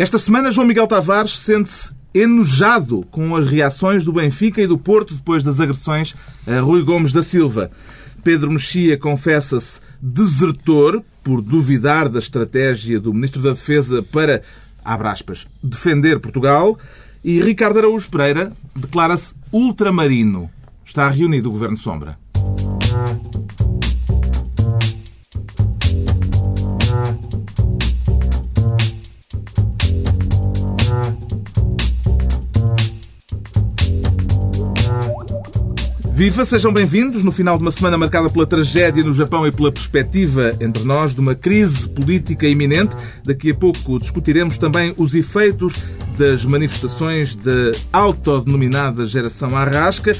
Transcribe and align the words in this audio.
Esta 0.00 0.16
semana, 0.18 0.50
João 0.50 0.66
Miguel 0.66 0.86
Tavares 0.86 1.36
sente-se 1.36 1.92
enojado 2.14 3.04
com 3.10 3.36
as 3.36 3.46
reações 3.46 4.02
do 4.02 4.14
Benfica 4.14 4.62
e 4.62 4.66
do 4.66 4.78
Porto 4.78 5.14
depois 5.14 5.42
das 5.42 5.60
agressões 5.60 6.14
a 6.46 6.58
Rui 6.58 6.82
Gomes 6.82 7.12
da 7.12 7.22
Silva. 7.22 7.70
Pedro 8.24 8.50
Mexia 8.50 8.96
confessa-se 8.96 9.78
desertor 10.00 11.04
por 11.22 11.42
duvidar 11.42 12.08
da 12.08 12.18
estratégia 12.18 12.98
do 12.98 13.12
Ministro 13.12 13.42
da 13.42 13.50
Defesa 13.50 14.02
para, 14.02 14.40
abre 14.82 15.08
aspas, 15.08 15.46
defender 15.62 16.18
Portugal. 16.18 16.78
E 17.22 17.38
Ricardo 17.42 17.80
Araújo 17.80 18.08
Pereira 18.08 18.54
declara-se 18.74 19.34
ultramarino. 19.52 20.48
Está 20.82 21.10
reunido 21.10 21.50
o 21.50 21.52
Governo 21.52 21.76
Sombra. 21.76 22.18
Viva, 36.20 36.44
sejam 36.44 36.70
bem-vindos 36.70 37.22
no 37.22 37.32
final 37.32 37.56
de 37.56 37.64
uma 37.64 37.70
semana 37.70 37.96
marcada 37.96 38.28
pela 38.28 38.44
tragédia 38.44 39.02
no 39.02 39.10
Japão 39.10 39.46
e 39.46 39.50
pela 39.50 39.72
perspectiva 39.72 40.54
entre 40.60 40.84
nós 40.84 41.14
de 41.14 41.20
uma 41.22 41.34
crise 41.34 41.88
política 41.88 42.46
iminente. 42.46 42.94
Daqui 43.24 43.52
a 43.52 43.54
pouco 43.54 43.98
discutiremos 43.98 44.58
também 44.58 44.92
os 44.98 45.14
efeitos 45.14 45.76
das 46.18 46.44
manifestações 46.44 47.34
da 47.34 47.72
autodenominada 47.90 49.06
geração 49.06 49.56
Arrasca. 49.56 50.14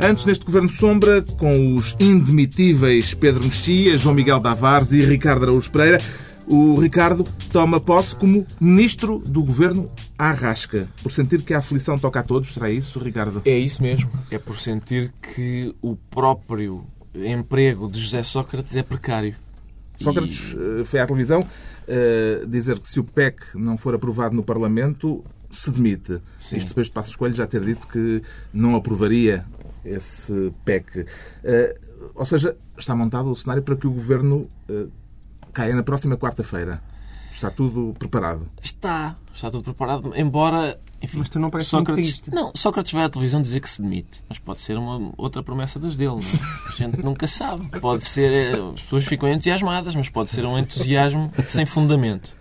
Antes, 0.00 0.24
neste 0.24 0.44
Governo 0.44 0.68
Sombra, 0.68 1.24
com 1.36 1.74
os 1.74 1.96
indemitíveis 1.98 3.12
Pedro 3.12 3.42
Mexia, 3.42 3.98
João 3.98 4.14
Miguel 4.14 4.38
Davares 4.38 4.92
e 4.92 5.00
Ricardo 5.00 5.42
Araújo 5.46 5.68
Pereira, 5.72 6.00
o 6.50 6.74
Ricardo 6.80 7.24
toma 7.52 7.78
posse 7.78 8.16
como 8.16 8.44
ministro 8.60 9.20
do 9.20 9.44
governo 9.44 9.88
Arrasca, 10.18 10.88
por 11.00 11.12
sentir 11.12 11.42
que 11.42 11.54
a 11.54 11.58
aflição 11.58 11.96
toca 11.96 12.18
a 12.18 12.22
todos. 12.24 12.52
Será 12.52 12.68
isso, 12.68 12.98
Ricardo? 12.98 13.40
É 13.44 13.56
isso 13.56 13.80
mesmo. 13.80 14.10
É 14.32 14.38
por 14.38 14.58
sentir 14.58 15.12
que 15.22 15.72
o 15.80 15.94
próprio 15.94 16.84
emprego 17.14 17.88
de 17.88 18.00
José 18.00 18.24
Sócrates 18.24 18.74
é 18.74 18.82
precário. 18.82 19.36
Sócrates 19.96 20.52
e... 20.52 20.80
Eh, 20.80 20.84
foi 20.84 20.98
à 20.98 21.06
televisão 21.06 21.40
uh, 21.40 22.46
dizer 22.46 22.80
que 22.80 22.88
se 22.88 22.98
o 22.98 23.04
PEC 23.04 23.42
não 23.54 23.78
for 23.78 23.94
aprovado 23.94 24.34
no 24.34 24.42
Parlamento, 24.42 25.24
se 25.50 25.70
demite. 25.70 26.20
Sim. 26.38 26.56
Isto 26.56 26.68
depois 26.68 26.88
de 26.88 26.92
Passos 26.92 27.14
Coelho 27.14 27.34
já 27.34 27.46
ter 27.46 27.64
dito 27.64 27.86
que 27.86 28.22
não 28.52 28.74
aprovaria 28.74 29.44
esse 29.84 30.52
PEC. 30.64 31.00
Uh, 31.00 31.90
ou 32.14 32.26
seja, 32.26 32.56
está 32.76 32.94
montado 32.94 33.30
o 33.30 33.36
cenário 33.36 33.62
para 33.62 33.76
que 33.76 33.86
o 33.86 33.90
governo 33.90 34.48
uh, 34.68 34.90
caia 35.52 35.74
na 35.74 35.82
próxima 35.82 36.16
quarta-feira. 36.16 36.82
Está 37.32 37.50
tudo 37.50 37.94
preparado? 37.98 38.46
Está, 38.62 39.16
está 39.34 39.50
tudo 39.50 39.64
preparado, 39.64 40.12
embora. 40.14 40.78
Enfim, 41.00 41.18
mas 41.18 41.30
tu 41.30 41.38
não 41.38 41.48
parece 41.48 41.70
Sócrates, 41.70 42.22
não, 42.30 42.52
Sócrates 42.54 42.92
vai 42.92 43.04
à 43.04 43.08
televisão 43.08 43.40
dizer 43.40 43.60
que 43.60 43.70
se 43.70 43.80
demite, 43.80 44.22
mas 44.28 44.38
pode 44.38 44.60
ser 44.60 44.76
uma 44.76 45.12
outra 45.16 45.42
promessa 45.42 45.78
das 45.78 45.96
dele. 45.96 46.10
Não? 46.10 46.18
É? 46.18 46.68
A 46.68 46.76
gente 46.76 47.00
nunca 47.02 47.26
sabe. 47.26 47.66
Pode 47.80 48.04
ser. 48.04 48.30
Eh, 48.30 48.60
as 48.74 48.82
pessoas 48.82 49.06
ficam 49.06 49.26
entusiasmadas, 49.28 49.94
mas 49.94 50.10
pode 50.10 50.30
ser 50.30 50.44
um 50.44 50.58
entusiasmo 50.58 51.30
sem 51.46 51.64
fundamento. 51.64 52.36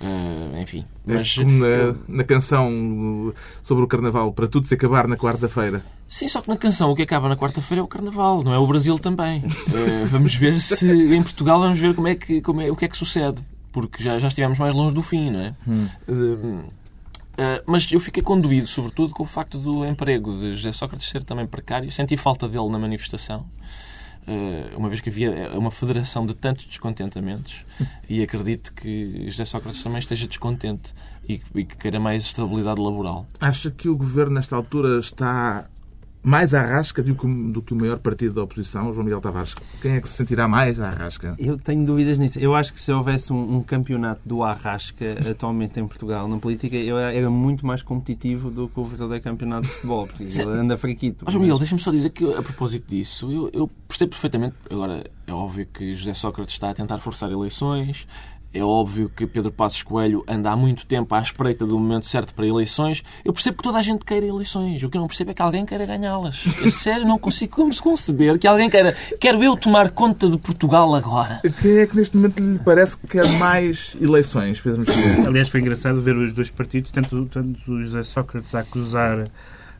Uh, 0.00 0.56
enfim. 0.60 0.84
É 1.08 1.14
mas, 1.14 1.36
é 1.36 1.42
como 1.42 1.58
na, 1.58 1.94
na, 2.06 2.24
canção 2.24 3.34
sobre 3.64 3.82
o 3.82 3.88
Carnaval, 3.88 4.32
para 4.32 4.46
tudo 4.46 4.66
se 4.66 4.74
acabar 4.74 5.08
na 5.08 5.16
quarta-feira. 5.16 5.82
Sim, 6.08 6.26
só 6.26 6.40
que 6.40 6.48
na 6.48 6.56
canção 6.56 6.90
o 6.90 6.96
que 6.96 7.02
acaba 7.02 7.28
na 7.28 7.36
quarta-feira 7.36 7.80
é 7.80 7.84
o 7.84 7.86
Carnaval, 7.86 8.42
não 8.42 8.52
é 8.52 8.58
o 8.58 8.66
Brasil 8.66 8.98
também. 8.98 9.40
Uh, 9.44 10.06
vamos 10.08 10.34
ver 10.34 10.60
se 10.60 11.14
em 11.14 11.22
Portugal 11.22 11.60
vamos 11.60 11.78
ver 11.78 11.94
como 11.94 12.08
é 12.08 12.14
que, 12.14 12.40
como 12.40 12.62
é, 12.62 12.70
o 12.70 12.76
que 12.76 12.86
é 12.86 12.88
que 12.88 12.96
sucede. 12.96 13.42
Porque 13.70 14.02
já, 14.02 14.18
já 14.18 14.28
estivemos 14.28 14.58
mais 14.58 14.74
longe 14.74 14.94
do 14.94 15.02
fim, 15.02 15.30
não 15.30 15.40
é? 15.40 15.54
Hum. 15.68 15.88
Uh, 16.08 17.62
mas 17.66 17.92
eu 17.92 18.00
fiquei 18.00 18.22
conduído, 18.22 18.66
sobretudo, 18.66 19.12
com 19.12 19.22
o 19.22 19.26
facto 19.26 19.58
do 19.58 19.84
emprego 19.84 20.32
de 20.32 20.56
José 20.56 20.72
Sócrates 20.72 21.08
ser 21.08 21.22
também 21.22 21.46
precário. 21.46 21.90
Senti 21.90 22.16
falta 22.16 22.48
dele 22.48 22.68
na 22.70 22.78
manifestação. 22.78 23.44
Eh, 24.28 24.74
uma 24.76 24.90
vez 24.90 25.00
que 25.00 25.08
havia 25.08 25.52
uma 25.56 25.70
federação 25.70 26.26
de 26.26 26.34
tantos 26.34 26.66
descontentamentos 26.66 27.64
e 28.06 28.22
acredito 28.22 28.74
que 28.74 29.24
José 29.30 29.46
Sócrates 29.46 29.82
também 29.82 30.00
esteja 30.00 30.26
descontente 30.26 30.92
e 31.26 31.38
que 31.38 31.76
queira 31.76 31.98
mais 31.98 32.24
estabilidade 32.24 32.78
laboral. 32.78 33.26
Acha 33.40 33.70
que 33.70 33.88
o 33.88 33.96
governo, 33.96 34.34
nesta 34.34 34.54
altura, 34.54 34.98
está 34.98 35.66
mais 36.22 36.54
à 36.54 36.62
rasca 36.62 37.02
do 37.02 37.14
que, 37.14 37.26
do 37.26 37.62
que 37.62 37.72
o 37.72 37.76
maior 37.76 37.98
partido 37.98 38.34
da 38.34 38.42
oposição, 38.42 38.92
João 38.92 39.04
Miguel 39.04 39.20
Tavares? 39.20 39.54
Quem 39.80 39.92
é 39.92 40.00
que 40.00 40.08
se 40.08 40.14
sentirá 40.14 40.48
mais 40.48 40.80
à 40.80 40.90
rasca? 40.90 41.34
Eu 41.38 41.58
tenho 41.58 41.84
dúvidas 41.84 42.18
nisso. 42.18 42.38
Eu 42.38 42.54
acho 42.54 42.72
que 42.72 42.80
se 42.80 42.92
houvesse 42.92 43.32
um, 43.32 43.56
um 43.56 43.62
campeonato 43.62 44.20
do 44.24 44.42
Arrasca 44.42 45.30
atualmente 45.30 45.78
em 45.80 45.86
Portugal, 45.86 46.28
na 46.28 46.38
política, 46.38 46.76
eu 46.76 46.98
era 46.98 47.30
muito 47.30 47.66
mais 47.66 47.82
competitivo 47.82 48.50
do 48.50 48.68
que 48.68 48.78
o 48.78 48.84
verdadeiro 48.84 49.22
campeonato 49.22 49.66
de 49.66 49.72
futebol, 49.74 50.06
porque 50.06 50.24
ele 50.24 50.50
anda 50.50 50.76
fraquito. 50.76 51.24
Oh, 51.26 51.30
João 51.30 51.42
Miguel, 51.42 51.58
deixa-me 51.58 51.80
só 51.80 51.90
dizer 51.90 52.10
que, 52.10 52.24
a 52.34 52.42
propósito 52.42 52.88
disso, 52.88 53.30
eu, 53.30 53.50
eu 53.52 53.70
percebo 53.86 54.10
perfeitamente. 54.10 54.54
Agora, 54.70 55.04
é 55.26 55.32
óbvio 55.32 55.66
que 55.66 55.94
José 55.94 56.14
Sócrates 56.14 56.54
está 56.54 56.70
a 56.70 56.74
tentar 56.74 56.98
forçar 56.98 57.30
eleições, 57.30 58.06
é 58.52 58.62
óbvio 58.62 59.10
que 59.14 59.26
Pedro 59.26 59.52
Passos 59.52 59.82
Coelho 59.82 60.24
anda 60.26 60.50
há 60.50 60.56
muito 60.56 60.86
tempo 60.86 61.14
à 61.14 61.20
espreita 61.20 61.66
do 61.66 61.78
momento 61.78 62.06
certo 62.06 62.34
para 62.34 62.46
eleições. 62.46 63.04
Eu 63.24 63.32
percebo 63.32 63.58
que 63.58 63.62
toda 63.62 63.78
a 63.78 63.82
gente 63.82 64.04
queira 64.04 64.24
eleições. 64.24 64.82
O 64.82 64.88
que 64.88 64.96
eu 64.96 65.00
não 65.00 65.08
percebo 65.08 65.30
é 65.30 65.34
que 65.34 65.42
alguém 65.42 65.66
queira 65.66 65.84
ganhá-las. 65.84 66.44
É 66.64 66.70
sério, 66.70 67.06
não 67.06 67.18
consigo 67.18 67.68
conceber 67.80 68.38
que 68.38 68.46
alguém 68.46 68.70
queira. 68.70 68.96
Quero 69.20 69.42
eu 69.44 69.56
tomar 69.56 69.90
conta 69.90 70.28
de 70.28 70.38
Portugal 70.38 70.94
agora. 70.94 71.40
Quem 71.60 71.78
é 71.78 71.86
que 71.86 71.94
neste 71.94 72.16
momento 72.16 72.42
lhe 72.42 72.58
parece 72.58 72.96
que 72.96 73.06
quer 73.06 73.28
mais 73.38 73.96
eleições, 74.00 74.60
Pedro 74.60 74.80
Mexia? 74.80 75.26
Aliás, 75.26 75.48
foi 75.48 75.60
engraçado 75.60 76.00
ver 76.00 76.16
os 76.16 76.32
dois 76.32 76.50
partidos, 76.50 76.90
tanto, 76.90 77.26
tanto 77.26 77.70
o 77.70 77.84
José 77.84 78.02
Sócrates 78.02 78.54
a 78.54 78.60
acusar 78.60 79.24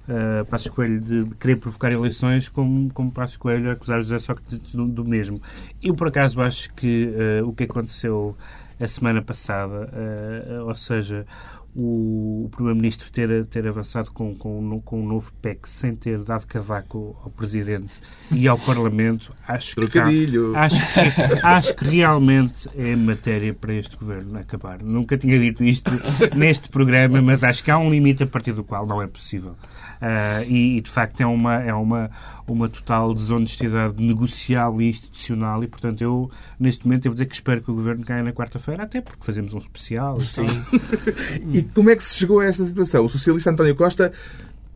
uh, 0.09 0.45
Passos 0.47 0.69
Coelho 0.69 1.01
de, 1.01 1.25
de, 1.25 1.35
querer 1.37 1.57
provocar 1.57 1.93
eleições, 1.93 2.49
como, 2.49 2.93
como 2.93 3.13
Passos 3.13 3.37
Coelho 3.37 3.71
acusar 3.71 4.03
José 4.03 4.19
Sócrates 4.19 4.73
do, 4.73 4.87
do 4.87 5.05
mesmo. 5.05 5.41
Eu, 5.83 5.95
por 5.95 6.09
acaso, 6.09 6.41
acho 6.41 6.73
que 6.75 7.13
uh, 7.43 7.47
o 7.47 7.53
que 7.53 7.65
aconteceu 7.65 8.37
a 8.81 8.89
semana 8.89 9.21
passada, 9.21 9.91
uh, 9.93 10.67
ou 10.67 10.75
seja, 10.75 11.27
o, 11.75 12.45
o 12.47 12.49
Primeiro-Ministro 12.51 13.11
ter, 13.11 13.45
ter 13.47 13.67
avançado 13.67 14.11
com, 14.11 14.35
com, 14.35 14.81
com 14.81 15.01
um 15.01 15.07
novo 15.07 15.33
PEC 15.41 15.69
sem 15.69 15.95
ter 15.95 16.19
dado 16.25 16.47
cavaco 16.47 17.17
ao 17.23 17.31
Presidente 17.31 17.93
e 18.33 18.49
ao 18.49 18.59
Parlamento, 18.59 19.33
acho 19.47 19.77
que, 19.77 19.99
acho, 19.99 20.77
que, 20.77 21.47
acho 21.47 21.75
que 21.75 21.85
realmente 21.85 22.69
é 22.77 22.97
matéria 22.97 23.55
para 23.55 23.75
este 23.75 23.97
Governo 23.97 24.39
acabar. 24.39 24.83
Nunca 24.83 25.17
tinha 25.17 25.39
dito 25.39 25.63
isto 25.63 25.91
neste 26.37 26.69
programa, 26.69 27.21
mas 27.21 27.45
acho 27.45 27.63
que 27.63 27.71
há 27.71 27.79
um 27.79 27.91
limite 27.91 28.23
a 28.23 28.27
partir 28.27 28.53
do 28.53 28.65
qual 28.65 28.87
não 28.87 29.03
é 29.03 29.07
possível. 29.07 29.55
Uh, 30.01 30.45
e, 30.47 30.79
e, 30.79 30.81
de 30.81 30.91
facto, 30.91 31.21
é 31.21 31.27
uma, 31.27 31.55
é 31.55 31.75
uma, 31.75 32.11
uma 32.47 32.69
total 32.69 33.13
desonestidade 33.13 34.03
negocial 34.03 34.81
e 34.81 34.89
institucional. 34.89 35.63
E, 35.65 35.67
portanto, 35.67 36.01
eu, 36.03 36.31
neste 36.59 36.87
momento, 36.87 37.03
devo 37.03 37.15
dizer 37.15 37.27
que 37.27 37.35
espero 37.35 37.61
que 37.61 37.71
o 37.71 37.75
Governo 37.75 38.05
caia 38.05 38.23
na 38.23 38.33
quarta-feira, 38.33 38.85
até 38.85 39.01
porque 39.01 39.25
fazemos 39.25 39.53
um 39.55 39.59
especial. 39.59 40.21
Sim. 40.21 40.47
e 41.53 41.63
como 41.63 41.91
é 41.91 41.97
que 41.97 42.05
se 42.05 42.17
chegou 42.17 42.41
a 42.41 42.47
esta 42.47 42.65
situação? 42.65 43.05
O 43.05 43.09
socialista 43.09 43.51
António 43.51 43.75
Costa 43.75 44.13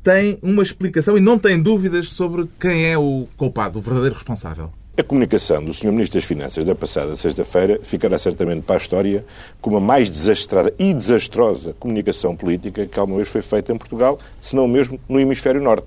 tem 0.03 0.39
uma 0.43 0.63
explicação 0.63 1.17
e 1.17 1.21
não 1.21 1.39
tem 1.39 1.61
dúvidas 1.63 2.09
sobre 2.09 2.49
quem 2.59 2.87
é 2.87 2.99
o 2.99 3.29
culpado, 3.37 3.79
o 3.79 3.83
verdadeiro 3.83 4.17
responsável. 4.17 4.73
A 4.95 5.03
comunicação 5.03 5.65
do 5.65 5.73
Sr. 5.73 5.91
Ministro 5.91 6.21
das 6.21 6.29
Finanças 6.29 6.67
da 6.67 6.75
passada 6.75 7.17
sexta-feira 7.17 7.81
ficará 7.83 8.19
certamente 8.19 8.63
para 8.63 8.77
a 8.77 8.79
história 8.79 9.25
como 9.59 9.79
a 9.79 9.81
mais 9.81 10.11
desastrada 10.11 10.71
e 10.79 10.93
desastrosa 10.93 11.73
comunicação 11.81 12.37
política 12.37 12.87
que 12.87 13.01
alguma 13.01 13.17
vez 13.17 13.31
foi 13.31 13.41
feita 13.41 13.73
em 13.73 13.79
Portugal, 13.79 14.19
se 14.39 14.55
não 14.55 14.69
mesmo 14.69 15.01
no 15.09 15.19
hemisfério 15.19 15.63
norte. 15.63 15.87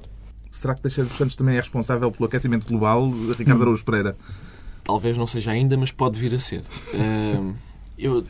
Será 0.49 0.73
que 0.73 0.81
Teixeira 0.81 1.07
dos 1.07 1.19
Santos 1.19 1.35
também 1.35 1.55
é 1.55 1.59
responsável 1.59 2.11
pelo 2.11 2.25
aquecimento 2.25 2.65
global, 2.65 3.07
Ricardo 3.37 3.61
Araújo 3.61 3.85
Pereira? 3.85 4.17
Talvez 4.83 5.15
não 5.15 5.27
seja 5.27 5.51
ainda, 5.51 5.77
mas 5.77 5.91
pode 5.91 6.17
vir 6.17 6.33
a 6.33 6.39
ser. 6.39 6.63
Eu, 7.95 8.23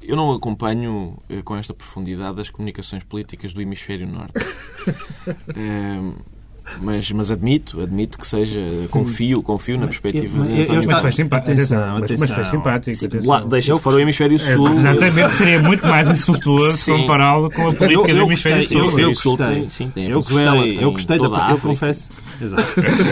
eu 0.00 0.16
não 0.16 0.32
acompanho 0.32 1.18
uh, 1.28 1.42
com 1.44 1.54
esta 1.54 1.74
profundidade 1.74 2.40
as 2.40 2.48
comunicações 2.48 3.04
políticas 3.04 3.52
do 3.52 3.60
hemisfério 3.60 4.06
norte. 4.06 4.32
Mas, 6.80 7.10
mas 7.10 7.30
admito, 7.30 7.80
admito 7.80 8.18
que 8.18 8.26
seja, 8.26 8.60
confio, 8.90 9.42
confio 9.42 9.78
na 9.78 9.86
perspectiva 9.86 10.44
de 10.44 10.62
António 10.62 10.88
Mas 10.90 11.00
foi 11.00 11.12
simpático, 11.12 11.52
atenção. 11.52 12.00
Mas 12.18 12.30
foi 12.30 12.44
simpático. 12.44 13.48
Deixa 13.48 13.74
de 13.74 13.80
fora 13.80 13.96
o 13.96 14.00
hemisfério 14.00 14.38
sul. 14.38 14.76
Exatamente, 14.76 15.34
seria 15.34 15.60
muito 15.62 15.86
mais 15.86 16.10
insultuoso 16.10 16.92
compará-lo 16.92 17.50
com 17.50 17.68
a 17.68 17.74
política 17.74 18.10
eu, 18.10 18.16
do 18.16 18.22
hemisfério 18.22 18.62
sul. 18.64 18.98
Eu, 18.98 19.08
gostei, 19.08 19.68
sim, 19.68 19.90
tem 19.90 20.08
eu 20.08 20.20
gostei, 20.20 20.78
eu 20.78 20.92
gostei 20.92 21.18
da, 21.18 21.50
eu 21.50 21.58
confesso. 21.58 22.08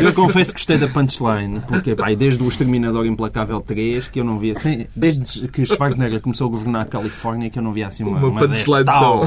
Eu 0.02 0.12
confesso 0.12 0.52
que 0.52 0.58
gostei 0.58 0.78
da 0.78 0.88
punchline, 0.88 1.60
porque 1.66 1.94
pá, 1.94 2.12
desde 2.14 2.42
o 2.42 2.48
Exterminador 2.48 3.06
Implacável 3.06 3.60
3 3.60 4.08
que 4.08 4.20
eu 4.20 4.24
não 4.24 4.38
vi 4.38 4.52
assim, 4.52 4.86
desde 4.94 5.48
que 5.48 5.64
Schwarzenegger 5.66 6.20
começou 6.20 6.46
a 6.46 6.50
governar 6.50 6.82
a 6.82 6.84
Califórnia 6.84 7.50
que 7.50 7.58
eu 7.58 7.62
não 7.62 7.72
vi 7.72 7.82
assim 7.82 8.04
uma, 8.04 8.18
uma, 8.18 8.28
uma 8.28 8.40
punchline 8.40 8.84
tal. 8.84 9.26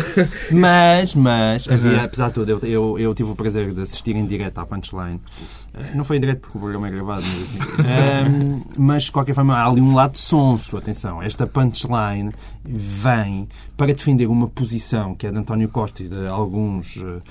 Mas, 0.51 1.15
mas, 1.15 1.67
havia, 1.67 2.03
apesar 2.03 2.27
de 2.27 2.33
tudo, 2.33 2.51
eu, 2.51 2.59
eu, 2.63 2.99
eu 2.99 3.15
tive 3.15 3.31
o 3.31 3.35
prazer 3.35 3.71
de 3.71 3.81
assistir 3.81 4.15
em 4.15 4.25
direto 4.25 4.57
à 4.59 4.65
punchline 4.65 5.19
Não 5.93 6.03
foi 6.03 6.17
em 6.17 6.19
direto 6.19 6.41
porque 6.41 6.57
o 6.57 6.61
programa 6.61 6.87
é 6.87 6.91
gravado, 6.91 7.23
mas, 7.23 8.33
um, 8.33 8.61
mas 8.77 9.03
de 9.03 9.11
qualquer 9.11 9.33
forma 9.33 9.55
há 9.55 9.67
ali 9.67 9.81
um 9.81 9.93
lado 9.93 10.17
sonso. 10.17 10.77
Atenção, 10.77 11.21
esta 11.21 11.45
punchline 11.45 12.31
vem 12.65 13.47
para 13.77 13.93
defender 13.93 14.27
uma 14.27 14.47
posição 14.47 15.15
que 15.15 15.27
é 15.27 15.31
de 15.31 15.37
António 15.37 15.69
Costa 15.69 16.03
e 16.03 16.09
de 16.09 16.27
alguns 16.27 16.97
uh, 16.97 17.21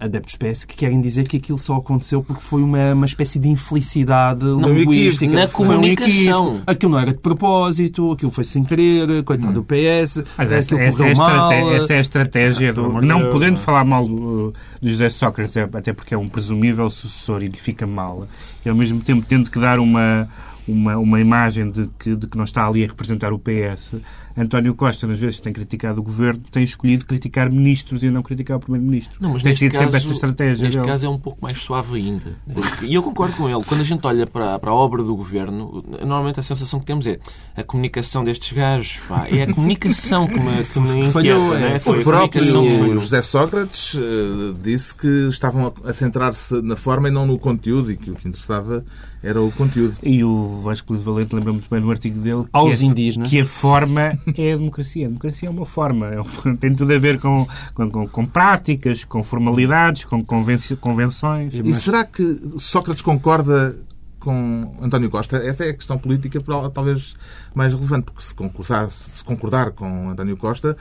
adeptos 0.00 0.36
PS 0.36 0.64
que 0.64 0.76
querem 0.76 1.00
dizer 1.00 1.26
que 1.26 1.36
aquilo 1.36 1.58
só 1.58 1.76
aconteceu 1.76 2.22
porque 2.22 2.42
foi 2.42 2.62
uma, 2.62 2.94
uma 2.94 3.06
espécie 3.06 3.38
de 3.38 3.48
infelicidade 3.48 4.44
não, 4.44 4.72
linguística. 4.72 5.32
Na 5.32 5.48
comunicação. 5.48 6.56
Um 6.56 6.62
aquilo 6.66 6.92
não 6.92 6.98
era 6.98 7.12
de 7.12 7.20
propósito, 7.20 8.12
aquilo 8.12 8.30
foi 8.30 8.44
sem 8.44 8.64
querer, 8.64 9.22
coitado 9.24 9.50
hum. 9.50 9.54
do 9.54 9.64
PS. 9.64 10.24
Mas 10.36 10.52
essa, 10.52 10.80
essa, 10.80 11.06
é 11.06 11.14
mal, 11.14 11.52
essa, 11.72 11.94
é 11.94 11.98
a 11.98 12.00
estratégia. 12.00 12.72
não 12.72 13.30
podendo 13.30 13.58
falar 13.58 13.84
mal 13.84 14.06
do, 14.06 14.52
do 14.80 14.90
José 14.90 15.10
Sócrates, 15.10 15.56
até 15.56 15.92
porque 15.92 16.14
é 16.14 16.18
um 16.18 16.28
presumível 16.28 16.88
sucessor 16.90 17.42
e 17.42 17.48
fica 17.60 17.86
mal, 17.86 18.26
e 18.64 18.68
ao 18.68 18.74
mesmo 18.74 19.00
tempo 19.00 19.24
tendo 19.26 19.50
que 19.50 19.58
dar 19.58 19.78
uma 19.78 20.28
uma, 20.68 20.96
uma 20.98 21.20
imagem 21.20 21.70
de 21.70 21.88
que, 21.98 22.14
de 22.14 22.26
que 22.26 22.36
não 22.36 22.44
está 22.44 22.66
ali 22.66 22.84
a 22.84 22.86
representar 22.86 23.32
o 23.32 23.38
PS. 23.38 23.96
António 24.36 24.72
Costa, 24.74 25.04
nas 25.06 25.18
vezes 25.18 25.40
tem 25.40 25.52
criticado 25.52 26.00
o 26.00 26.02
governo, 26.02 26.40
tem 26.52 26.62
escolhido 26.62 27.04
criticar 27.04 27.50
ministros 27.50 28.04
e 28.04 28.10
não 28.10 28.22
criticar 28.22 28.58
o 28.58 28.60
primeiro-ministro. 28.60 29.16
Não, 29.20 29.32
mas 29.32 29.42
tem 29.42 29.52
sido 29.52 29.72
caso, 29.72 29.84
sempre 29.84 29.96
essa 29.96 30.12
estratégia. 30.12 30.64
Neste 30.64 30.78
dele. 30.78 30.88
caso 30.88 31.06
é 31.06 31.08
um 31.08 31.18
pouco 31.18 31.38
mais 31.42 31.58
suave 31.58 31.96
ainda. 31.96 32.36
Porque, 32.52 32.86
e 32.86 32.94
eu 32.94 33.02
concordo 33.02 33.36
com 33.36 33.48
ele. 33.48 33.64
Quando 33.64 33.80
a 33.80 33.84
gente 33.84 34.06
olha 34.06 34.26
para, 34.28 34.56
para 34.60 34.70
a 34.70 34.74
obra 34.74 35.02
do 35.02 35.16
governo, 35.16 35.82
normalmente 36.00 36.38
a 36.38 36.42
sensação 36.42 36.78
que 36.78 36.86
temos 36.86 37.04
é 37.06 37.18
a 37.56 37.64
comunicação 37.64 38.22
destes 38.22 38.52
gajos. 38.52 39.00
Pá, 39.08 39.26
é 39.28 39.42
a 39.42 39.52
comunicação 39.52 40.28
que 40.28 40.38
me, 40.38 40.64
que 40.64 40.78
me 40.78 41.08
inquieta. 41.08 41.38
É? 41.38 41.72
Né? 41.72 41.78
Foi 41.80 42.00
o 42.00 42.04
próprio 42.04 42.98
José 42.98 43.22
Sócrates 43.22 43.94
uh, 43.94 44.54
disse 44.62 44.94
que 44.94 45.28
estavam 45.28 45.72
a 45.84 45.92
centrar-se 45.92 46.62
na 46.62 46.76
forma 46.76 47.08
e 47.08 47.10
não 47.10 47.26
no 47.26 47.38
conteúdo 47.38 47.90
e 47.90 47.96
que 47.96 48.10
o 48.10 48.14
que 48.14 48.28
interessava 48.28 48.84
era 49.22 49.40
o 49.40 49.50
conteúdo. 49.52 49.96
E 50.02 50.22
o 50.22 50.60
Vasco 50.62 50.92
Luís 50.92 51.04
Valente 51.04 51.34
lembra 51.34 51.52
muito 51.52 51.68
bem 51.68 51.80
no 51.80 51.90
artigo 51.90 52.20
dele 52.20 52.44
que, 52.44 52.50
Aos 52.52 52.80
é, 52.80 52.84
indígenas. 52.84 53.28
que 53.28 53.40
a 53.40 53.44
forma 53.44 54.00
é 54.36 54.52
a 54.52 54.56
democracia. 54.56 55.06
A 55.06 55.08
democracia 55.08 55.48
é 55.48 55.50
uma 55.50 55.66
forma. 55.66 56.06
É 56.06 56.18
tem 56.60 56.74
tudo 56.74 56.92
a 56.92 56.98
ver 56.98 57.20
com, 57.20 57.46
com, 57.74 58.08
com 58.08 58.26
práticas, 58.26 59.04
com 59.04 59.22
formalidades, 59.22 60.04
com 60.04 60.24
convenções. 60.24 61.54
E 61.54 61.74
será 61.74 62.04
que 62.04 62.40
Sócrates 62.58 63.02
concorda 63.02 63.76
com 64.20 64.74
António 64.80 65.10
Costa? 65.10 65.38
Essa 65.38 65.64
é 65.64 65.70
a 65.70 65.74
questão 65.74 65.98
política 65.98 66.40
talvez 66.72 67.16
mais 67.54 67.74
relevante, 67.74 68.04
porque 68.04 68.22
se 68.22 68.34
concordar, 68.34 68.90
se 68.90 69.24
concordar 69.24 69.72
com 69.72 70.10
António 70.10 70.36
Costa, 70.36 70.76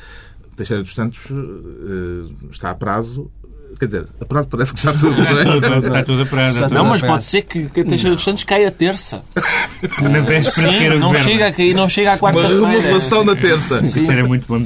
Teixeira 0.56 0.82
dos 0.82 0.94
Santos 0.94 1.30
uh, 1.30 2.36
está 2.50 2.72
a 2.72 2.76
prazo 2.76 3.32
Quer 3.80 3.86
dizer, 3.86 4.08
a 4.20 4.26
prazo 4.26 4.48
parece 4.48 4.74
que 4.74 4.82
já 4.82 4.92
tudo, 4.92 5.12
não 5.12 5.76
é? 5.76 5.78
está 5.78 6.04
tudo 6.04 6.24
a 6.24 6.26
prazo. 6.26 6.68
Não, 6.70 6.86
mas 6.86 7.02
pode 7.02 7.26
ser 7.26 7.44
que, 7.44 7.70
que 7.70 7.82
a 7.82 7.86
Teixeira 7.86 8.16
dos 8.16 8.24
Santos 8.24 8.44
caia 8.44 8.70
a 8.70 8.72
terça. 8.72 9.24
Na 10.02 10.20
véspera 10.20 10.70
Sim, 10.70 11.00
não 11.00 11.14
chega 11.14 11.48
a 11.48 11.54
cair, 11.54 11.76
não 11.76 11.88
chega 11.88 12.14
à 12.14 12.18
quarta-feira. 12.18 12.60
Uma 12.60 12.70
remodelação 12.70 13.24
na 13.24 13.36
terça. 13.36 13.80
Isso 13.82 14.12
era 14.12 14.26
muito 14.26 14.48
bom. 14.48 14.60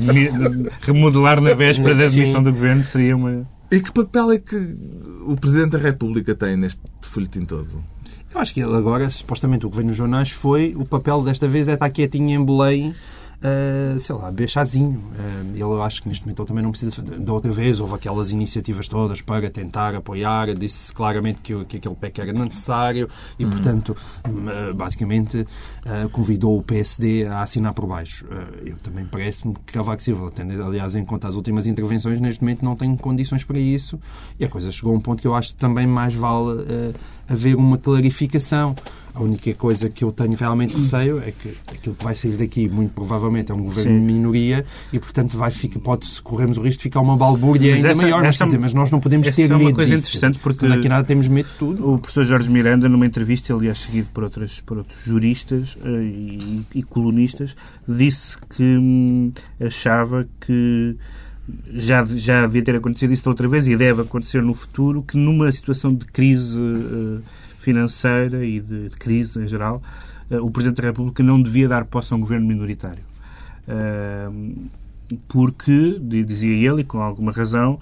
Remodelar 0.82 1.42
na 1.42 1.54
véspera 1.54 1.94
da 1.94 2.06
admissão 2.06 2.42
do 2.42 2.52
governo 2.52 2.84
seria 2.84 3.16
uma... 3.16 3.46
E 3.70 3.80
que 3.80 3.92
papel 3.92 4.32
é 4.32 4.38
que 4.38 4.56
o 5.26 5.36
Presidente 5.36 5.72
da 5.72 5.78
República 5.78 6.36
tem 6.36 6.58
neste 6.58 6.80
folhetim 7.02 7.46
todo? 7.46 7.84
Eu 8.34 8.40
acho 8.40 8.54
que 8.54 8.62
ele 8.62 8.76
agora, 8.76 9.10
supostamente, 9.10 9.66
o 9.66 9.70
que 9.70 9.78
vem 9.78 9.86
nos 9.86 9.96
jornais 9.96 10.32
foi 10.32 10.74
o 10.78 10.86
papel 10.86 11.22
desta 11.22 11.48
vez 11.48 11.68
é 11.68 11.74
estar 11.74 11.90
quietinho 11.90 12.30
em 12.30 12.46
Belém 12.46 12.96
uh, 13.42 14.00
sei 14.00 14.16
lá, 14.16 14.26
beber 14.32 14.50
chazinho. 14.50 15.00
Uh, 15.00 15.50
ele, 15.52 15.62
eu 15.62 15.82
acho 15.82 16.02
que 16.02 16.10
neste 16.10 16.24
momento 16.26 16.42
ele 16.42 16.48
também 16.48 16.64
não 16.64 16.72
precisa. 16.72 17.02
Da 17.02 17.34
outra 17.34 17.52
vez 17.52 17.80
houve 17.80 17.96
aquelas 17.96 18.32
iniciativas 18.32 18.88
todas 18.88 19.22
para 19.22 19.50
tentar 19.50 19.96
apoiar, 19.96 20.54
disse 20.54 20.94
claramente 20.94 21.40
que, 21.42 21.66
que 21.66 21.78
aquele 21.78 21.96
PEC 21.96 22.22
era 22.22 22.34
necessário 22.34 23.10
e, 23.38 23.46
uhum. 23.46 23.52
portanto, 23.52 23.98
uh, 24.26 24.74
basicamente 24.74 25.46
convidou 26.12 26.58
o 26.58 26.64
PSD 26.64 27.26
a 27.26 27.42
assinar 27.42 27.74
por 27.74 27.88
baixo. 27.88 28.26
eu 28.64 28.76
também 28.78 29.06
parece-me 29.06 29.54
que 29.54 29.74
Cavaco 29.74 30.02
Silva, 30.02 30.32
tendo, 30.34 30.64
aliás, 30.64 30.96
em 30.96 31.04
conta 31.04 31.28
as 31.28 31.36
últimas 31.36 31.66
intervenções, 31.66 32.22
neste 32.22 32.44
momento 32.44 32.64
não 32.64 32.76
tem 32.76 32.96
condições 32.96 33.44
para 33.44 33.58
isso 33.58 34.00
e 34.40 34.46
a 34.46 34.50
coisa 34.50 34.72
chegou 34.72 34.94
a 34.94 34.98
um 34.98 35.02
ponto 35.02 35.22
que 35.22 35.28
eu 35.28 35.34
acho 35.34 35.50
que 35.50 35.56
também 35.56 35.88
mais 35.88 36.14
vale 36.14 36.64
haver 37.28 37.56
uma 37.56 37.78
clarificação. 37.78 38.76
A 39.14 39.22
única 39.22 39.54
coisa 39.56 39.90
que 39.90 40.04
eu 40.04 40.12
tenho 40.12 40.36
realmente 40.36 40.76
receio 40.76 41.20
é 41.20 41.32
que 41.32 41.54
aquilo 41.68 41.96
que 41.96 42.04
vai 42.04 42.16
sair 42.16 42.38
daqui, 42.38 42.70
muito 42.70 42.94
provavelmente, 42.94 43.52
é 43.52 43.56
um 43.56 43.64
governo 43.64 43.92
Sim. 43.92 44.00
de 44.00 44.14
minoria 44.14 44.66
e, 44.92 45.00
portanto, 45.00 45.38
vai 45.38 45.52
ficar, 45.52 45.80
pode, 45.80 46.22
corremos 46.22 46.58
o 46.58 46.62
risco 46.62 46.80
de 46.80 46.84
ficar 46.84 47.02
uma 47.02 47.18
balbúrdia 47.18 47.76
ainda 47.76 47.90
essa, 47.90 48.02
maior. 48.02 48.22
Mas, 48.22 48.36
essa, 48.36 48.46
dizer, 48.46 48.60
mas 48.60 48.74
nós 48.74 48.90
não 48.90 49.00
podemos 49.00 49.30
ter 49.32 49.44
é 49.44 49.48
medo 49.50 49.62
uma 49.62 49.74
coisa 49.74 49.96
disso. 49.96 50.08
interessante 50.08 50.40
porque 50.40 50.66
aqui 50.66 50.88
nada 50.88 51.04
temos 51.06 51.28
medo 51.28 51.50
de 51.50 51.58
tudo. 51.58 51.94
O 51.94 52.00
professor 52.00 52.24
Jorge 52.24 52.50
Miranda, 52.50 52.88
numa 52.88 53.06
entrevista, 53.06 53.54
aliás, 53.54 53.80
seguido 53.80 54.08
por, 54.14 54.24
outras, 54.24 54.62
por 54.62 54.78
outros 54.78 55.04
juristas 55.04 55.76
uh, 55.76 55.88
e, 56.02 56.66
e, 56.76 56.84
colunistas, 56.84 57.56
disse 57.88 58.38
que 58.56 58.64
hum, 58.64 59.32
achava 59.60 60.26
que 60.40 60.96
já, 61.74 62.06
já 62.06 62.46
devia 62.46 62.64
ter 62.64 62.76
acontecido 62.76 63.14
isso 63.14 63.28
outra 63.30 63.48
vez 63.48 63.68
e 63.68 63.76
deve 63.76 64.04
acontecer 64.04 64.42
no 64.42 64.54
futuro, 64.54 65.04
que 65.04 65.18
numa 65.18 65.52
situação 65.52 65.94
de 65.94 66.06
crise 66.06 66.58
uh, 66.58 67.22
financeira 67.62 68.46
e 68.46 68.60
de, 68.60 68.90
de 68.90 68.98
crise 68.98 69.40
em 69.40 69.48
geral, 69.48 69.82
uh, 70.30 70.46
o 70.46 70.52
Presidente 70.52 70.82
da 70.82 70.88
República 70.90 71.24
não 71.24 71.42
devia 71.42 71.68
dar 71.68 71.86
posse 71.86 72.14
a 72.14 72.18
um 72.18 72.20
governo 72.20 72.48
minoritário. 72.48 73.04
Uh, 73.68 74.70
porque, 75.28 76.00
dizia 76.00 76.54
ele, 76.54 76.82
e 76.82 76.84
com 76.86 77.02
alguma 77.02 77.34
razão, 77.34 77.78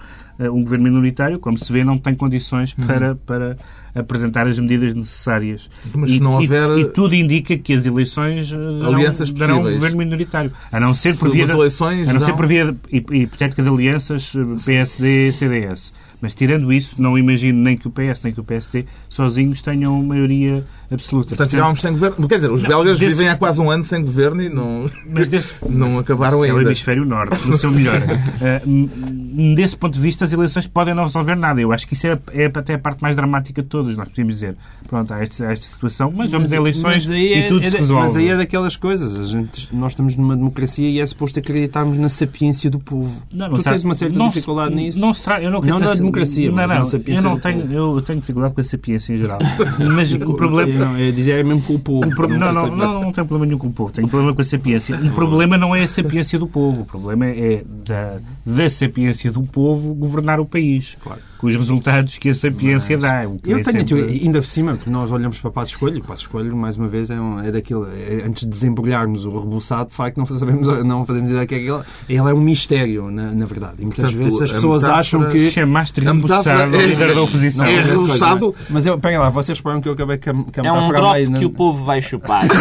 um 0.48 0.62
governo 0.62 0.84
minoritário, 0.84 1.38
como 1.38 1.58
se 1.58 1.70
vê, 1.72 1.84
não 1.84 1.98
tem 1.98 2.14
condições 2.14 2.74
uhum. 2.76 2.86
para, 2.86 3.14
para 3.14 3.56
apresentar 3.94 4.46
as 4.46 4.58
medidas 4.58 4.94
necessárias. 4.94 5.68
Mas 5.94 6.10
e, 6.10 6.14
se 6.14 6.20
não 6.20 6.34
houver... 6.34 6.68
e, 6.78 6.80
e 6.80 6.84
tudo 6.88 7.14
indica 7.14 7.56
que 7.58 7.74
as 7.74 7.84
eleições 7.84 8.52
alianças 8.52 9.30
darão, 9.32 9.58
darão 9.58 9.70
um 9.70 9.74
governo 9.74 9.98
minoritário. 9.98 10.52
A 10.72 10.80
não 10.80 10.94
ser 10.94 11.16
por 11.16 11.30
via, 11.30 11.44
eleições 11.44 12.08
a 12.08 12.12
não 12.12 12.20
ser 12.20 12.34
por 12.34 12.46
via 12.46 12.74
hipotética 12.90 13.62
de 13.62 13.68
alianças 13.68 14.32
PSD-CDS. 14.64 15.92
Mas 16.20 16.34
tirando 16.34 16.72
isso, 16.72 17.00
não 17.00 17.16
imagino 17.16 17.58
nem 17.62 17.76
que 17.76 17.88
o 17.88 17.90
PS 17.90 18.22
nem 18.22 18.32
que 18.32 18.40
o 18.40 18.44
PSD 18.44 18.84
sozinhos 19.10 19.60
tenham 19.60 20.00
maioria 20.02 20.64
absoluta. 20.88 21.30
Portanto, 21.30 21.50
ficámos 21.50 21.80
sem 21.80 21.92
governo. 21.92 22.28
Quer 22.28 22.36
dizer, 22.36 22.50
os 22.50 22.62
não, 22.62 22.68
belgas 22.68 22.98
desse... 22.98 23.10
vivem 23.10 23.28
há 23.28 23.36
quase 23.36 23.60
um 23.60 23.70
ano 23.70 23.82
sem 23.82 24.02
governo 24.02 24.40
e 24.40 24.48
não, 24.48 24.88
mas 25.04 25.28
desse... 25.28 25.54
não 25.68 25.98
acabaram 25.98 26.42
ainda. 26.42 26.56
É 26.56 26.58
o 26.58 26.62
hemisfério 26.62 27.04
norte, 27.04 27.46
no 27.46 27.56
seu 27.58 27.72
melhor. 27.72 28.00
uh, 28.00 29.54
desse 29.54 29.76
ponto 29.76 29.94
de 29.94 30.00
vista, 30.00 30.24
as 30.24 30.32
eleições 30.32 30.66
podem 30.68 30.94
não 30.94 31.02
resolver 31.02 31.34
nada. 31.34 31.60
Eu 31.60 31.72
acho 31.72 31.86
que 31.86 31.94
isso 31.94 32.06
é, 32.06 32.18
é 32.32 32.46
até 32.46 32.74
a 32.74 32.78
parte 32.78 33.02
mais 33.02 33.16
dramática 33.16 33.60
de 33.60 33.68
todas. 33.68 33.96
Nós 33.96 34.08
podemos 34.08 34.34
dizer, 34.34 34.56
pronto, 34.88 35.12
há 35.12 35.20
esta, 35.20 35.48
há 35.48 35.52
esta 35.52 35.66
situação, 35.66 36.12
mas 36.14 36.30
vamos 36.30 36.50
mas, 36.50 36.52
a 36.52 36.56
eleições 36.56 37.06
mas 37.06 37.10
e 37.10 37.32
é, 37.32 37.48
tudo 37.48 37.66
é, 37.66 37.70
se 37.70 37.76
resolve. 37.78 38.02
Mas 38.02 38.16
aí 38.16 38.28
é 38.28 38.36
daquelas 38.36 38.76
coisas. 38.76 39.16
A 39.16 39.24
gente, 39.24 39.68
nós 39.74 39.92
estamos 39.92 40.16
numa 40.16 40.36
democracia 40.36 40.88
e 40.88 41.00
é 41.00 41.06
suposto 41.06 41.40
acreditarmos 41.40 41.98
na 41.98 42.08
sapiência 42.08 42.70
do 42.70 42.78
povo. 42.78 43.22
Não, 43.32 43.48
não 43.48 43.56
tu 43.56 43.64
tens 43.64 43.82
uma 43.82 43.94
certa 43.94 44.16
não, 44.16 44.28
dificuldade 44.28 44.72
nisso? 44.72 45.00
Não, 45.00 45.12
se 45.12 45.28
eu 45.42 45.50
não, 45.50 45.60
não 45.60 45.78
na 45.80 45.94
democracia, 45.94 46.48
não, 46.48 46.66
não, 46.66 46.84
eu 47.06 47.22
não 47.22 47.38
tenho, 47.38 47.72
eu 47.72 48.02
tenho 48.02 48.20
dificuldade 48.20 48.54
com 48.54 48.60
a 48.60 48.64
sapiência 48.64 48.99
em 49.08 49.16
geral. 49.16 49.38
mas 49.94 50.12
o 50.12 50.34
problema... 50.34 50.86
Não, 50.86 50.98
eu 50.98 51.12
dizer 51.12 51.38
é 51.38 51.42
mesmo 51.42 51.62
com 51.62 51.74
o 51.74 51.78
povo. 51.78 52.10
Pro... 52.14 52.28
Não, 52.28 52.52
não, 52.52 52.66
não, 52.66 53.00
não 53.00 53.12
tenho 53.12 53.26
problema 53.26 53.46
nenhum 53.46 53.58
com 53.58 53.68
o 53.68 53.72
povo. 53.72 53.92
Tenho 53.92 54.08
problema 54.08 54.34
com 54.34 54.40
a 54.40 54.44
sapiência. 54.44 54.96
O 54.96 55.10
problema 55.12 55.56
não 55.56 55.74
é 55.74 55.82
a 55.82 55.88
sapiência 55.88 56.38
do 56.38 56.46
povo. 56.46 56.82
O 56.82 56.84
problema 56.84 57.26
é 57.26 57.62
da, 57.86 58.16
da 58.44 58.70
sapiência 58.70 59.30
do 59.30 59.42
povo 59.42 59.94
governar 59.94 60.40
o 60.40 60.46
país. 60.46 60.96
Claro 61.02 61.29
com 61.40 61.46
os 61.46 61.56
resultados 61.56 62.18
que 62.18 62.28
a 62.28 62.34
sapiência 62.34 62.98
Mas, 62.98 63.10
dá. 63.10 63.24
eu 63.24 63.38
tenho, 63.40 63.64
sempre... 63.64 64.20
ainda 64.22 64.40
por 64.40 64.46
cima, 64.46 64.76
que 64.76 64.90
nós 64.90 65.10
olhamos 65.10 65.40
para 65.40 65.50
Passo 65.50 65.72
Escolho, 65.72 65.96
e 65.96 66.02
Passo 66.02 66.22
Escolho, 66.22 66.54
mais 66.54 66.76
uma 66.76 66.86
vez, 66.86 67.08
é, 67.08 67.18
um, 67.18 67.40
é 67.40 67.50
daquilo, 67.50 67.88
é, 67.90 68.26
antes 68.26 68.42
de 68.44 68.50
desembrulharmos 68.50 69.24
o 69.24 69.38
rebuçado, 69.38 69.88
de 69.88 69.96
facto, 69.96 70.18
não 70.18 70.26
sabemos, 70.26 70.68
não 70.84 71.06
fazemos 71.06 71.30
ideia 71.30 71.46
que 71.46 71.54
é 71.54 71.58
aquilo. 71.58 71.82
Ele 72.06 72.18
é 72.18 72.34
um 72.34 72.40
mistério, 72.40 73.10
na, 73.10 73.32
na 73.32 73.46
verdade. 73.46 73.76
E 73.78 73.82
muitas 73.86 74.12
Portanto, 74.12 74.22
vezes 74.22 74.42
as 74.42 74.52
pessoas 74.52 74.84
acham 74.84 75.30
que... 75.30 75.50
Chamaste 75.50 76.00
rebuçado 76.02 76.76
é, 76.76 76.86
líder 76.86 77.14
da 77.14 77.22
oposição. 77.22 77.64
É 77.64 77.80
rebuçado... 77.80 78.54
Mas 78.68 78.86
eu, 78.86 78.98
pega 78.98 79.20
lá, 79.20 79.30
vocês 79.30 79.56
reparam 79.56 79.80
que 79.80 79.88
eu 79.88 79.94
acabei 79.94 80.18
com 80.18 80.30
a, 80.30 80.66
É 80.66 80.72
um 80.72 80.88
drop 80.88 81.32
que 81.38 81.44
o 81.46 81.50
povo 81.50 81.84
vai 81.84 82.02
chupar. 82.02 82.44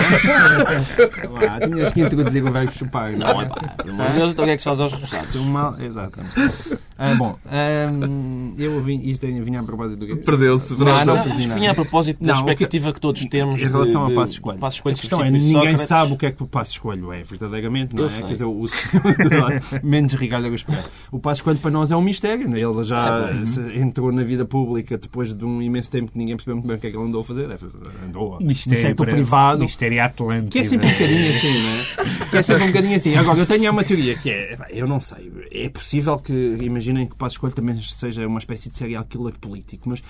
ah, 1.49 1.67
tinhas 1.67 1.91
que 1.91 2.01
introduzir 2.01 2.45
o 2.45 2.51
verbo 2.51 2.71
chupar. 2.73 3.11
Não, 3.11 3.27
não 3.27 3.41
é 3.41 3.45
pá. 3.45 3.75
Pelo 3.83 3.95
amor 3.95 4.07
de 4.07 4.13
Deus, 4.13 4.31
então 4.31 4.45
o 4.45 4.47
que 4.47 4.53
é 4.53 4.55
que 4.55 4.61
se 4.61 4.65
faz 4.69 4.79
aos 4.79 4.93
rebuçados? 4.93 5.35
Mal... 5.35 5.75
Exato. 5.81 6.21
Ah, 6.97 7.15
bom, 7.15 7.37
um, 7.45 8.53
eu 8.57 8.68
vim, 8.81 9.01
isto 9.03 9.25
é 9.25 9.31
vinha 9.31 9.59
a 9.59 9.63
propósito 9.63 9.99
do 9.99 10.07
quê? 10.07 10.15
Perdeu-se. 10.15 10.73
Não, 10.73 10.85
não, 10.85 11.05
não, 11.05 11.35
vinha 11.35 11.71
a 11.71 11.75
propósito 11.75 12.23
da 12.23 12.33
não, 12.33 12.39
expectativa 12.39 12.87
que, 12.87 12.93
que, 12.93 13.01
todos 13.01 13.25
temos 13.25 13.61
em 13.61 13.67
relação 13.67 14.05
de, 14.05 14.13
a 14.13 14.15
Passo 14.15 14.33
Escolho. 14.33 14.59
Passo 14.59 14.77
Escolho 14.77 14.95
a 14.95 14.99
questão 14.99 15.23
é, 15.23 15.31
ninguém 15.31 15.53
Sócrates. 15.53 15.81
sabe 15.81 16.13
o 16.13 16.17
que 16.17 16.25
é 16.25 16.31
que 16.31 16.43
o 16.43 16.47
Passo 16.47 16.71
Escolho 16.71 17.11
é, 17.13 17.23
verdadeiramente, 17.23 17.95
não 17.95 18.03
eu 18.03 18.07
é? 18.07 18.09
Sei. 18.09 18.25
Quer 18.25 18.33
dizer, 18.33 18.45
o, 18.45 18.67
menos 19.83 20.13
Ricardo 20.13 20.47
Agostinho. 20.47 20.79
O 21.11 21.19
Passo 21.19 21.39
Escolho 21.41 21.57
para 21.57 21.71
nós 21.71 21.91
é 21.91 21.95
um 21.95 22.01
mistério, 22.01 22.53
é? 22.55 22.59
Ele 22.59 22.83
já 22.83 23.29
é 23.29 23.79
entrou 23.79 24.11
na 24.11 24.23
vida 24.23 24.45
pública 24.45 24.97
depois 24.97 25.33
de 25.33 25.45
um 25.45 25.61
imenso 25.61 25.91
tempo 25.91 26.11
que 26.11 26.17
ninguém 26.17 26.35
percebeu 26.35 26.55
muito 26.55 26.67
bem 26.67 26.77
o 26.77 26.79
que 26.79 26.87
é 26.87 26.91
que 26.91 26.97
ele 26.97 27.05
andou 27.05 27.21
a 27.21 27.23
fazer. 27.23 27.49
Andou 28.05 28.39
mistério 28.39 28.83
no 28.83 28.89
setor 28.89 29.07
privado. 29.07 29.63
Mistério 29.63 30.03
Atlântico. 30.03 30.51
Que 30.51 30.59
é 30.59 30.63
sempre 30.63 30.87
um 30.87 30.91
bocadinho 30.91 31.29
assim, 31.29 31.63
não 31.63 31.69
é? 31.69 32.29
Que 32.29 32.37
é 32.37 32.41
sempre 32.41 32.63
um 32.63 32.67
bocadinho 32.67 32.95
assim. 32.95 33.15
Agora, 33.15 33.39
eu 33.39 33.45
tenho 33.45 33.71
uma 33.71 33.83
teoria 33.83 34.15
que 34.15 34.29
é, 34.29 34.57
eu 34.71 34.87
não 34.87 34.99
sei, 34.99 35.31
é 35.51 35.69
possível 35.69 36.17
que, 36.17 36.57
imaginem 36.61 37.07
que 37.07 37.15
Passo 37.15 37.35
Escolho 37.35 37.53
também 37.53 37.77
seja 37.81 38.27
uma 38.27 38.39
espécie 38.39 38.58
de 38.67 38.75
serial 38.75 39.05
killer 39.05 39.37
político, 39.39 39.87
mas 39.87 40.01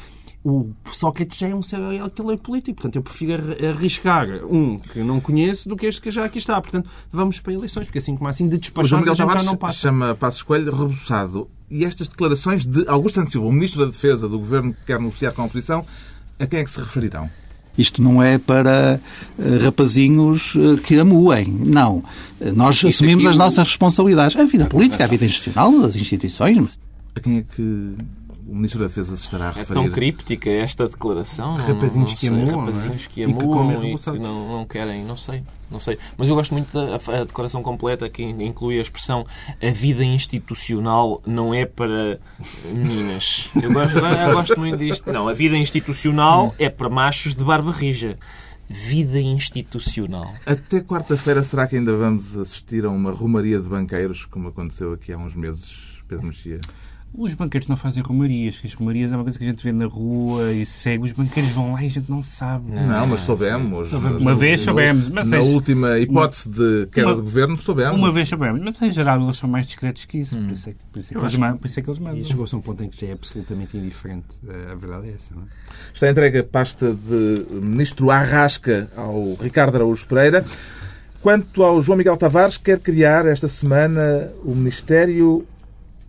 o 0.43 0.71
Sócrates 0.91 1.37
já 1.37 1.49
é 1.49 1.55
um 1.55 1.61
serial 1.61 2.09
killer 2.09 2.37
político. 2.39 2.77
Portanto, 2.77 2.95
eu 2.95 3.01
prefiro 3.01 3.43
arriscar 3.67 4.27
um 4.45 4.77
que 4.79 5.03
não 5.03 5.19
conheço 5.19 5.67
do 5.67 5.75
que 5.75 5.85
este 5.85 6.01
que 6.01 6.09
já 6.09 6.25
aqui 6.25 6.37
está. 6.37 6.59
Portanto, 6.61 6.89
vamos 7.11 7.39
para 7.39 7.53
eleições, 7.53 7.87
porque 7.87 7.99
assim 7.99 8.15
como 8.15 8.29
assim 8.29 8.47
de 8.47 8.57
despachar 8.57 9.03
já 9.13 9.43
não 9.43 9.57
passa. 9.57 9.79
chama 9.79 10.15
Passo 10.15 10.37
Escolho 10.37 10.73
rebuçado. 10.73 11.49
E 11.69 11.83
estas 11.83 12.07
declarações 12.07 12.65
de 12.65 12.87
Augusto 12.87 13.15
Santos 13.15 13.31
Silva, 13.31 13.47
o 13.47 13.51
Ministro 13.51 13.81
da 13.81 13.91
Defesa 13.91 14.27
do 14.27 14.39
Governo 14.39 14.73
que 14.73 14.85
quer 14.85 14.99
negociar 14.99 15.33
com 15.33 15.43
a 15.43 15.45
oposição, 15.45 15.85
a 16.39 16.47
quem 16.47 16.61
é 16.61 16.63
que 16.63 16.69
se 16.69 16.79
referirão? 16.79 17.29
Isto 17.77 18.01
não 18.01 18.21
é 18.23 18.37
para 18.37 18.99
uh, 19.37 19.63
rapazinhos 19.63 20.55
uh, 20.55 20.77
que 20.77 20.97
amuem. 20.99 21.47
Não. 21.47 22.03
Nós 22.55 22.77
Isso 22.77 22.87
assumimos 22.87 23.25
aqui... 23.25 23.31
as 23.31 23.37
nossas 23.37 23.67
responsabilidades. 23.67 24.35
A 24.35 24.43
vida 24.45 24.65
política, 24.65 25.03
a 25.03 25.07
vida 25.07 25.25
institucional, 25.25 25.85
as 25.85 25.95
instituições. 25.95 26.79
A 27.15 27.19
quem 27.19 27.37
é 27.37 27.43
que 27.43 27.95
o 28.49 28.55
Ministro 28.55 28.79
da 28.79 28.87
Defesa 28.87 29.15
se 29.15 29.23
estará 29.23 29.49
a 29.49 29.51
referir. 29.51 29.79
É 29.79 29.83
tão 29.83 29.89
críptica 29.91 30.49
esta 30.49 30.87
declaração. 30.87 31.55
Rapazinhos 31.55 32.13
que 32.15 32.27
amam, 32.27 32.59
rapazinhos 32.59 33.07
que 33.07 33.23
amam 33.23 33.83
e 33.85 33.95
que, 33.95 34.19
não, 34.19 34.57
não, 34.57 34.65
querem, 34.65 35.03
não 35.03 35.15
sei, 35.15 35.43
não 35.69 35.79
sei. 35.79 35.97
Mas 36.17 36.27
eu 36.27 36.35
gosto 36.35 36.51
muito 36.53 36.71
da 36.73 36.95
a 36.95 37.23
declaração 37.23 37.61
completa 37.61 38.09
que 38.09 38.23
inclui 38.23 38.79
a 38.79 38.81
expressão 38.81 39.25
a 39.61 39.71
vida 39.71 40.03
institucional 40.03 41.21
não 41.25 41.53
é 41.53 41.65
para 41.65 42.19
meninas. 42.65 43.49
Eu 43.61 43.71
gosto, 43.71 43.97
eu 43.97 44.33
gosto 44.33 44.59
muito 44.59 44.77
disto. 44.77 45.11
Não, 45.11 45.27
a 45.27 45.33
vida 45.33 45.55
institucional 45.55 46.55
é 46.57 46.69
para 46.69 46.89
machos 46.89 47.35
de 47.35 47.43
barba 47.43 47.71
rija 47.71 48.15
vida 48.71 49.19
institucional. 49.19 50.31
Até 50.45 50.79
quarta-feira 50.79 51.41
será 51.41 51.65
que 51.65 51.75
ainda 51.75 51.91
vamos 51.95 52.37
assistir 52.37 52.85
a 52.85 52.89
uma 52.89 53.11
romaria 53.11 53.59
de 53.59 53.67
banqueiros, 53.67 54.25
como 54.25 54.49
aconteceu 54.49 54.93
aqui 54.93 55.11
há 55.11 55.17
uns 55.17 55.35
meses, 55.35 55.97
Pedro 56.07 56.27
Mexia? 56.27 56.61
Os 57.13 57.33
banqueiros 57.33 57.67
não 57.67 57.75
fazem 57.75 58.03
romarias, 58.03 58.59
que 58.59 58.67
as 58.67 58.73
romarias 58.73 59.11
é 59.11 59.15
uma 59.15 59.23
coisa 59.23 59.37
que 59.37 59.43
a 59.43 59.47
gente 59.47 59.63
vê 59.63 59.71
na 59.71 59.87
rua 59.87 60.53
e 60.53 60.65
segue. 60.65 61.05
Os 61.05 61.11
banqueiros 61.11 61.51
vão 61.51 61.73
lá 61.73 61.83
e 61.83 61.87
a 61.87 61.89
gente 61.89 62.09
não 62.09 62.21
sabe. 62.21 62.71
Não, 62.71 62.87
não 62.87 63.07
mas 63.07 63.21
soubemos. 63.21 63.87
soubemos. 63.87 64.21
Uma 64.21 64.35
vez 64.35 64.61
soubemos. 64.61 65.09
Mas 65.09 65.27
na 65.27 65.37
é, 65.37 65.39
última 65.39 65.97
hipótese 65.97 66.49
de 66.49 66.87
queda 66.91 67.15
de 67.15 67.21
governo, 67.21 67.57
soubemos. 67.57 67.97
Uma 67.97 68.11
vez 68.11 68.29
soubemos. 68.29 68.61
Mas 68.61 68.79
em 68.81 68.91
geral 68.91 69.21
eles 69.21 69.37
são 69.37 69.49
mais 69.49 69.65
discretos 69.65 70.05
que 70.05 70.19
isso. 70.19 70.37
Hum. 70.37 70.45
Por, 70.45 70.53
isso 70.53 70.69
é, 70.69 70.73
por, 70.91 70.99
isso 70.99 71.11
é 71.11 71.17
que 71.17 71.25
eles, 71.25 71.59
por 71.59 71.67
isso 71.67 71.79
é 71.79 71.83
que 71.83 71.89
eles 71.89 71.99
mandam. 71.99 72.19
E 72.19 72.25
chegou-se 72.25 72.55
a 72.55 72.57
um 72.57 72.61
ponto 72.61 72.83
em 72.83 72.89
que 72.89 73.01
já 73.01 73.07
é 73.07 73.13
absolutamente 73.13 73.75
indiferente. 73.75 74.27
A 74.71 74.75
verdade 74.75 75.09
é 75.09 75.13
essa. 75.13 75.33
Não 75.33 75.43
é? 75.43 75.45
Está 75.91 76.09
entregue 76.09 76.37
a 76.37 76.43
pasta 76.43 76.93
de 76.93 77.45
Ministro 77.49 78.11
Arrasca 78.11 78.87
ao 78.95 79.33
Ricardo 79.33 79.75
Araújo 79.75 80.05
Pereira. 80.07 80.45
Quanto 81.21 81.63
ao 81.63 81.81
João 81.81 81.97
Miguel 81.97 82.15
Tavares, 82.15 82.57
quer 82.57 82.79
criar 82.79 83.25
esta 83.25 83.49
semana 83.49 84.31
o 84.43 84.55
Ministério 84.55 85.45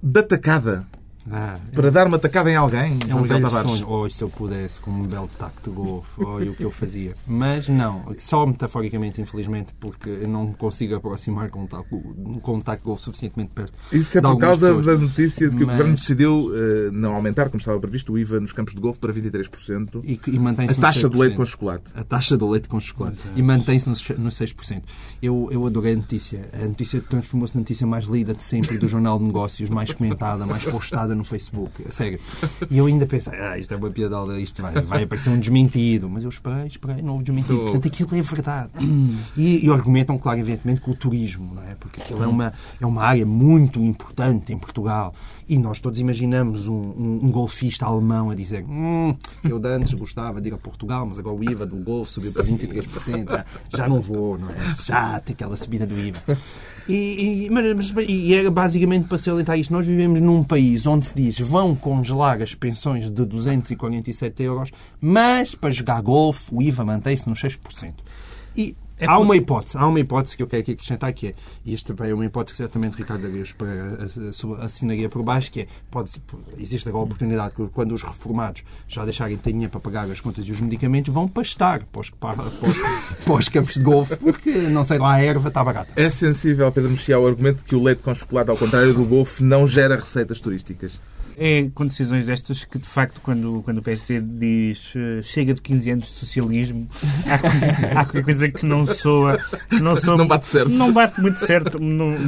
da 0.02 0.22
tacada. 0.22 0.84
Ah, 1.30 1.58
para 1.74 1.90
dar 1.90 2.06
uma 2.06 2.18
tacada 2.18 2.50
em 2.50 2.56
alguém, 2.56 2.98
é 3.08 3.14
um 3.14 3.22
velho 3.22 3.48
sonho. 3.48 3.88
Ou 3.88 4.04
oh, 4.04 4.10
se 4.10 4.22
eu 4.22 4.28
pudesse, 4.28 4.80
com 4.80 4.90
um 4.90 5.02
belo 5.02 5.28
taco 5.38 5.62
de 5.62 5.70
golfe, 5.70 6.22
oh, 6.22 6.36
o 6.36 6.54
que 6.54 6.64
eu 6.64 6.70
fazia. 6.70 7.14
Mas 7.26 7.68
não, 7.68 8.14
só 8.18 8.46
metaforicamente, 8.46 9.20
infelizmente, 9.20 9.72
porque 9.78 10.10
não 10.26 10.52
consigo 10.52 10.94
aproximar 10.94 11.50
com 11.50 11.64
um 11.64 11.66
taco, 11.66 12.00
com 12.42 12.56
um 12.56 12.60
taco 12.60 12.82
de 12.82 12.84
golfe 12.84 13.02
suficientemente 13.04 13.52
perto. 13.54 13.72
Isso 13.92 14.16
é 14.18 14.20
por 14.20 14.38
causa 14.38 14.68
pessoas. 14.68 14.86
da 14.86 14.96
notícia 14.96 15.48
de 15.48 15.56
que 15.56 15.64
Mas... 15.64 15.74
o 15.74 15.78
Governo 15.78 15.96
decidiu 15.96 16.46
uh, 16.46 16.92
não 16.92 17.14
aumentar, 17.14 17.48
como 17.48 17.58
estava 17.58 17.78
previsto, 17.78 18.12
o 18.12 18.18
IVA 18.18 18.40
nos 18.40 18.52
campos 18.52 18.74
de 18.74 18.80
golfe 18.80 18.98
para 18.98 19.12
23%. 19.12 20.02
E, 20.04 20.20
e 20.26 20.38
mantém-se 20.38 20.78
A 20.78 20.80
taxa 20.80 21.08
do 21.08 21.18
leite 21.18 21.36
com 21.36 21.44
chocolate. 21.44 21.84
A 21.94 22.04
taxa 22.04 22.36
do 22.36 22.48
leite 22.48 22.68
com 22.68 22.80
chocolate. 22.80 23.18
E 23.36 23.42
mantém-se 23.42 23.88
nos, 23.88 24.08
nos 24.10 24.34
6%. 24.36 24.82
Eu, 25.22 25.48
eu 25.50 25.66
adorei 25.66 25.94
a 25.94 25.96
notícia. 25.96 26.48
A 26.52 26.66
notícia 26.66 27.00
transformou-se 27.00 27.54
na 27.54 27.60
notícia 27.60 27.86
mais 27.86 28.04
lida 28.04 28.34
de 28.34 28.42
sempre 28.42 28.78
do 28.78 28.88
Jornal 28.88 29.18
de 29.18 29.24
Negócios, 29.24 29.68
mais 29.68 29.92
comentada, 29.92 30.46
mais 30.46 30.64
postada 30.64 31.09
no 31.14 31.24
Facebook. 31.24 31.70
A 31.88 31.92
sério. 31.92 32.18
E 32.70 32.78
eu 32.78 32.86
ainda 32.86 33.06
pensei, 33.06 33.38
ah, 33.38 33.58
isto 33.58 33.72
é 33.72 33.76
uma 33.76 33.90
piadola, 33.90 34.40
isto 34.40 34.62
vai, 34.62 34.74
vai 34.82 35.02
aparecer 35.04 35.30
um 35.30 35.38
desmentido. 35.38 36.08
Mas 36.08 36.24
eu 36.24 36.28
esperei, 36.28 36.66
esperei, 36.66 37.02
não 37.02 37.12
houve 37.12 37.24
desmentido. 37.24 37.60
Portanto, 37.60 37.88
aquilo 37.88 38.16
é 38.16 38.22
verdade. 38.22 38.70
E, 39.36 39.66
e 39.66 39.70
argumentam, 39.70 40.18
claro, 40.18 40.38
evidentemente, 40.38 40.80
com 40.80 40.90
o 40.90 40.96
turismo, 40.96 41.54
não 41.54 41.62
é? 41.62 41.74
Porque 41.74 42.00
aquilo 42.00 42.22
é 42.22 42.26
uma, 42.26 42.52
é 42.80 42.86
uma 42.86 43.02
área 43.02 43.26
muito 43.26 43.80
importante 43.80 44.52
em 44.52 44.58
Portugal. 44.58 45.14
E 45.50 45.58
nós 45.58 45.80
todos 45.80 45.98
imaginamos 45.98 46.68
um, 46.68 46.72
um, 46.72 47.20
um 47.24 47.30
golfista 47.32 47.84
alemão 47.84 48.30
a 48.30 48.36
dizer 48.36 48.64
hum, 48.64 49.16
eu 49.42 49.58
de 49.58 49.66
antes 49.66 49.92
gostava 49.94 50.40
de 50.40 50.46
ir 50.46 50.54
a 50.54 50.56
Portugal, 50.56 51.04
mas 51.04 51.18
agora 51.18 51.34
o 51.34 51.42
IVA 51.42 51.66
do 51.66 51.74
golfe 51.74 52.12
subiu 52.12 52.32
para 52.32 52.44
23%, 52.44 53.28
já, 53.28 53.44
já 53.76 53.88
não 53.88 54.00
vou, 54.00 54.38
não 54.38 54.48
é? 54.48 54.54
Já 54.84 55.18
tem 55.18 55.34
aquela 55.34 55.56
subida 55.56 55.84
do 55.84 55.98
IVA. 55.98 56.38
E, 56.88 57.46
e, 57.46 57.50
mas, 57.50 57.92
e 58.08 58.32
é 58.32 58.48
basicamente 58.48 59.08
para 59.08 59.18
salientar 59.18 59.58
isto. 59.58 59.72
Nós 59.72 59.84
vivemos 59.84 60.20
num 60.20 60.44
país 60.44 60.86
onde 60.86 61.06
se 61.06 61.16
diz 61.16 61.36
vão 61.40 61.74
congelar 61.74 62.40
as 62.40 62.54
pensões 62.54 63.10
de 63.10 63.24
247 63.24 64.42
euros, 64.44 64.70
mas 65.00 65.56
para 65.56 65.70
jogar 65.70 66.00
golfe 66.00 66.54
o 66.54 66.62
IVA 66.62 66.84
mantém-se 66.84 67.28
nos 67.28 67.42
6%. 67.42 67.92
E 68.56 68.76
é 69.00 69.06
há 69.06 69.18
uma 69.18 69.36
hipótese, 69.36 69.76
há 69.76 69.86
uma 69.86 69.98
hipótese 69.98 70.36
que 70.36 70.42
eu 70.42 70.46
quero 70.46 70.62
aqui 70.62 70.72
acrescentar 70.72 71.12
que 71.12 71.28
é, 71.28 71.34
e 71.64 71.74
esta 71.74 71.94
também 71.94 72.12
é 72.12 72.14
uma 72.14 72.24
hipótese 72.24 72.52
que 72.52 72.56
certamente 72.58 72.96
Ricardo 72.96 73.26
Aguias 73.26 73.54
assinaria 74.60 75.08
por 75.08 75.22
baixo, 75.22 75.50
que 75.50 75.62
é, 75.62 75.66
pode, 75.90 76.10
existe 76.58 76.88
agora 76.88 77.02
a 77.02 77.06
oportunidade 77.06 77.54
que 77.54 77.66
quando 77.68 77.92
os 77.92 78.02
reformados 78.02 78.62
já 78.86 79.04
deixarem 79.04 79.36
de 79.36 79.42
ter 79.42 79.52
dinheiro 79.52 79.70
para 79.70 79.80
pagar 79.80 80.10
as 80.10 80.20
contas 80.20 80.46
e 80.46 80.52
os 80.52 80.60
medicamentos, 80.60 81.12
vão 81.12 81.26
pastar 81.26 81.82
para 81.84 82.00
os, 82.00 82.10
para, 82.10 82.36
para, 82.36 82.68
os, 82.68 82.78
para 83.24 83.34
os 83.34 83.48
campos 83.48 83.74
de 83.74 83.82
golfe, 83.82 84.16
porque, 84.16 84.50
não 84.50 84.84
sei 84.84 84.98
lá, 84.98 85.14
a 85.14 85.22
erva 85.22 85.48
está 85.48 85.64
barata. 85.64 85.92
É 85.96 86.10
sensível, 86.10 86.70
Pedro 86.70 86.90
Mexia, 86.90 87.16
ao 87.16 87.26
argumento 87.26 87.64
que 87.64 87.74
o 87.74 87.82
leite 87.82 88.02
com 88.02 88.14
chocolate, 88.14 88.50
ao 88.50 88.56
contrário 88.56 88.92
do 88.92 89.04
golfe, 89.04 89.42
não 89.42 89.66
gera 89.66 89.96
receitas 89.96 90.40
turísticas 90.40 91.00
é 91.42 91.70
com 91.74 91.86
decisões 91.86 92.26
destas 92.26 92.64
que, 92.64 92.78
de 92.78 92.86
facto, 92.86 93.18
quando, 93.22 93.62
quando 93.64 93.78
o 93.78 93.82
PSD 93.82 94.20
diz 94.20 94.94
uh, 94.94 95.22
chega 95.22 95.54
de 95.54 95.62
15 95.62 95.90
anos 95.90 96.04
de 96.04 96.10
socialismo, 96.12 96.86
há, 97.26 97.96
há 97.98 98.04
qualquer 98.04 98.24
coisa 98.24 98.48
que 98.50 98.66
não 98.66 98.86
soa. 98.86 99.38
Que 99.70 99.80
não, 99.80 99.96
soa, 99.96 100.18
não 100.18 100.26
bate 100.26 100.46
certo. 100.46 100.68
Não 100.68 100.92
bate 100.92 101.18
muito 101.18 101.38
certo, 101.38 101.78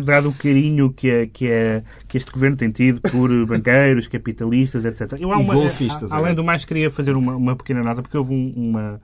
dado 0.02 0.30
o 0.30 0.32
carinho 0.32 0.90
que, 0.90 1.10
é, 1.10 1.26
que, 1.26 1.46
é, 1.46 1.82
que 2.08 2.16
este 2.16 2.32
governo 2.32 2.56
tem 2.56 2.70
tido 2.70 3.02
por 3.02 3.28
banqueiros, 3.46 4.08
capitalistas, 4.08 4.86
etc. 4.86 5.20
Eu, 5.20 5.30
há 5.30 5.36
uma, 5.36 5.52
golfistas, 5.52 6.10
além 6.10 6.34
do 6.34 6.42
mais, 6.42 6.64
queria 6.64 6.90
fazer 6.90 7.14
uma, 7.14 7.36
uma 7.36 7.54
pequena 7.54 7.82
nota, 7.82 8.00
porque 8.00 8.16
houve 8.16 8.32
um, 8.32 8.54
uma. 8.56 9.00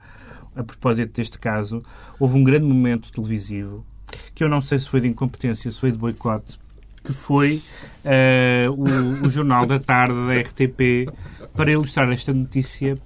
A 0.55 0.63
propósito 0.63 1.13
deste 1.13 1.37
caso, 1.37 1.79
houve 2.19 2.35
um 2.35 2.43
grande 2.43 2.65
momento 2.65 3.11
televisivo 3.11 3.85
que 4.33 4.43
eu 4.43 4.49
não 4.49 4.59
sei 4.59 4.79
se 4.79 4.89
foi 4.89 5.01
de 5.01 5.07
incompetência, 5.07 5.69
se 5.71 5.79
foi 5.79 5.91
de 5.91 5.97
boicote 5.97 6.58
que 7.03 7.13
foi 7.13 7.61
uh, 8.05 8.71
o, 8.71 9.25
o, 9.25 9.29
Jornal 9.29 9.65
da 9.65 9.79
Tarde 9.79 10.15
da 10.27 10.39
RTP 10.39 11.09
para 11.55 11.71
ilustrar 11.71 12.11
esta 12.11 12.33
notícia 12.33 12.97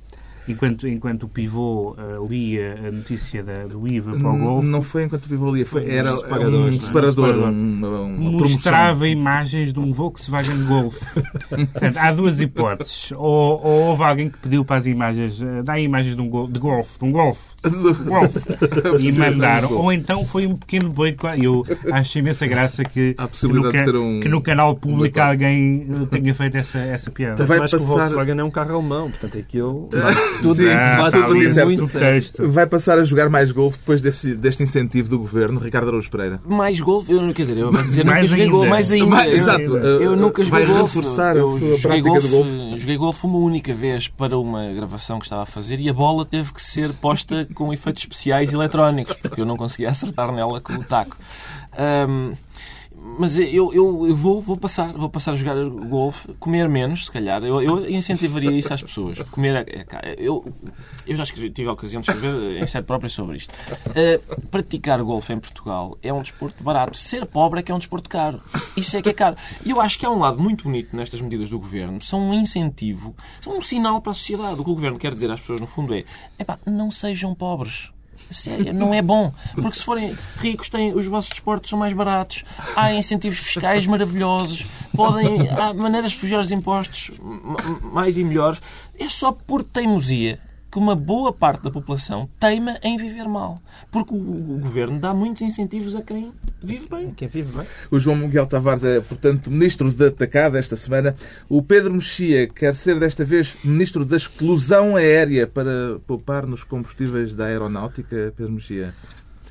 enquanto, 0.48 0.88
enquanto 0.88 1.24
o 1.24 1.30
pivô 1.30 1.92
uh, 1.92 2.28
lia 2.28 2.78
a 2.88 2.92
notícia 2.92 3.44
da, 3.44 3.66
do 3.66 3.88
IVA 3.88 4.18
para 4.18 4.30
o 4.30 4.38
Golfo. 4.38 4.68
Não 4.68 4.82
foi 4.82 5.04
enquanto 5.04 5.26
o 5.26 5.30
pivô 5.30 5.52
lia, 5.52 5.66
foi, 5.66 5.90
era 5.90 6.12
um 6.12 6.18
separador, 6.18 6.70
um, 6.70 6.80
separador, 6.80 7.36
uma, 7.36 7.50
uma 8.02 8.32
Mostrava 8.32 9.08
imagens 9.08 9.74
de 9.74 9.80
um 9.80 9.92
Volkswagen 9.92 10.66
Golf. 10.66 11.00
Portanto, 11.50 11.98
há 11.98 12.12
duas 12.12 12.42
hipóteses. 12.42 13.12
Ou, 13.14 13.62
ou, 13.64 13.82
houve 13.90 14.04
alguém 14.04 14.30
que 14.30 14.38
pediu 14.38 14.66
para 14.66 14.78
as 14.78 14.86
imagens, 14.86 15.40
uh, 15.42 15.64
dá 15.64 15.80
imagens 15.80 16.16
de 16.16 16.22
um, 16.22 16.30
go, 16.30 16.48
de 16.48 16.60
Golf, 16.60 16.98
de 16.98 17.06
um 17.06 17.12
Golf, 17.12 17.52
golf 18.06 18.36
e 19.00 19.12
mandaram. 19.14 19.74
Ou 19.74 19.92
então 19.92 20.26
foi 20.26 20.46
um 20.46 20.56
pequeno 20.56 20.90
boicote. 20.90 21.44
Eu 21.44 21.66
acho 21.92 22.20
imensa 22.20 22.46
graça 22.46 22.84
que, 22.84 23.16
que 23.16 23.48
no, 23.48 23.68
um... 24.02 24.20
que, 24.20 24.30
no, 24.30 24.42
canal 24.42 24.76
público 24.76 25.20
alguém 25.20 25.88
eh, 25.90 26.06
tenha 26.10 26.34
feito 26.34 26.58
essa, 26.58 26.80
essa 26.80 27.12
piada. 27.12 27.46
Vai 27.46 27.60
passar... 27.60 27.78
que 27.78 27.84
o 27.84 27.88
Volkswagen 27.88 28.40
é 28.40 28.44
um 28.44 28.52
carro 28.52 28.76
alemão, 28.76 29.10
portanto 29.10 29.38
aquilo... 29.38 29.90
tudo, 30.42 30.62
ah, 30.70 31.10
tudo, 31.12 31.28
tudo 31.28 31.66
muito 31.66 31.88
texto. 31.88 32.48
Vai 32.50 32.68
passar 32.68 33.00
a 33.00 33.04
jogar 33.04 33.30
mais 33.30 33.52
golfe 33.52 33.80
depois 33.80 34.02
desse, 34.02 34.36
deste 34.36 34.64
incentivo 34.64 35.10
do 35.10 35.20
governo, 35.20 35.60
Ricardo 35.60 35.88
Araújo 35.90 36.10
Pereira? 36.10 36.40
Mais 36.46 36.80
golfe? 36.80 37.12
Eu 37.12 37.22
não 37.22 37.34
quer 37.34 37.44
dizer, 37.46 37.58
eu 37.58 37.72
vou 37.72 37.84
dizer, 37.84 38.04
mais 38.04 38.24
nunca 38.24 38.28
joguei 38.30 38.50
golfe, 38.50 38.70
mais 38.70 38.92
ainda. 38.92 39.06
Mais, 39.06 39.34
exato. 39.34 39.78
Eu 39.78 40.16
nunca 40.16 40.44
joguei 40.44 40.66
vai 40.66 40.76
golfe. 40.76 40.98
reforçar 40.98 41.36
eu 41.36 41.56
a 41.56 41.60
sua 41.60 41.80
prática 41.80 42.02
golfe, 42.02 42.28
de 42.28 42.34
golfe. 42.34 42.80
Joguei 42.80 42.98
golfe 42.98 43.26
uma 43.26 43.38
única 43.38 43.74
vez 43.74 44.08
para 44.08 44.38
uma 44.38 44.72
gravação 44.74 45.20
que 45.20 45.26
estava 45.26 45.44
a 45.44 45.46
fazer 45.46 45.80
e 45.80 45.90
a 45.90 45.94
bola 45.94 46.26
teve 46.26 46.54
que 46.54 46.62
ser 46.62 46.92
posta 46.94 47.48
com 47.54 47.74
efeitos 47.74 48.04
especiais 48.04 48.54
eletrónicos, 48.54 49.16
porque 49.18 49.42
eu 49.42 49.46
não 49.46 49.58
conseguia 49.58 49.90
acertar 49.90 50.32
nela 50.32 50.60
com 50.62 50.74
o 50.74 50.84
taco. 50.84 51.18
Um, 51.78 52.34
mas 53.06 53.38
eu, 53.38 53.74
eu, 53.74 54.08
eu, 54.08 54.16
vou, 54.16 54.40
vou, 54.40 54.56
passar, 54.56 54.94
vou 54.94 55.10
passar 55.10 55.34
a 55.34 55.36
jogar 55.36 55.56
golfe, 55.66 56.34
comer 56.36 56.70
menos, 56.70 57.06
se 57.06 57.12
calhar. 57.12 57.44
Eu, 57.44 57.62
eu 57.62 57.90
incentivaria 57.90 58.52
isso 58.52 58.74
às 58.74 58.82
pessoas. 58.82 59.20
Comer 59.24 59.68
é, 59.68 59.86
é, 59.92 60.16
eu, 60.18 60.46
eu 61.06 61.16
já 61.18 61.24
escrevi, 61.24 61.50
tive 61.50 61.68
a 61.68 61.74
ocasião 61.74 62.02
de 62.02 62.10
escrever 62.10 62.64
em 62.64 62.66
sede 62.66 62.88
própria 62.88 63.10
sobre 63.10 63.36
isto. 63.36 63.52
Uh, 63.52 64.48
praticar 64.50 65.04
golfe 65.04 65.34
em 65.34 65.40
Portugal 65.40 65.98
é 66.02 66.14
um 66.14 66.22
desporto 66.22 66.64
barato. 66.64 66.98
Ser 66.98 67.26
pobre 67.26 67.60
é 67.60 67.64
que 67.64 67.74
é 67.74 67.76
um 67.76 67.80
desporto 67.80 68.10
caro. 68.10 68.42
Isso 68.78 68.96
é 68.96 69.02
que 69.02 69.10
é 69.10 69.14
caro. 69.14 69.36
E 69.66 69.72
eu 69.72 69.82
acho 69.82 70.00
que 70.00 70.06
há 70.06 70.10
um 70.10 70.20
lado 70.20 70.42
muito 70.42 70.64
bonito 70.64 70.96
nestas 70.96 71.20
medidas 71.20 71.50
do 71.50 71.60
governo. 71.60 72.02
São 72.02 72.22
um 72.22 72.34
incentivo, 72.34 73.14
são 73.42 73.58
um 73.58 73.62
sinal 73.62 74.02
para 74.02 74.12
a 74.12 74.16
sociedade. 74.16 74.62
O 74.62 74.64
que 74.64 74.72
o 74.72 74.76
governo 74.76 74.98
quer 74.98 75.14
dizer 75.14 75.30
às 75.30 75.42
pessoas, 75.42 75.60
no 75.60 75.68
fundo, 75.68 75.94
é: 75.94 76.06
epá, 76.40 76.58
não 76.66 76.90
sejam 76.90 77.36
pobres 77.36 77.92
séria. 78.34 78.74
Não 78.74 78.94
é 78.94 79.02
bom. 79.02 79.34
Porque 79.54 79.78
se 79.78 79.84
forem 79.84 80.16
ricos, 80.38 80.70
têm, 80.70 80.94
os 80.94 81.06
vossos 81.06 81.30
desportos 81.30 81.70
são 81.70 81.80
mais 81.80 81.94
baratos. 81.94 82.44
Há 82.76 82.94
incentivos 82.94 83.40
fiscais 83.40 83.86
maravilhosos. 83.86 84.66
Podem, 84.96 85.50
há 85.50 85.74
maneiras 85.74 86.12
de 86.12 86.18
fugir 86.18 86.36
aos 86.36 86.52
impostos 86.52 87.12
mais 87.82 88.18
e 88.18 88.24
melhores. 88.24 88.62
É 88.98 89.10
só 89.10 89.32
por 89.32 89.64
teimosia 89.64 90.40
que 90.74 90.80
uma 90.80 90.96
boa 90.96 91.32
parte 91.32 91.62
da 91.62 91.70
população 91.70 92.28
teima 92.40 92.80
em 92.82 92.98
viver 92.98 93.30
mal. 93.30 93.62
Porque 93.92 94.12
o, 94.12 94.18
o 94.18 94.58
governo 94.60 95.00
dá 95.00 95.14
muitos 95.14 95.44
incentivos 95.44 95.96
a 95.96 96.02
quem 96.02 96.34
vive 96.64 96.88
bem. 96.90 97.14
Quem 97.16 97.28
vive 97.28 97.56
bem. 97.56 97.68
O 97.92 98.00
João 98.00 98.18
Miguel 98.18 98.48
Tavares 98.48 98.84
é, 98.84 99.00
portanto, 99.00 99.52
ministro 99.52 99.94
da 99.94 100.08
atacada 100.08 100.58
esta 100.58 100.76
semana. 100.76 101.16
O 101.48 101.62
Pedro 101.62 101.94
Mexia 101.94 102.48
quer 102.48 102.74
ser 102.74 103.00
desta 103.00 103.24
vez 103.24 103.56
ministro 103.64 104.04
da 104.04 104.18
exclusão 104.18 104.96
aérea 104.96 105.46
para 105.46 106.00
poupar 106.08 106.48
nos 106.48 106.64
combustíveis 106.64 107.36
da 107.36 107.46
aeronáutica. 107.46 108.34
Pedro 108.36 108.54
Mexia. 108.54 108.96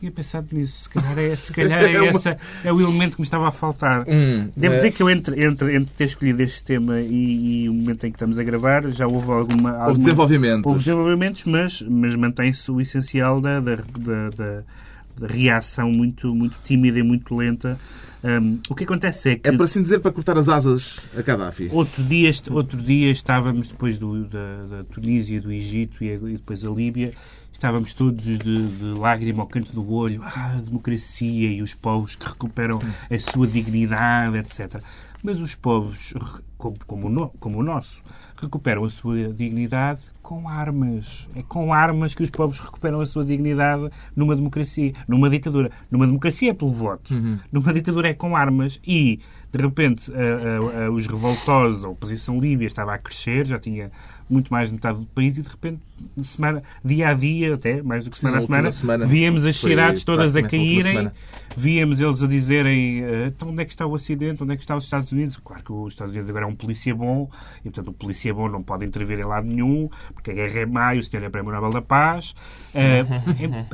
Tinha 0.02 0.11
pensado 0.11 0.49
nisso. 0.50 0.82
Se 0.82 0.88
calhar 0.88 1.16
é, 1.16 1.37
se 1.37 1.52
calhar 1.52 1.78
é, 1.88 2.00
uma- 2.00 2.11
essa, 2.11 2.37
é 2.64 2.73
o 2.73 2.80
elemento 2.80 3.14
que 3.14 3.21
me 3.21 3.25
estava 3.25 3.47
a 3.47 3.52
faltar. 3.52 4.00
Hum, 4.09 4.49
Devo 4.56 4.75
é. 4.75 4.76
dizer 4.78 4.90
que 4.90 5.00
eu, 5.00 5.09
entre, 5.09 5.44
entre, 5.44 5.76
entre 5.76 5.94
ter 5.94 6.06
escolhido 6.06 6.42
este 6.42 6.64
tema 6.64 6.99
e, 7.00 7.62
e 7.62 7.68
o 7.68 7.73
momento 7.73 8.04
em 8.04 8.11
que 8.11 8.16
estamos 8.16 8.37
a 8.37 8.42
gravar, 8.42 8.90
já 8.90 9.06
houve 9.06 9.30
alguma. 9.30 9.71
alguma 9.71 9.87
Houve 9.87 9.99
desenvolvimentos. 10.00 10.66
Houve 10.66 10.78
desenvolvimentos, 10.80 11.44
mas, 11.44 11.82
mas 11.82 12.16
mantém-se 12.16 12.68
o 12.73 12.80
essencial 12.80 13.40
da, 13.40 13.61
da, 13.61 13.76
da, 13.76 14.28
da- 14.37 14.62
reação 15.28 15.88
muito, 15.92 16.35
muito 16.35 16.56
tímida 16.64 16.99
e 16.99 17.02
muito 17.04 17.37
lenta. 17.37 17.78
Hum, 18.25 18.59
o 18.68 18.75
que 18.75 18.82
acontece 18.82 19.30
é 19.30 19.37
que. 19.37 19.49
É, 19.49 19.52
por 19.52 19.62
assim 19.64 19.82
dizer, 19.82 20.00
para 20.00 20.11
cortar 20.11 20.37
as 20.37 20.49
asas 20.49 20.99
a 21.16 21.23
Gaddafi. 21.23 21.68
Outro 21.71 22.02
dia, 22.02 22.30
outro 22.50 22.80
dia 22.82 23.11
estávamos, 23.12 23.68
depois 23.68 23.99
do, 23.99 24.25
da, 24.25 24.64
da 24.68 24.85
Tunísia, 24.85 25.40
do 25.40 25.52
Egito 25.52 26.02
e, 26.02 26.09
e 26.12 26.18
depois 26.32 26.64
a 26.64 26.71
Líbia, 26.71 27.11
estávamos 27.62 27.95
todos 27.95 28.25
de, 28.25 28.38
de 28.38 28.85
lágrima 28.99 29.40
ao 29.45 29.47
canto 29.47 29.73
do 29.73 29.88
olho. 29.92 30.21
Ah, 30.25 30.54
a 30.57 30.61
democracia 30.61 31.49
e 31.49 31.62
os 31.62 31.75
povos 31.75 32.16
que 32.16 32.26
recuperam 32.26 32.81
a 33.09 33.21
sua 33.21 33.47
dignidade, 33.47 34.37
etc. 34.37 34.83
Mas 35.23 35.40
os 35.40 35.54
povos, 35.54 36.12
como, 36.59 36.75
como, 36.85 37.07
o 37.07 37.09
no- 37.09 37.28
como 37.38 37.61
o 37.61 37.62
nosso, 37.62 38.02
recuperam 38.37 38.83
a 38.85 38.90
sua 38.90 39.28
dignidade 39.33 40.00
com 40.21 40.49
armas. 40.49 41.28
É 41.37 41.42
com 41.45 41.73
armas 41.73 42.12
que 42.16 42.25
os 42.25 42.31
povos 42.31 42.59
recuperam 42.59 43.00
a 43.00 43.07
sua 43.07 43.25
dignidade 43.25 43.88
numa 44.16 44.35
democracia, 44.35 44.92
numa 45.07 45.31
ditadura. 45.31 45.71
Numa 45.88 46.04
democracia 46.09 46.50
é 46.50 46.54
pelo 46.54 46.73
voto. 46.73 47.14
Numa 47.52 47.73
ditadura 47.73 48.09
é 48.09 48.14
com 48.14 48.35
armas 48.35 48.81
e, 48.85 49.21
de 49.52 49.62
repente, 49.62 50.11
a- 50.12 50.81
a- 50.81 50.87
a- 50.87 50.90
os 50.90 51.07
revoltosos, 51.07 51.85
a 51.85 51.88
oposição 51.88 52.40
líbia 52.40 52.66
estava 52.66 52.92
a 52.92 52.99
crescer, 52.99 53.47
já 53.47 53.59
tinha 53.61 53.92
muito 54.32 54.52
mais 54.52 54.68
de 54.68 54.74
metade 54.74 54.98
do 54.98 55.06
país 55.06 55.36
e, 55.36 55.42
de 55.42 55.48
repente, 55.48 55.80
semana, 56.22 56.62
dia 56.84 57.08
a 57.08 57.14
dia, 57.14 57.54
até 57.54 57.82
mais 57.82 58.04
do 58.04 58.10
que 58.10 58.16
Sim, 58.16 58.22
semana 58.22 58.38
a 58.38 58.40
na 58.40 58.42
última 58.42 58.56
semana, 58.56 58.72
semana 58.72 59.06
víamos 59.06 59.44
as 59.44 59.56
cidades 59.56 60.04
todas 60.04 60.34
a 60.36 60.42
caírem, 60.42 61.10
víamos 61.56 62.00
eles 62.00 62.22
a 62.22 62.26
dizerem 62.26 63.02
eh, 63.04 63.26
então 63.26 63.50
onde 63.50 63.62
é 63.62 63.64
que 63.64 63.70
está 63.70 63.86
o 63.86 63.94
acidente, 63.94 64.42
onde 64.42 64.52
é 64.52 64.56
que 64.56 64.62
está 64.62 64.76
os 64.76 64.84
Estados 64.84 65.12
Unidos. 65.12 65.36
Claro 65.36 65.62
que 65.62 65.72
os 65.72 65.92
Estados 65.92 66.12
Unidos 66.12 66.28
agora 66.30 66.46
é 66.46 66.48
um 66.48 66.54
polícia 66.54 66.94
bom 66.94 67.30
e, 67.60 67.64
portanto, 67.64 67.88
o 67.88 67.92
polícia 67.92 68.32
bom 68.32 68.48
não 68.48 68.62
pode 68.62 68.84
intervir 68.84 69.18
em 69.20 69.24
lado 69.24 69.46
nenhum, 69.46 69.88
porque 70.14 70.30
a 70.30 70.34
guerra 70.34 70.60
é 70.60 70.66
má 70.66 70.94
e 70.94 70.98
o 70.98 71.02
senhor 71.02 71.22
é 71.22 71.28
Prémio 71.28 71.52
Nobel 71.52 71.72
da 71.72 71.82
Paz. 71.82 72.34
Eh, 72.74 73.04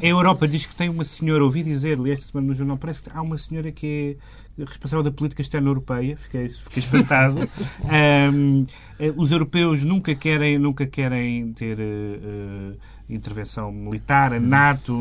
a 0.03 0.07
Europa 0.07 0.49
diz 0.49 0.67
que 0.67 0.75
tem 0.75 0.89
uma 0.89 1.05
senhora, 1.05 1.45
ouvi 1.45 1.63
dizer, 1.63 1.99
li 1.99 2.11
esta 2.11 2.27
semana 2.27 2.49
no 2.49 2.55
jornal, 2.55 2.77
parece 2.77 3.03
que 3.03 3.11
há 3.13 3.23
uma 3.23 3.39
senhora 3.39 3.71
que 3.71 4.17
é 4.19 4.48
responsável 4.65 5.03
da 5.03 5.11
política 5.11 5.43
externa 5.43 5.69
europeia, 5.69 6.17
fiquei, 6.17 6.49
fiquei 6.49 6.83
espantado. 6.83 7.49
Ahm, 7.85 8.67
eh, 8.99 9.13
os 9.17 9.31
europeus 9.31 9.85
nunca 9.85 10.15
querem, 10.15 10.59
nunca 10.59 10.87
querem 10.87 11.53
ter 11.53 11.79
eh, 11.81 12.73
intervenção 13.09 13.73
militar, 13.73 14.35
a 14.35 14.41
NATO, 14.41 14.95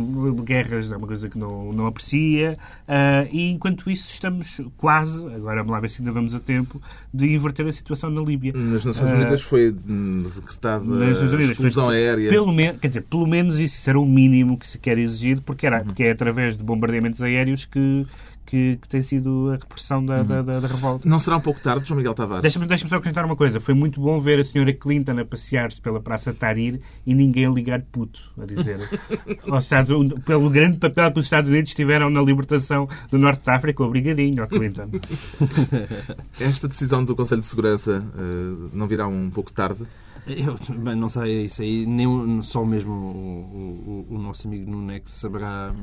guerras 0.43 0.91
é 0.91 0.97
uma 0.97 1.07
coisa 1.07 1.27
que 1.27 1.37
não, 1.37 1.71
não 1.73 1.85
aprecia, 1.85 2.57
ah, 2.87 3.27
e 3.31 3.51
enquanto 3.51 3.89
isso 3.89 4.11
estamos 4.11 4.61
quase, 4.77 5.17
agora 5.33 5.57
vamos 5.57 5.71
lá 5.71 5.79
ver 5.79 5.89
se 5.89 6.01
ainda 6.01 6.11
vamos 6.11 6.33
a 6.33 6.39
tempo, 6.39 6.81
de 7.13 7.33
inverter 7.33 7.67
a 7.67 7.71
situação 7.71 8.09
na 8.09 8.21
Líbia. 8.21 8.53
Nas 8.53 8.85
Nações 8.85 9.11
Ah, 9.11 9.15
Unidas 9.15 9.41
foi 9.41 9.75
hum, 9.87 10.25
decretada 10.35 10.85
a 10.85 11.41
exclusão 11.41 11.89
aérea. 11.89 12.29
Pelo 12.29 12.53
menos, 12.53 12.79
quer 12.79 12.87
dizer, 12.87 13.01
pelo 13.01 13.27
menos 13.27 13.59
isso 13.59 13.89
era 13.89 13.99
o 13.99 14.05
mínimo 14.05 14.57
que 14.57 14.67
se 14.67 14.77
quer 14.77 14.97
exigir, 14.97 15.41
porque, 15.41 15.67
era, 15.67 15.83
porque 15.83 16.03
é 16.03 16.11
através 16.11 16.55
de 16.55 16.63
bombardeamentos 16.63 17.21
aéreos 17.21 17.65
que, 17.65 18.05
que, 18.47 18.77
que 18.81 18.87
tem 18.87 19.01
sido 19.01 19.49
a 19.51 19.57
repressão 19.57 20.03
da, 20.03 20.23
da, 20.23 20.41
da- 20.41 20.59
da 20.61 20.67
revolta. 20.67 21.07
Não 21.07 21.19
será 21.19 21.37
um 21.37 21.41
pouco 21.41 21.59
tarde, 21.59 21.85
João 21.87 21.97
Miguel 21.97 22.13
Tavares? 22.13 22.41
Deixa-me 22.41 22.65
deixa 22.65 22.87
só 22.87 22.95
acrescentar 22.95 23.25
uma 23.25 23.35
coisa. 23.35 23.59
Foi 23.59 23.73
muito 23.73 23.99
bom 24.01 24.19
ver 24.19 24.39
a 24.39 24.43
senhora 24.43 24.73
Clinton 24.73 25.19
a 25.19 25.25
passear-se 25.25 25.79
pela 25.81 25.99
Praça 25.99 26.33
Tahrir 26.33 26.79
e 27.05 27.13
ninguém 27.13 27.45
a 27.45 27.49
ligar 27.49 27.81
puto, 27.91 28.19
a 28.41 28.45
dizer. 28.45 28.79
aos 29.51 29.65
Estados, 29.65 29.91
pelo 30.25 30.49
grande 30.49 30.77
papel 30.77 31.11
que 31.11 31.19
os 31.19 31.25
Estados 31.25 31.49
Unidos 31.49 31.73
tiveram 31.73 32.09
na 32.09 32.21
libertação 32.21 32.87
do 33.11 33.17
Norte 33.17 33.43
de 33.43 33.51
África. 33.51 33.83
Obrigadinho, 33.83 34.43
ó 34.43 34.47
Clinton. 34.47 34.89
Esta 36.39 36.67
decisão 36.67 37.03
do 37.03 37.15
Conselho 37.15 37.41
de 37.41 37.47
Segurança 37.47 38.03
eh, 38.17 38.69
não 38.73 38.87
virá 38.87 39.07
um 39.07 39.29
pouco 39.29 39.51
tarde? 39.51 39.83
Eu 40.27 40.57
bem, 40.79 40.95
não 40.95 41.07
sei, 41.07 41.45
isso 41.45 41.61
aí, 41.61 41.85
nem 41.85 42.41
só 42.41 42.65
mesmo 42.65 42.91
o, 42.91 44.05
o, 44.09 44.15
o 44.15 44.17
nosso 44.17 44.47
amigo 44.47 44.69
Nuno 44.69 44.91
é 44.91 44.99
que 44.99 45.09
saberá. 45.09 45.73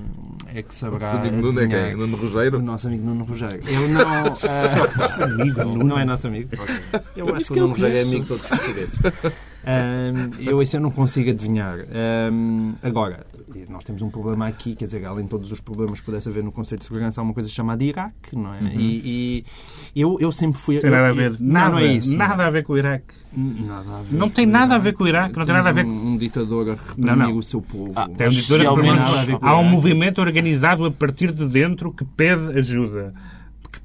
É 0.52 0.62
que 0.62 0.74
saberá. 0.74 1.14
O 1.14 1.18
amigo 1.18 1.37
Nuno 1.37 1.61
é 1.61 1.66
quem? 1.66 1.96
Nuno 1.96 2.16
Rogéiro? 2.16 2.59
O 2.59 2.62
nosso 2.62 2.87
amigo 2.87 3.07
Nuno 3.07 3.24
Rogério. 3.24 3.62
Eu 3.66 3.88
não. 3.88 4.04
ah, 4.44 5.24
amigo, 5.24 5.85
não 5.85 5.98
é 5.98 6.04
nosso 6.04 6.26
amigo. 6.26 6.50
Eu 7.16 7.35
acho 7.35 7.52
que 7.52 7.59
o 7.59 7.62
Nuno 7.62 7.72
Rogério 7.72 7.96
é 7.96 8.02
amigo 8.02 8.22
de 8.22 8.28
todos 8.28 8.44
os 8.44 8.48
portugueses. 8.50 8.98
Ahm, 9.66 10.30
eu 10.40 10.61
isso 10.61 10.76
eu 10.76 10.80
não 10.80 10.90
consigo 10.90 11.30
adivinhar. 11.30 11.78
Ahm, 11.80 12.74
agora, 12.83 13.26
nós 13.68 13.84
temos 13.84 14.02
um 14.02 14.10
problema 14.10 14.46
aqui, 14.46 14.74
quer 14.74 14.84
dizer, 14.86 15.04
além 15.04 15.24
de 15.24 15.30
todos 15.30 15.50
os 15.52 15.60
problemas 15.60 16.00
que 16.00 16.06
pudesse 16.06 16.28
haver 16.28 16.42
no 16.42 16.50
Conselho 16.52 16.78
de 16.78 16.84
Segurança, 16.84 17.20
há 17.20 17.24
uma 17.24 17.34
coisa 17.34 17.48
chamada 17.48 17.82
Iraque, 17.84 18.34
não 18.36 18.52
é? 18.54 18.60
E, 18.74 19.44
e 19.94 20.00
eu, 20.00 20.16
eu 20.20 20.30
sempre 20.32 20.58
fui. 20.60 20.74
Não 20.76 20.82
tem 20.82 20.90
nada 20.90 21.08
a 21.08 21.12
ver. 21.12 21.30
Não, 21.40 21.52
Nada, 21.52 21.70
não 21.70 21.78
é 21.78 21.86
isso. 21.94 22.16
nada 22.16 22.46
a 22.46 22.50
ver 22.50 22.64
com 22.64 22.72
o 22.72 22.78
Iraque. 22.78 23.14
Nada 23.36 23.98
a 23.98 24.02
ver 24.02 24.16
Não 24.16 24.28
tem 24.28 24.46
nada 24.46 24.74
a 24.74 24.78
ver 24.78 24.92
com 24.94 25.04
o 25.04 25.08
Iraque, 25.08 25.36
não 25.38 25.44
tem 25.44 25.54
nada 25.54 25.68
a 25.68 25.72
ver 25.72 25.84
com- 25.84 25.90
Um, 25.90 26.12
um 26.12 26.16
ditador 26.16 26.70
a 26.70 26.74
reprimir 26.74 27.16
Não, 27.16 27.16
não. 27.30 27.36
o 27.36 27.42
seu 27.42 27.60
povo. 27.60 27.92
Ah, 27.96 28.08
Tem 28.08 28.26
um 28.28 28.30
ditador, 28.30 28.60
a 28.66 29.38
com 29.38 29.46
há 29.46 29.58
um 29.58 29.64
movimento 29.64 30.20
organizado 30.20 30.84
a 30.84 30.90
partir 30.90 31.32
de 31.32 31.46
dentro 31.48 31.92
que 31.92 32.04
pede 32.04 32.58
ajuda. 32.58 33.12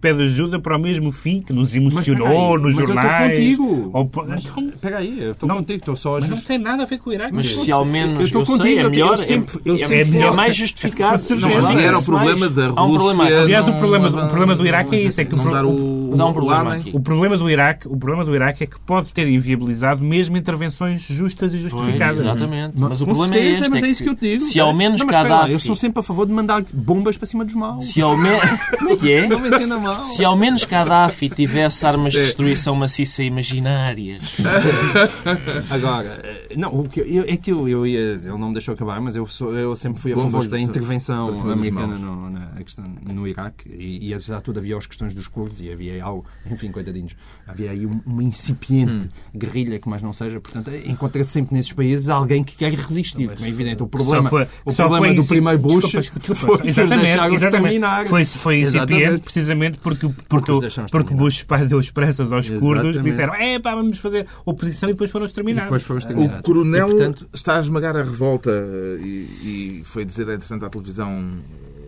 Pede 0.01 0.23
ajuda 0.23 0.59
para 0.59 0.77
o 0.77 0.79
mesmo 0.79 1.11
fim 1.11 1.41
que 1.41 1.51
nos 1.51 1.75
emocionou 1.75 2.57
Mas 2.57 2.61
nos 2.61 2.73
jornais. 2.87 2.95
Mas 2.95 3.39
eu 3.39 3.45
estou 3.45 3.65
contigo. 3.67 3.91
Ou 3.93 4.11
Mas, 4.27 4.45
Então, 4.45 4.67
espera 4.69 4.97
aí, 4.99 5.19
eu 5.23 5.31
estou 5.33 5.49
Não, 5.49 5.55
contigo, 5.57 5.79
estou 5.79 5.95
só 5.97 6.09
a 6.15 6.19
mas 6.21 6.29
não 6.29 6.35
just- 6.37 6.47
tem 6.47 6.57
nada 6.57 6.83
a 6.83 6.85
ver 6.85 6.97
com 6.99 7.09
o 7.09 7.13
Iraque. 7.13 7.33
Mas 7.35 7.45
eu 7.47 7.51
se 7.51 7.61
sei, 7.65 7.73
ao 7.73 7.81
eu 7.81 7.85
menos 7.91 8.19
estou 8.25 8.41
eu 8.41 8.45
sei, 8.45 8.55
contigo, 8.57 8.79
é 8.79 8.83
eu 8.85 8.89
melhor, 8.91 9.17
sempre- 9.17 9.59
eu 9.65 9.75
é, 9.75 9.77
sempre 9.77 9.99
é 9.99 10.05
melhor 10.05 10.33
mais 10.35 10.55
justificado. 10.55 11.21
Mas 11.29 11.29
Não 11.63 11.79
era 11.79 11.97
o 11.99 12.05
problema 12.05 12.49
da 12.49 12.65
Há 12.67 12.83
um 12.83 12.93
problema 12.93 13.23
Rússia. 13.25 13.41
Aliás, 13.41 13.67
o 13.67 13.73
problema, 13.73 14.09
do- 14.09 14.17
o 14.17 14.27
problema 14.29 14.55
do 14.55 14.65
Iraque 14.65 14.95
é 14.95 15.01
isso. 15.01 15.19
É 15.19 15.25
que 15.25 15.33
o, 15.33 15.37
não 15.37 15.43
pro- 15.43 15.53
dar 15.53 15.65
o, 15.65 16.07
Mas 16.11 16.19
há 16.21 16.25
um 16.25 16.33
problema 16.33 16.69
o 16.69 16.73
aqui. 16.73 16.91
o 16.93 16.99
problema 17.01 17.37
do 17.37 17.49
Iraque, 17.49 17.87
o 17.89 17.97
problema 17.97 18.23
do 18.25 18.33
Iraque 18.35 18.63
é 18.63 18.67
que 18.67 18.79
pode 18.79 19.11
ter 19.13 19.27
inviabilizado 19.27 20.01
mesmo 20.03 20.37
intervenções 20.37 21.01
justas 21.01 21.53
e 21.53 21.57
Pois, 21.57 21.71
justificadas. 21.73 22.21
exatamente. 22.21 22.73
Mas 22.79 23.01
o 23.01 23.05
Com 23.05 23.11
problema 23.13 23.35
é 23.35 23.51
este. 23.51 23.69
mas 23.69 23.83
é 23.83 23.87
é 23.87 23.89
isso 23.89 24.03
que 24.03 24.09
eu 24.09 24.15
te 24.15 24.21
digo. 24.21 24.41
Se 24.43 24.59
ao 24.61 24.73
menos 24.73 24.99
Não, 24.99 25.05
mas 25.07 25.15
Gaddafi... 25.15 25.51
Eu 25.51 25.59
sou 25.59 25.75
sempre 25.75 25.99
a 25.99 26.03
favor 26.03 26.25
de 26.25 26.31
mandar 26.31 26.63
bombas 26.73 27.17
para 27.17 27.25
cima 27.25 27.43
dos 27.43 27.53
maus. 27.53 27.85
Se 27.87 28.01
ao 28.01 28.15
menos... 28.17 28.41
Como 28.77 28.91
é 28.91 28.95
que 28.95 29.11
é? 29.11 29.27
Não 29.27 29.39
me 29.39 29.47
entenda 29.49 29.77
mal. 29.77 29.88
Se 30.05 30.23
ao 30.25 30.35
menos 30.35 30.63
Gaddafi 30.63 31.29
tivesse 31.29 31.85
armas 31.85 32.13
de 32.13 32.19
destruição 32.19 32.75
maciça 32.75 33.23
imaginárias. 33.23 34.21
Agora, 35.69 36.19
eh, 36.23 36.53
não, 36.55 36.73
o 36.73 36.87
que 36.89 36.99
eu, 37.01 37.23
é 37.27 37.37
que 37.37 37.51
eu, 37.51 37.67
eu 37.67 37.85
ia, 37.85 37.99
ele 37.99 38.27
não 38.37 38.47
me 38.47 38.53
deixou 38.53 38.73
acabar, 38.73 38.99
mas 39.01 39.15
eu, 39.15 39.25
sou, 39.27 39.53
eu 39.55 39.75
sempre 39.75 40.01
fui 40.01 40.11
a 40.11 40.15
favor 40.15 40.47
da 40.47 40.59
intervenção 40.59 41.27
americana 41.51 41.97
no, 41.97 42.29
na 42.29 42.47
questão, 42.63 42.85
no 43.11 43.27
Iraque 43.27 43.69
e, 43.69 44.13
e 44.13 44.19
já 44.19 44.39
tudo 44.41 44.59
havia 44.59 44.77
as 44.77 44.85
questões 44.85 45.13
dos 45.13 45.27
curdos 45.27 45.61
e 45.61 45.71
havia 45.71 46.03
algo, 46.03 46.25
enfim, 46.49 46.71
coitadinhos, 46.71 47.15
havia 47.47 47.71
aí 47.71 47.85
um- 47.85 48.01
uma 48.05 48.23
incipiente 48.23 48.79
Hum. 48.79 49.09
guerrilha 49.37 49.79
que 49.79 49.89
mais 49.89 50.01
não 50.01 50.13
seja, 50.13 50.39
portanto, 50.39 50.71
encontra-se 50.85 51.31
sempre 51.31 51.53
nesses 51.53 51.73
países 51.73 52.07
alguém 52.09 52.43
que 52.43 52.55
quer 52.55 52.71
resistir, 52.73 53.27
como 53.29 53.45
é 53.45 53.49
evidente. 53.49 53.83
O 53.83 53.87
problema, 53.87 54.29
foi- 54.29 54.47
o 54.65 54.73
problema 54.73 55.05
foi 55.07 55.15
do 55.15 55.25
primeiro 55.25 55.59
Bush 55.59 55.85
Desculpa, 55.91 56.19
desculpa. 56.19 56.57
foi 56.57 56.57
que 56.73 56.81
os 56.81 56.89
deixaram 56.89 57.33
exatamente. 57.33 57.61
terminar. 57.63 58.05
Foi, 58.07 58.25
foi 58.25 58.61
incipiente 58.61 58.93
Exatamente. 58.93 59.21
precisamente 59.23 59.77
porque, 59.81 60.07
porque, 60.07 60.15
Porque 60.27 60.51
o- 60.51 60.85
porque. 60.91 61.13
Bush 61.13 61.43
pai 61.43 61.65
deu 61.67 61.79
expressas 61.79 62.31
aos 62.31 62.49
curdos 62.49 62.61
que 62.81 62.87
Exatamente. 62.89 63.01
disseram 63.09 63.35
é 63.35 63.59
pá, 63.59 63.75
vamos 63.75 63.97
fazer 63.97 64.27
oposição 64.45 64.89
e 64.89 64.93
depois 64.93 65.09
foram 65.11 65.25
exterminados. 65.25 65.65
depois 65.65 65.83
foram 65.83 65.97
O 65.97 65.99
exterminados. 65.99 66.41
coronel 66.41 66.87
E, 66.87 66.91
portanto, 66.91 67.29
está 67.33 67.57
a 67.57 67.59
esmagar 67.61 67.95
a 67.95 68.03
revolta 68.03 68.51
eh, 68.51 68.99
e, 69.01 69.79
e 69.79 69.81
foi 69.85 70.05
dizer, 70.05 70.27
entretanto, 70.29 70.65
à 70.65 70.69
televisão 70.69 71.37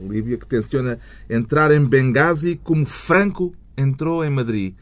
líbia 0.10 0.38
que 0.38 0.48
tenciona 0.48 0.98
entrar 1.30 1.72
em 1.72 1.84
Benghazi 1.86 2.60
como 2.64 2.86
Franco 2.86 3.54
entrou 3.78 4.24
em 4.26 4.30
Madrid. 4.30 4.74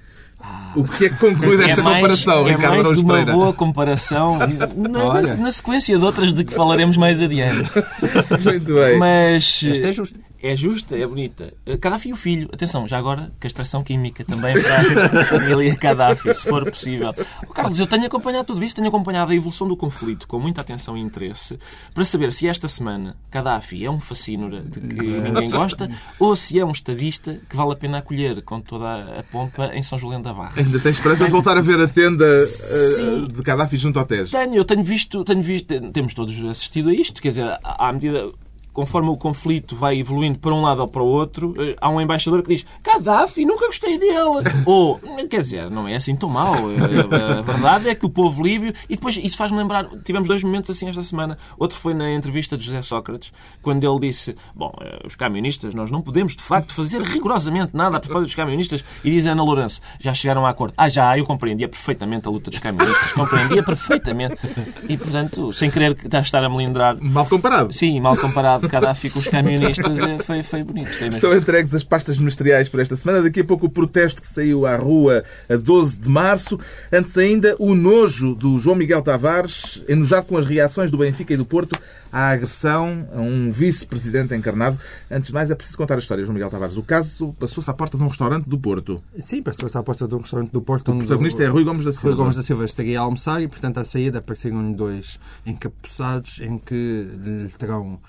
O 0.75 0.83
que 0.83 1.05
é 1.05 1.09
que 1.09 1.15
conclui 1.17 1.57
desta 1.57 1.81
é 1.81 1.83
mais, 1.83 1.97
comparação, 1.97 2.47
é 2.47 2.51
Ricardo 2.55 2.83
mais 2.83 2.97
uma 2.99 3.25
boa 3.25 3.53
comparação 3.53 4.37
na, 4.47 4.67
na- 4.67 5.35
na 5.37 5.51
sequência 5.51 5.97
de 5.97 6.05
outras 6.05 6.33
de 6.33 6.43
que 6.45 6.53
falaremos 6.53 6.95
mais 6.95 7.19
adiante. 7.21 7.69
Muito 8.43 8.73
bem. 8.75 8.97
Mas 8.99 9.61
Esta 9.63 9.87
é 9.87 9.91
justa. 9.91 10.19
é 10.41 10.55
justa, 10.55 10.95
é 10.97 11.05
bonita. 11.07 11.51
Gaddafi 11.65 12.09
e 12.09 12.13
o 12.13 12.15
filho. 12.15 12.47
Atenção, 12.53 12.87
já 12.87 12.97
agora, 12.99 13.31
castração 13.39 13.83
química 13.83 14.23
também 14.23 14.55
para 14.61 15.21
a 15.21 15.25
família 15.25 15.75
Gaddafi, 15.75 16.33
se 16.35 16.47
for 16.47 16.69
possível. 16.69 17.13
Oh, 17.47 17.51
Carlos, 17.53 17.79
eu 17.79 17.87
tenho 17.87 18.05
acompanhado 18.05 18.45
tudo 18.45 18.63
isto, 18.63 18.75
tenho 18.75 18.87
acompanhado 18.87 19.31
a 19.31 19.35
evolução 19.35 19.67
do 19.67 19.75
conflito 19.75 20.27
com 20.27 20.39
muita 20.39 20.61
atenção 20.61 20.95
e 20.95 21.01
interesse 21.01 21.57
para 21.93 22.05
saber 22.05 22.31
se 22.31 22.47
esta 22.47 22.67
semana 22.69 23.17
Gaddafi 23.31 23.83
é 23.83 23.89
um 23.91 23.99
fascínora 23.99 24.61
de 24.61 24.79
que 24.79 24.95
ninguém 25.03 25.49
gosta 25.49 25.89
ou 26.19 26.35
se 26.35 26.59
é 26.59 26.63
um 26.63 26.71
estadista 26.71 27.39
que 27.49 27.55
vale 27.57 27.73
a 27.73 27.75
pena 27.75 27.97
acolher 27.97 28.41
com 28.43 28.61
toda 28.61 29.19
a 29.19 29.23
pompa 29.23 29.71
em 29.73 29.81
São 29.81 29.97
Julião 29.97 30.21
da 30.21 30.28
Barra. 30.33 30.53
Ainda 30.57 30.79
tem 30.79 30.91
esperança 30.91 31.25
de 31.25 31.31
voltar 31.31 31.57
a 31.57 31.61
ver 31.61 31.79
a 31.79 31.87
tenda 31.87 32.25
eh, 32.25 32.39
Sim. 32.95 33.27
de 33.27 33.41
Gaddafi 33.41 33.77
junto 33.77 33.99
ao 33.99 34.05
Tejo. 34.05 34.31
Tenho, 34.31 34.55
eu 34.55 34.65
tenho 34.65 34.83
visto, 34.83 35.23
tenho 35.23 35.41
visto, 35.41 35.67
temos 35.91 36.13
todos 36.13 36.43
assistido 36.45 36.89
a 36.89 36.93
isto, 36.93 37.21
quer 37.21 37.29
dizer, 37.29 37.57
à 37.63 37.91
medida. 37.91 38.31
Conforme 38.79 39.09
o 39.09 39.17
conflito 39.17 39.75
vai 39.75 39.99
evoluindo 39.99 40.39
para 40.39 40.53
um 40.53 40.61
lado 40.61 40.79
ou 40.79 40.87
para 40.87 41.03
o 41.03 41.05
outro, 41.05 41.53
eh, 41.57 41.75
há 41.81 41.89
um 41.89 41.99
embaixador 41.99 42.41
que 42.41 42.55
diz 42.55 42.65
Gaddafi, 42.81 43.43
nunca 43.43 43.65
gostei 43.65 43.97
dele. 43.99 44.15
Ou, 44.65 44.97
quer 45.29 45.41
dizer, 45.41 45.69
não 45.69 45.85
é 45.85 45.95
assim 45.95 46.15
tão 46.15 46.29
mau. 46.29 46.55
Eh, 46.71 47.39
A 47.39 47.41
verdade 47.41 47.89
é 47.89 47.93
que 47.95 48.05
o 48.05 48.09
povo 48.09 48.41
líbio. 48.41 48.73
E 48.89 48.95
depois 48.95 49.17
isso 49.17 49.35
faz-me 49.35 49.57
lembrar. 49.57 49.85
Tivemos 50.05 50.29
dois 50.29 50.41
momentos 50.45 50.69
assim 50.69 50.87
esta 50.87 51.03
semana. 51.03 51.37
Outro 51.57 51.77
foi 51.77 51.93
na 51.93 52.09
entrevista 52.13 52.57
de 52.57 52.63
José 52.63 52.81
Sócrates, 52.81 53.33
quando 53.61 53.83
ele 53.83 53.99
disse: 54.07 54.33
Bom, 54.55 54.71
eh, 54.79 54.99
os 55.05 55.13
camionistas, 55.13 55.73
nós 55.75 55.91
não 55.91 56.01
podemos 56.01 56.37
de 56.37 56.41
facto 56.41 56.73
fazer 56.73 57.01
rigorosamente 57.01 57.75
nada 57.75 57.97
a 57.97 57.99
propósito 57.99 58.27
dos 58.27 58.35
camionistas. 58.35 58.81
E 59.03 59.11
diz 59.11 59.25
Ana 59.25 59.43
Lourenço: 59.43 59.81
Já 59.99 60.13
chegaram 60.13 60.45
a 60.45 60.51
acordo. 60.51 60.73
Ah, 60.77 60.87
já, 60.87 61.17
eu 61.17 61.25
compreendia 61.25 61.67
perfeitamente 61.67 62.29
a 62.29 62.31
luta 62.31 62.49
dos 62.49 62.59
camionistas. 62.61 63.11
Compreendia 63.11 63.61
perfeitamente. 63.61 64.37
E 64.87 64.97
portanto, 64.97 65.51
sem 65.51 65.69
querer 65.69 65.97
estar 66.21 66.41
a 66.41 66.47
melindrar. 66.49 66.95
Mal 67.01 67.25
comparado. 67.25 67.73
Sim, 67.73 67.99
mal 67.99 68.15
comparado 68.15 68.68
Gaddafi 68.69 69.09
com 69.09 69.19
os 69.19 69.27
camionistas, 69.27 69.99
é, 69.99 70.19
foi, 70.19 70.43
foi 70.43 70.63
bonito. 70.63 70.89
Foi. 70.89 71.07
Estão 71.07 71.35
entregues 71.35 71.73
as 71.73 71.83
pastas 71.83 72.17
ministeriais 72.17 72.69
por 72.69 72.79
esta 72.79 72.95
semana. 72.95 73.21
Daqui 73.21 73.41
a 73.41 73.43
pouco 73.43 73.65
o 73.65 73.69
protesto 73.69 74.21
que 74.21 74.27
saiu 74.27 74.65
à 74.65 74.75
rua 74.75 75.23
a 75.49 75.55
12 75.55 75.97
de 75.97 76.09
março. 76.09 76.59
Antes 76.91 77.17
ainda, 77.17 77.55
o 77.59 77.75
nojo 77.75 78.35
do 78.35 78.59
João 78.59 78.75
Miguel 78.75 79.01
Tavares, 79.01 79.83
enojado 79.87 80.27
com 80.27 80.37
as 80.37 80.45
reações 80.45 80.91
do 80.91 80.97
Benfica 80.97 81.33
e 81.33 81.37
do 81.37 81.45
Porto 81.45 81.79
à 82.11 82.29
agressão 82.29 83.07
a 83.13 83.21
um 83.21 83.51
vice-presidente 83.51 84.33
encarnado. 84.35 84.79
Antes 85.09 85.27
de 85.27 85.33
mais, 85.33 85.49
é 85.51 85.55
preciso 85.55 85.77
contar 85.77 85.95
a 85.95 85.99
história, 85.99 86.23
João 86.23 86.33
Miguel 86.33 86.49
Tavares. 86.49 86.77
O 86.77 86.83
caso 86.83 87.33
passou-se 87.39 87.69
à 87.69 87.73
porta 87.73 87.97
de 87.97 88.03
um 88.03 88.07
restaurante 88.07 88.47
do 88.47 88.57
Porto. 88.57 89.01
Sim, 89.19 89.43
está 89.45 89.79
à 89.79 89.83
porta 89.83 90.07
de 90.07 90.15
um 90.15 90.19
restaurante 90.19 90.51
do 90.51 90.61
Porto. 90.61 90.91
O 90.91 90.97
protagonista 90.97 91.43
é 91.43 91.47
Rui 91.47 91.63
Gomes 91.63 91.85
da 91.85 91.91
Silva. 91.91 92.09
Rui 92.09 92.17
Gomes 92.17 92.35
da 92.35 92.43
Silva 92.43 92.65
estaria 92.65 92.99
a 92.99 93.03
almoçar 93.03 93.41
e, 93.41 93.47
portanto, 93.47 93.79
à 93.79 93.83
saída 93.83 94.19
apareceram 94.19 94.71
dois 94.71 95.19
encapuçados 95.45 96.39
em 96.39 96.57
que 96.57 96.75
lhe 96.75 97.49
terão 97.57 97.99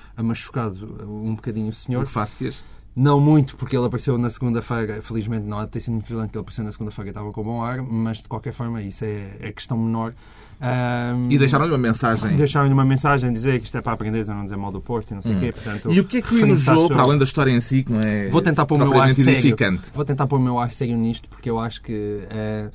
machucado 0.40 1.05
um 1.07 1.35
bocadinho 1.35 1.68
o 1.68 1.72
senhor. 1.72 2.07
Fácias. 2.07 2.62
Não 2.96 3.20
muito, 3.20 3.57
porque 3.57 3.76
ele 3.76 3.87
apareceu 3.87 4.18
na 4.18 4.29
segunda-feira. 4.29 5.00
Felizmente 5.00 5.46
não 5.46 5.61
há 5.61 5.64
de 5.64 5.70
ter 5.70 5.81
sido 5.81 5.92
muito 5.92 6.07
violento, 6.07 6.31
que 6.33 6.37
ele 6.37 6.42
apareceu 6.42 6.64
na 6.64 6.72
segunda-feira 6.72 7.09
e 7.09 7.12
estava 7.12 7.31
com 7.31 7.42
bom 7.42 7.62
ar, 7.62 7.81
mas 7.83 8.18
de 8.18 8.29
qualquer 8.29 8.53
forma 8.53 8.83
isso 8.83 9.05
é, 9.05 9.31
é 9.40 9.53
questão 9.53 9.79
menor. 9.79 10.12
Ahm, 10.61 11.31
E 11.31 11.38
deixaram-lhe 11.38 11.70
uma 11.70 11.79
mensagem. 11.79 12.37
Deixaram-lhe 12.37 12.74
uma 12.74 12.85
mensagem 12.85 13.33
dizer 13.33 13.61
que 13.61 13.66
isto 13.66 13.79
é 13.79 13.81
para 13.81 13.92
aprender 13.92 14.26
não 14.26 14.42
dizer 14.42 14.57
mal 14.57 14.72
do 14.72 14.81
Porto 14.81 15.12
e 15.12 15.14
não 15.14 15.22
sei 15.22 15.37
o 15.37 15.40
quê. 15.40 15.53
Portanto, 15.53 15.88
Hum. 15.88 15.92
E 15.92 16.00
o 16.00 16.05
que 16.05 16.18
é 16.18 16.22
que 16.22 16.35
o 16.35 16.38
enojou, 16.40 16.88
para 16.88 17.03
além 17.03 17.16
da 17.16 17.24
história 17.24 17.53
em 17.53 17.61
si, 17.61 17.85
que 17.85 17.92
não 17.92 18.00
é 18.00 18.29
Vou 18.29 18.42
tentar 18.42 18.66
pôr 18.66 18.74
o 18.74 18.79
meu 18.79 19.00
ar 19.00 19.14
sério. 19.14 19.57
Vou 19.94 20.05
tentar 20.05 20.26
pôr 20.26 20.37
o 20.37 20.42
meu 20.42 20.59
ar 20.59 20.70
sério 20.72 20.96
nisto 20.96 21.29
porque 21.29 21.48
eu 21.48 21.61
acho 21.61 21.81
que 21.81 22.26
eh, 22.29 22.70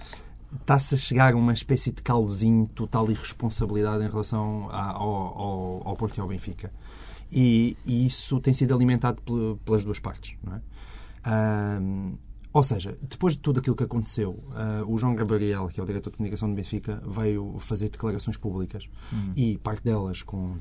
está-se 0.62 0.96
a 0.96 0.98
chegar 0.98 1.34
a 1.34 1.36
uma 1.36 1.54
espécie 1.54 1.92
de 1.92 2.02
caldezinho 2.02 2.68
total 2.74 3.12
irresponsabilidade 3.12 4.04
em 4.04 4.08
relação 4.10 4.70
ao, 4.72 5.04
ao, 5.04 5.82
ao 5.86 5.96
Porto 5.98 6.18
e 6.18 6.22
ao 6.22 6.28
Benfica. 6.28 6.72
E, 7.32 7.76
e 7.86 8.06
isso 8.06 8.40
tem 8.40 8.54
sido 8.54 8.74
alimentado 8.74 9.22
pel- 9.22 9.60
pelas 9.66 9.84
duas 9.84 10.00
partes. 10.00 10.36
Não 10.44 10.56
é? 10.56 10.62
Ou 12.54 12.64
seja, 12.64 12.98
depois 13.02 13.34
de 13.34 13.40
tudo 13.40 13.60
aquilo 13.60 13.76
que 13.76 13.84
aconteceu, 13.84 14.42
ah, 14.54 14.82
o 14.88 14.98
João 14.98 15.14
Gabriel, 15.14 15.68
que 15.68 15.78
é 15.78 15.84
o 15.84 15.86
diretor 15.86 16.10
de 16.12 16.16
comunicação 16.18 16.48
do 16.50 16.56
Benfica, 16.56 17.02
veio 17.06 17.56
fazer 17.60 17.90
declarações 17.90 18.38
públicas 18.38 18.88
e 19.36 19.58
parte 19.58 19.84
delas 19.84 20.24
com 20.24 20.56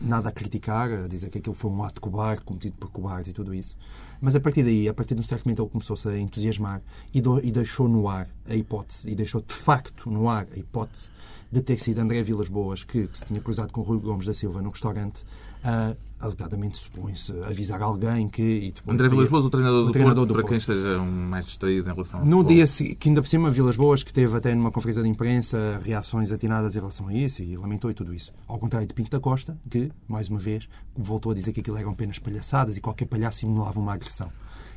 nada 0.00 0.28
a 0.28 0.32
criticar, 0.32 0.90
a 0.90 1.06
dizer 1.06 1.30
que 1.30 1.38
aquilo 1.38 1.54
foi 1.54 1.70
um 1.70 1.84
ato 1.84 2.00
cobarde, 2.00 2.42
cometido 2.42 2.74
por 2.80 2.90
cobarde 2.90 3.30
e 3.30 3.32
tudo 3.32 3.54
isso. 3.54 3.76
Mas 4.20 4.34
a 4.34 4.40
partir 4.40 4.64
daí, 4.64 4.88
a 4.88 4.94
partir 4.94 5.14
de 5.14 5.20
um 5.20 5.24
certo 5.24 5.44
momento, 5.44 5.62
ele 5.62 5.68
começou-se 5.70 6.08
a 6.08 6.18
entusiasmar 6.18 6.82
e, 7.12 7.20
do- 7.20 7.38
e 7.44 7.52
deixou 7.52 7.86
no 7.88 8.08
ar 8.08 8.28
a 8.48 8.54
hipótese, 8.56 9.08
e 9.08 9.14
deixou 9.14 9.40
de 9.40 9.54
facto 9.54 10.10
no 10.10 10.28
ar 10.28 10.48
a 10.52 10.58
hipótese 10.58 11.10
de 11.52 11.62
ter 11.62 11.78
sido 11.78 12.00
André 12.00 12.22
Vilas 12.24 12.48
Boas 12.48 12.82
que, 12.82 13.08
se 13.12 13.24
tinha 13.24 13.40
cruzado 13.40 13.72
com 13.72 13.82
Rui 13.82 14.00
Gomes 14.00 14.26
da 14.26 14.34
Silva 14.34 14.60
no 14.60 14.70
restaurante, 14.70 15.24
ah, 15.64 15.94
alegadamente 16.20 16.76
supõe-se 16.78 17.32
avisar 17.42 17.82
alguém 17.82 18.28
que. 18.28 18.72
André 18.86 19.08
Vilas 19.08 19.28
Boas, 19.28 19.44
o 19.44 19.50
treinador, 19.50 19.82
o 19.82 19.86
do, 19.86 19.92
treinador 19.92 20.26
Porto, 20.26 20.28
do 20.28 20.32
para 20.34 20.42
Porto. 20.42 20.50
quem 20.50 20.58
esteja 20.58 21.02
mais 21.02 21.46
distraído 21.46 21.88
em 21.88 21.92
relação 21.92 22.20
ao 22.20 22.26
No 22.26 22.38
futebol. 22.42 22.64
dia 22.66 22.94
que 22.96 23.08
ainda 23.08 23.22
por 23.22 23.28
cima, 23.28 23.50
Vilas 23.50 23.76
Boas, 23.76 24.02
que 24.02 24.12
teve 24.12 24.36
até 24.36 24.54
numa 24.54 24.70
conferência 24.70 25.02
de 25.02 25.08
imprensa 25.08 25.80
reações 25.82 26.30
atinadas 26.32 26.76
em 26.76 26.78
relação 26.78 27.08
a 27.08 27.14
isso 27.14 27.42
e 27.42 27.56
lamentou 27.56 27.90
e 27.90 27.94
tudo 27.94 28.14
isso. 28.14 28.32
Ao 28.46 28.58
contrário 28.58 28.86
de 28.86 28.94
Pinto 28.94 29.10
da 29.10 29.20
Costa, 29.20 29.56
que, 29.70 29.90
mais 30.06 30.28
uma 30.28 30.38
vez, 30.38 30.68
voltou 30.96 31.32
a 31.32 31.34
dizer 31.34 31.52
que 31.52 31.60
aquilo 31.60 31.76
eram 31.78 31.90
apenas 31.92 32.18
palhaçadas 32.18 32.76
e 32.76 32.80
qualquer 32.80 33.06
palhaço 33.06 33.38
simulava 33.38 33.80
uma 33.80 33.94
agressão. 33.94 34.30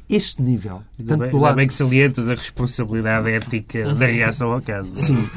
Este 0.10 0.42
nível, 0.42 0.82
Ainda 0.98 1.10
tanto 1.18 1.22
bem, 1.24 1.32
do 1.32 1.38
lado... 1.38 1.56
bem 1.58 1.68
que 1.68 1.74
salientas 1.74 2.30
a 2.30 2.34
responsabilidade 2.36 3.30
ética 3.30 3.92
da 3.96 4.06
reação 4.06 4.54
ao 4.54 4.62
caso. 4.62 4.90
Sim. 4.96 5.28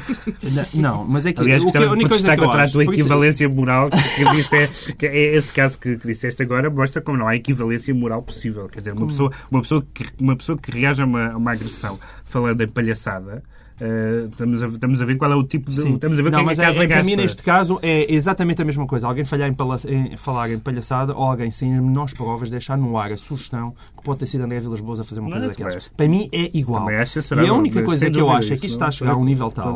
Não, 0.73 1.03
mas 1.05 1.25
é 1.25 1.33
que... 1.33 1.41
Aliás, 1.41 1.61
o 1.63 1.71
que- 1.71 1.77
a 1.77 1.81
de 1.81 1.87
única 1.87 2.09
coisa 2.09 2.25
protestar 2.25 2.35
que 2.37 2.41
eu 2.41 2.45
contra 2.45 2.61
a 2.61 2.63
acho- 2.63 2.73
tua 2.73 2.85
por 2.85 2.93
isso- 2.93 3.01
equivalência 3.01 3.49
moral, 3.49 3.89
que, 3.89 3.97
que 4.25 4.31
disse, 4.31 4.93
que 4.93 5.05
é 5.05 5.35
esse 5.35 5.51
caso 5.51 5.77
que, 5.77 5.97
que 5.97 6.07
disseste 6.07 6.41
agora 6.41 6.69
mostra 6.69 7.01
como 7.01 7.17
não 7.17 7.27
há 7.27 7.35
equivalência 7.35 7.93
moral 7.93 8.21
possível. 8.23 8.69
Quer 8.69 8.79
dizer, 8.79 8.93
uma 8.93 9.07
pessoa, 9.07 9.31
uma 9.51 9.61
pessoa, 9.61 9.85
que, 9.93 10.05
uma 10.19 10.35
pessoa 10.37 10.57
que 10.57 10.71
reage 10.71 11.01
a 11.01 11.05
uma, 11.05 11.31
a 11.33 11.37
uma 11.37 11.51
agressão 11.51 11.99
falando 12.23 12.61
em 12.61 12.67
palhaçada, 12.69 13.43
eh, 13.83 14.27
estamos, 14.29 14.61
a, 14.63 14.67
estamos 14.67 15.01
a 15.01 15.05
ver 15.05 15.15
qual 15.17 15.31
é 15.31 15.35
o 15.35 15.43
tipo 15.43 15.71
de. 15.71 15.81
Sim. 15.81 15.95
Estamos 15.95 16.19
a 16.19 16.21
ver 16.21 16.29
não, 16.31 16.37
quem 16.37 16.43
é 16.43 16.45
mas 16.45 16.59
casa 16.59 16.83
é, 16.83 16.87
para 16.87 17.03
mim, 17.03 17.15
neste 17.15 17.41
caso, 17.41 17.79
é 17.81 18.13
exatamente 18.13 18.61
a 18.61 18.65
mesma 18.65 18.85
coisa. 18.85 19.07
Alguém 19.07 19.25
falhar 19.25 19.49
em, 19.49 19.53
pala- 19.55 19.77
em 19.87 20.15
falar 20.17 20.51
em 20.51 20.59
palhaçada 20.59 21.15
ou 21.15 21.23
alguém 21.23 21.49
sem 21.49 21.75
as 21.75 21.81
menores 21.83 22.13
provas 22.13 22.49
deixar 22.51 22.77
no 22.77 22.95
ar 22.97 23.11
a 23.11 23.17
sugestão 23.17 23.73
que 23.97 24.03
pode 24.03 24.19
ter 24.19 24.27
sido 24.27 24.43
André 24.43 24.59
Vilas 24.59 24.79
Boas 24.81 24.99
a 24.99 25.03
fazer 25.03 25.19
uma 25.19 25.29
Não, 25.29 25.37
coisa 25.37 25.47
daquelas. 25.49 25.87
Para 25.89 26.07
mim 26.07 26.29
é 26.31 26.51
igual. 26.55 26.87
E 26.91 27.47
a 27.47 27.53
única 27.53 27.81
coisa 27.83 28.09
que 28.09 28.19
eu 28.19 28.29
acho 28.29 28.51
é 28.51 28.53
isso, 28.53 28.61
que 28.61 28.67
isto 28.67 28.75
está 28.75 28.87
a 28.87 28.91
chegar 28.91 29.15
a 29.15 29.17
um 29.17 29.25
nível 29.25 29.49
tal 29.49 29.75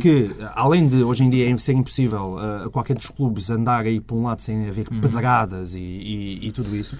que, 0.00 0.30
além 0.54 0.86
de 0.86 1.02
hoje 1.02 1.24
em 1.24 1.30
dia 1.30 1.56
ser 1.58 1.72
impossível 1.72 2.36
uh, 2.36 2.70
qualquer 2.70 2.94
dos 2.94 3.08
clubes 3.08 3.50
andar 3.50 3.84
aí 3.84 4.00
para 4.00 4.16
um 4.16 4.24
lado 4.24 4.40
sem 4.42 4.68
haver 4.68 4.86
Uhum. 4.90 5.00
pedradas 5.00 5.74
e, 5.74 5.80
e- 5.80 6.48
e 6.48 6.52
tudo 6.52 6.76
isso, 6.76 6.96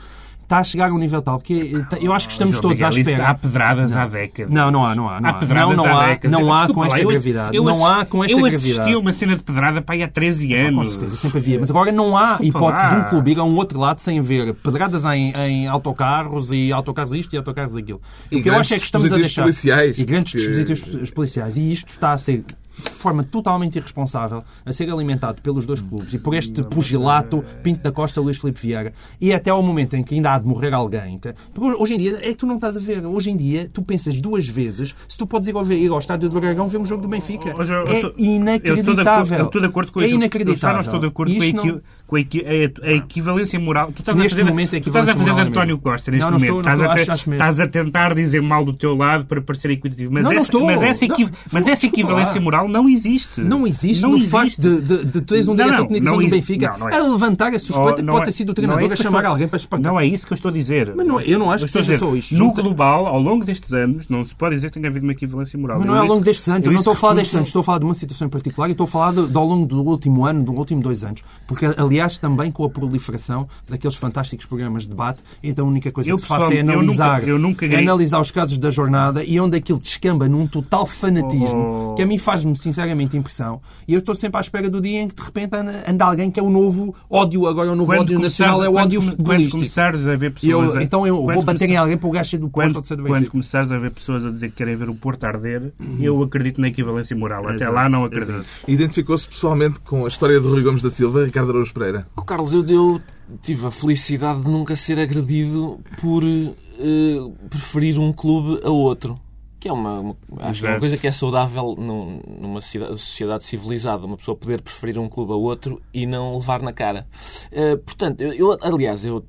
está 0.47 0.59
a 0.59 0.65
chegar 0.65 0.91
a 0.91 0.95
um 0.95 0.99
nível 0.99 1.21
tal 1.21 1.41
que 1.41 1.75
eh, 1.93 1.99
eu 2.01 2.13
acho 2.13 2.29
que 2.29 2.33
estamos 2.33 2.61
todos 2.61 2.81
à 2.81 2.89
espera. 2.89 3.27
Há 3.29 3.35
pedradas 3.35 3.97
há 3.97 4.07
décadas. 4.07 4.53
Não, 4.55 4.71
não 4.71 4.87
há, 4.87 4.95
não 4.95 5.09
há. 5.09 5.21
Não 5.21 5.29
Há 5.29 5.33
há, 5.33 5.35
pedradas 5.35 5.77
não, 5.77 5.85
não 5.85 5.99
há 5.99 6.07
décadas. 6.07 6.31
não 6.41 6.53
há 6.55 6.69
com 6.69 6.85
esta 6.85 6.99
eu- 7.01 7.09
gravidade. 7.09 7.57
eu 7.57 7.65
não 7.65 7.73
assisti- 7.85 7.93
há 8.01 8.05
com 8.07 8.25
esta 8.25 8.37
Eu 8.37 8.41
gravidade. 8.43 8.71
assisti 8.73 8.95
a 8.95 8.99
uma 8.99 9.13
cena 9.13 9.37
de 9.37 9.43
pedrada 9.43 9.83
para 9.83 9.95
aí 9.97 10.03
há 10.05 10.09
13 10.09 10.49
Com 10.49 10.55
anos. 10.55 10.89
certeza, 10.91 11.17
sempre 11.17 11.39
havia. 11.39 11.59
Mas 11.59 11.69
agora 11.71 11.91
não 11.91 12.17
há 12.17 12.37
Desculpa 12.37 12.47
hipótese 12.59 12.87
lá. 12.87 12.95
de 12.95 13.01
um 13.07 13.09
clube 13.11 13.31
ir 13.33 13.39
a 13.41 13.45
um 13.45 13.57
outro 13.57 13.81
lado 13.81 13.99
sem 13.99 14.21
ver 14.21 14.55
pedradas 14.55 15.05
em, 15.07 15.33
em 15.33 15.67
autocarros 15.67 16.53
e 16.53 16.73
autocarros 16.73 17.13
isto 17.15 17.35
e 17.35 17.39
autocarros 17.39 17.77
aquilo. 17.77 18.01
E 18.31 18.37
o 18.37 18.43
que 18.43 18.49
eu 18.49 18.53
grandes 18.53 18.61
acho 18.69 18.75
é 18.75 18.79
que 18.79 18.85
estamos 18.85 19.13
a 19.13 19.17
dispositivos 19.17 19.57
deixar. 19.57 19.73
policiais, 19.83 19.99
e 19.99 20.05
grandes 20.05 20.33
dispositivos 20.33 21.11
policiais. 21.11 21.57
E 21.57 21.73
isto 21.73 21.89
está 21.91 22.13
a 22.13 22.19
ser 22.19 22.45
de 22.77 22.91
forma 22.91 23.25
totalmente 23.25 23.77
irresponsável 23.77 24.43
a 24.65 24.73
ser 24.73 24.91
alimentado 24.91 25.41
pelos 25.41 25.65
dois 25.67 25.81
clubes 25.81 26.13
e 26.13 26.19
por 26.19 26.35
este 26.35 26.63
pugilato 26.63 27.43
Pinto 27.63 27.83
da 27.83 27.91
Costa 27.93 28.21
Luís 28.21 28.39
Filipe 28.39 28.61
Vieira. 28.61 28.93
E 29.21 29.33
até 29.33 29.51
ao 29.51 29.63
momento 29.63 29.97
em 29.97 30.03
que 30.03 30.15
ainda 30.15 30.35
há 30.35 30.39
de 30.39 30.47
morrer 30.47 30.73
alguém 30.75 31.19
porque 31.55 31.77
hoje 31.83 31.95
em 31.95 31.99
dia 31.99 32.19
é 32.23 32.29
que 32.29 32.35
tu 32.35 32.47
não 32.47 32.57
estás 32.57 32.77
a 32.77 32.81
ver. 32.81 33.05
Hoje 33.07 33.31
em 33.31 33.37
dia 33.37 33.71
tu 33.73 33.83
pensas 33.83 34.21
duas 34.21 34.47
vezes 34.49 34.95
se 35.09 35.17
tu 35.17 35.27
podes 35.27 35.49
ir 35.49 35.55
ao, 35.57 35.65
ir 35.73 35.91
ao 35.91 35.99
estádio 35.99 36.29
do 36.29 36.41
Dragão 36.41 36.69
ver 36.69 36.79
um 36.79 36.85
jogo 36.85 37.03
do 37.03 37.09
Benfica. 37.09 37.55
Hoje 37.59 37.73
eu- 37.73 37.79
eu 37.85 37.87
é 37.89 37.97
estou- 37.97 38.11
Eu 38.11 38.25
inacreditável. 38.25 39.45
estou 39.47 39.61
de 39.61 39.67
acordo 39.67 39.93
com 39.93 40.01
é 40.01 40.05
isso. 40.05 40.15
Eu 40.15 40.19
só 40.19 40.23
inacreditável. 40.25 40.75
não 40.75 40.81
estou 40.83 41.01
de 41.01 41.07
acordo 41.07 41.33
com, 41.35 41.39
a, 41.43 41.73
não- 41.73 41.81
com 42.07 42.17
a, 42.17 42.21
a- 42.21 42.89
a 42.89 42.93
equivalência 42.93 43.59
moral. 43.59 43.93
Tu 43.93 44.01
estás 44.01 44.17
Neste 44.17 44.35
a 44.35 44.39
fazer, 44.41 44.51
momento, 44.51 44.77
a 44.77 44.81
tu 44.81 44.89
estás 44.89 45.09
a 45.09 45.15
fazer 45.17 45.35
de 45.35 45.41
é 45.41 45.43
António. 45.43 45.79
Costa 45.79 46.11
neste 46.11 46.23
Não, 46.25 46.31
não 46.31 46.39
momento. 46.39 46.59
estou, 46.59 46.61
estás, 46.61 46.81
estou, 46.81 47.13
a 47.13 47.15
acho- 47.17 47.33
estás 47.33 47.61
a 47.61 47.67
tentar 47.69 48.15
dizer 48.15 48.41
mal 48.43 48.65
do 48.65 48.73
teu 48.73 48.97
lado 48.97 49.27
para 49.27 49.41
parecer 49.41 49.71
equitativo. 49.71 50.13
Mas, 50.13 50.25
Não, 50.25 50.33
essa, 50.33 50.43
estou. 50.43 50.65
mas, 50.65 50.83
essa, 50.83 51.05
equi- 51.05 51.25
Não, 51.25 51.31
mas 51.53 51.67
essa 51.67 51.87
equivalência 51.87 52.41
moral 52.41 52.69
não 52.69 52.89
existe. 52.89 53.41
Não 53.41 53.67
existe 53.67 54.03
não 54.03 54.11
no 54.11 54.17
existe. 54.19 54.31
facto 54.33 54.61
de, 54.61 54.81
de, 54.83 55.05
de 55.05 55.21
teres 55.23 55.49
um 55.49 55.55
diretor 55.57 55.77
de 55.77 55.83
comunicação 55.83 56.19
do. 56.23 56.31
Benfica 56.31 56.67
é. 56.91 56.95
a 56.97 57.03
levantar 57.03 57.55
a 57.55 57.59
suspeita 57.59 57.91
Oh, 57.93 57.95
que 57.95 58.03
pode 58.05 58.23
é- 58.23 58.25
ter 58.27 58.33
sido 58.33 58.49
o 58.49 58.53
é 58.53 58.55
treinador 58.55 58.93
a 58.93 58.97
chamar 58.97 59.25
alguém 59.25 59.49
para 59.49 59.57
espancar. 59.57 59.93
Não 59.93 60.01
é 60.01 60.07
isso 60.07 60.27
que 60.27 60.33
eu 60.33 60.37
estou 60.37 60.51
a 60.51 60.53
dizer. 60.53 60.93
Mas 60.97 61.07
não- 61.07 61.21
eu 61.21 61.39
não 61.39 61.51
acho 61.51 61.65
que 61.65 61.71
seja 61.71 61.99
só 61.99 62.15
isto. 62.15 62.35
No 62.37 62.53
global, 62.53 63.07
ao 63.07 63.21
longo 63.21 63.45
destes 63.45 63.73
anos, 63.73 64.09
não 64.09 64.25
se 64.25 64.35
pode 64.35 64.55
dizer 64.55 64.69
que 64.71 64.75
tenha 64.79 64.89
havido 64.89 65.05
uma 65.05 65.13
equivalência 65.13 65.59
moral. 65.59 65.79
Mas 65.79 65.87
não 65.87 65.97
é 65.97 65.99
ao 65.99 66.07
longo 66.07 66.25
destes 66.25 66.49
anos, 66.49 66.67
eu, 66.67 66.73
não 66.73 66.79
estou 66.79 66.93
a 66.93 66.97
falar 66.97 67.15
destes 67.15 67.35
anos, 67.35 67.49
estou 67.49 67.61
a 67.61 67.65
falar 67.65 67.79
de 67.79 67.85
uma 67.85 67.95
situação 67.95 68.27
em 68.27 68.31
particular 68.31 68.69
e 68.69 68.73
estou 68.73 68.85
a 68.85 68.89
falar 68.89 69.15
ao 69.35 69.47
longo 69.47 69.67
do 69.67 69.83
último 69.83 70.25
ano, 70.25 70.43
do 70.45 70.53
último 70.53 70.81
dois 70.81 71.03
anos. 71.03 71.23
Porque, 71.47 71.67
aliás, 71.67 71.96
também 72.19 72.51
com 72.51 72.65
a 72.65 72.71
proliferação 72.71 73.49
daqueles 73.69 73.97
fantásticos 73.97 74.47
programas 74.47 74.85
de 74.85 74.91
debate, 74.91 75.23
então 75.43 75.67
a 75.67 75.69
única 75.69 75.91
coisa 75.91 76.11
Eu, 76.11 76.17
que 76.17 76.23
se 76.23 76.29
faz 76.29 76.45
é 76.45 76.47
pessoalmente, 76.47 76.73
eu 76.73 76.81
analisar, 76.81 77.15
nunca- 77.21 77.31
eu 77.31 77.39
nunca 77.39 77.67
ganhei- 77.67 77.85
analisar 77.85 78.21
os 78.21 78.31
casos 78.31 78.59
da 78.59 78.71
jornada 78.71 79.25
e 79.25 79.39
onde 79.41 79.57
aquilo 79.57 79.79
descamba 79.79 80.29
num 80.29 80.47
total 80.47 80.87
fanatismo, 80.87 81.91
Oh. 81.93 81.95
que 81.95 82.03
a 82.03 82.07
mim 82.07 82.19
faz-me 82.19 82.57
sinceramente 82.57 83.17
impressão. 83.17 83.61
E 83.89 83.93
eu 83.95 83.99
estou 84.01 84.15
sempre 84.15 84.39
à 84.39 84.41
espera 84.41 84.69
do 84.71 84.81
dia 84.81 85.03
em 85.03 85.09
que 85.09 85.15
de 85.17 85.23
repente 85.23 85.55
anda, 85.57 85.85
anda 85.89 86.05
alguém 86.05 86.31
que 86.31 86.39
é 86.39 86.43
o 86.43 86.51
novo 86.51 86.95
ódio, 87.11 87.47
agora 87.47 87.73
o 87.73 87.77
novo 87.77 87.91
Quando 87.93 88.01
ódio 88.01 88.19
nacional 88.21 88.63
é 88.63 88.69
o 88.69 88.75
ódio 88.75 89.01
quando- 89.03 89.25
Quando 89.25 89.51
começares 89.51 90.07
a 90.07 90.15
ver 90.15 90.33
pessoas... 90.33 90.75
eu- 90.75 90.81
a- 90.81 90.83
então 90.83 91.07
eu 91.07 91.17
quando 91.23 91.35
vou 91.35 91.43
bater 91.43 91.65
em 91.65 91.67
começar- 91.69 91.81
alguém 91.83 91.97
para 91.97 92.09
o 92.09 92.11
gajo 92.13 92.39
do 92.39 92.49
Porto 92.49 92.53
Quando, 92.67 92.77
ou 92.77 92.83
de 92.83 92.89
ser 92.89 92.97
do 92.97 93.03
quando 93.05 93.31
começares 93.31 93.73
a 93.73 93.79
ver 93.79 93.91
pessoas 93.91 94.25
a 94.25 94.31
dizer 94.31 94.49
que 94.51 94.55
querem 94.57 94.77
ver 94.77 94.89
o 94.91 94.95
Porto 94.95 95.25
arder, 95.25 95.73
eu 96.01 96.23
acredito 96.23 96.61
na 96.61 96.69
equivalência 96.69 97.17
moral. 97.17 97.49
Até 97.49 97.69
lá 97.69 97.89
não 97.89 98.05
acredito. 98.05 98.45
Identificou-se 98.67 99.29
pessoalmente 99.29 99.81
com 99.81 100.05
a 100.05 100.09
história 100.09 100.41
do 100.41 100.51
Rui 100.51 100.63
Gomes 100.63 100.83
da 100.83 100.91
Silva, 100.91 101.25
Ricardo 101.25 101.51
Araújo 101.51 101.73
Pereira. 101.73 101.86
Oh, 102.17 102.23
Carlos, 102.23 102.53
eu, 102.53 102.65
eu 102.69 103.01
tive 103.43 103.67
a 103.67 103.71
felicidade 103.71 104.43
de 104.43 104.49
nunca 104.51 104.75
ser 104.77 104.99
agredido 104.99 105.81
por 106.01 106.23
eh, 106.25 107.47
preferir 107.51 107.99
um 107.99 108.13
clube 108.13 108.61
a 108.65 108.71
outro. 108.71 109.19
Que 109.59 109.69
é 109.69 109.73
uma, 109.73 110.01
uma- 110.01 110.17
acho 110.41 110.65
é 110.67 110.71
uma 110.71 110.79
coisa 110.81 110.97
que 110.99 111.07
é 111.07 111.11
saudável 111.11 111.75
num- 111.79 112.21
numa 112.41 112.61
sociedade, 112.61 112.99
sociedade 112.99 113.45
civilizada. 113.45 114.05
Uma 114.07 114.17
pessoa 114.17 114.37
poder 114.37 114.61
preferir 114.61 114.99
um 114.99 115.09
clube 115.09 115.33
a 115.33 115.37
outro 115.37 115.81
e 115.95 116.07
não 116.07 116.35
levar 116.37 116.61
na 116.63 116.73
cara. 116.73 117.07
Eh, 117.51 117.77
portanto, 117.77 118.21
eu, 118.21 118.33
eu- 118.53 118.59
aliás, 118.63 119.05
eu, 119.05 119.25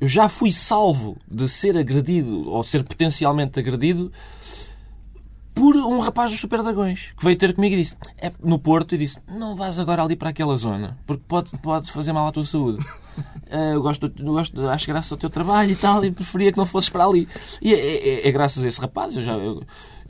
eu 0.00 0.06
já 0.08 0.28
fui 0.28 0.52
salvo 0.52 1.16
de 1.30 1.48
ser 1.48 1.76
agredido 1.76 2.48
ou 2.48 2.62
ser 2.62 2.84
potencialmente 2.84 3.58
agredido 3.58 4.10
por 5.56 5.74
um 5.76 5.98
rapaz 6.00 6.30
dos 6.30 6.38
Super 6.38 6.62
Dragões 6.62 7.12
que 7.16 7.24
veio 7.24 7.36
ter 7.36 7.54
comigo 7.54 7.74
e 7.74 7.78
disse 7.78 7.96
é, 8.18 8.30
no 8.44 8.58
Porto 8.58 8.94
e 8.94 8.98
disse 8.98 9.18
não 9.26 9.56
vás 9.56 9.78
agora 9.80 10.02
ali 10.02 10.14
para 10.14 10.28
aquela 10.28 10.56
zona 10.56 10.98
porque 11.06 11.24
pode, 11.26 11.50
pode 11.58 11.90
fazer 11.90 12.12
mal 12.12 12.28
à 12.28 12.32
tua 12.32 12.44
saúde. 12.44 12.84
Ah, 13.50 13.72
eu 13.74 13.80
gosto, 13.82 14.12
eu 14.18 14.32
gosto, 14.32 14.68
acho 14.68 14.86
graças 14.86 15.10
ao 15.10 15.18
teu 15.18 15.30
trabalho 15.30 15.70
e 15.72 15.76
tal 15.76 16.04
e 16.04 16.10
preferia 16.12 16.52
que 16.52 16.58
não 16.58 16.66
fosses 16.66 16.90
para 16.90 17.04
ali. 17.06 17.26
E 17.62 17.72
é, 17.74 17.78
é- 18.24 18.28
é 18.28 18.30
graças 18.32 18.62
a 18.64 18.68
esse 18.68 18.80
rapaz, 18.80 19.16
eu 19.16 19.22
já 19.22 19.32
eu, 19.32 19.62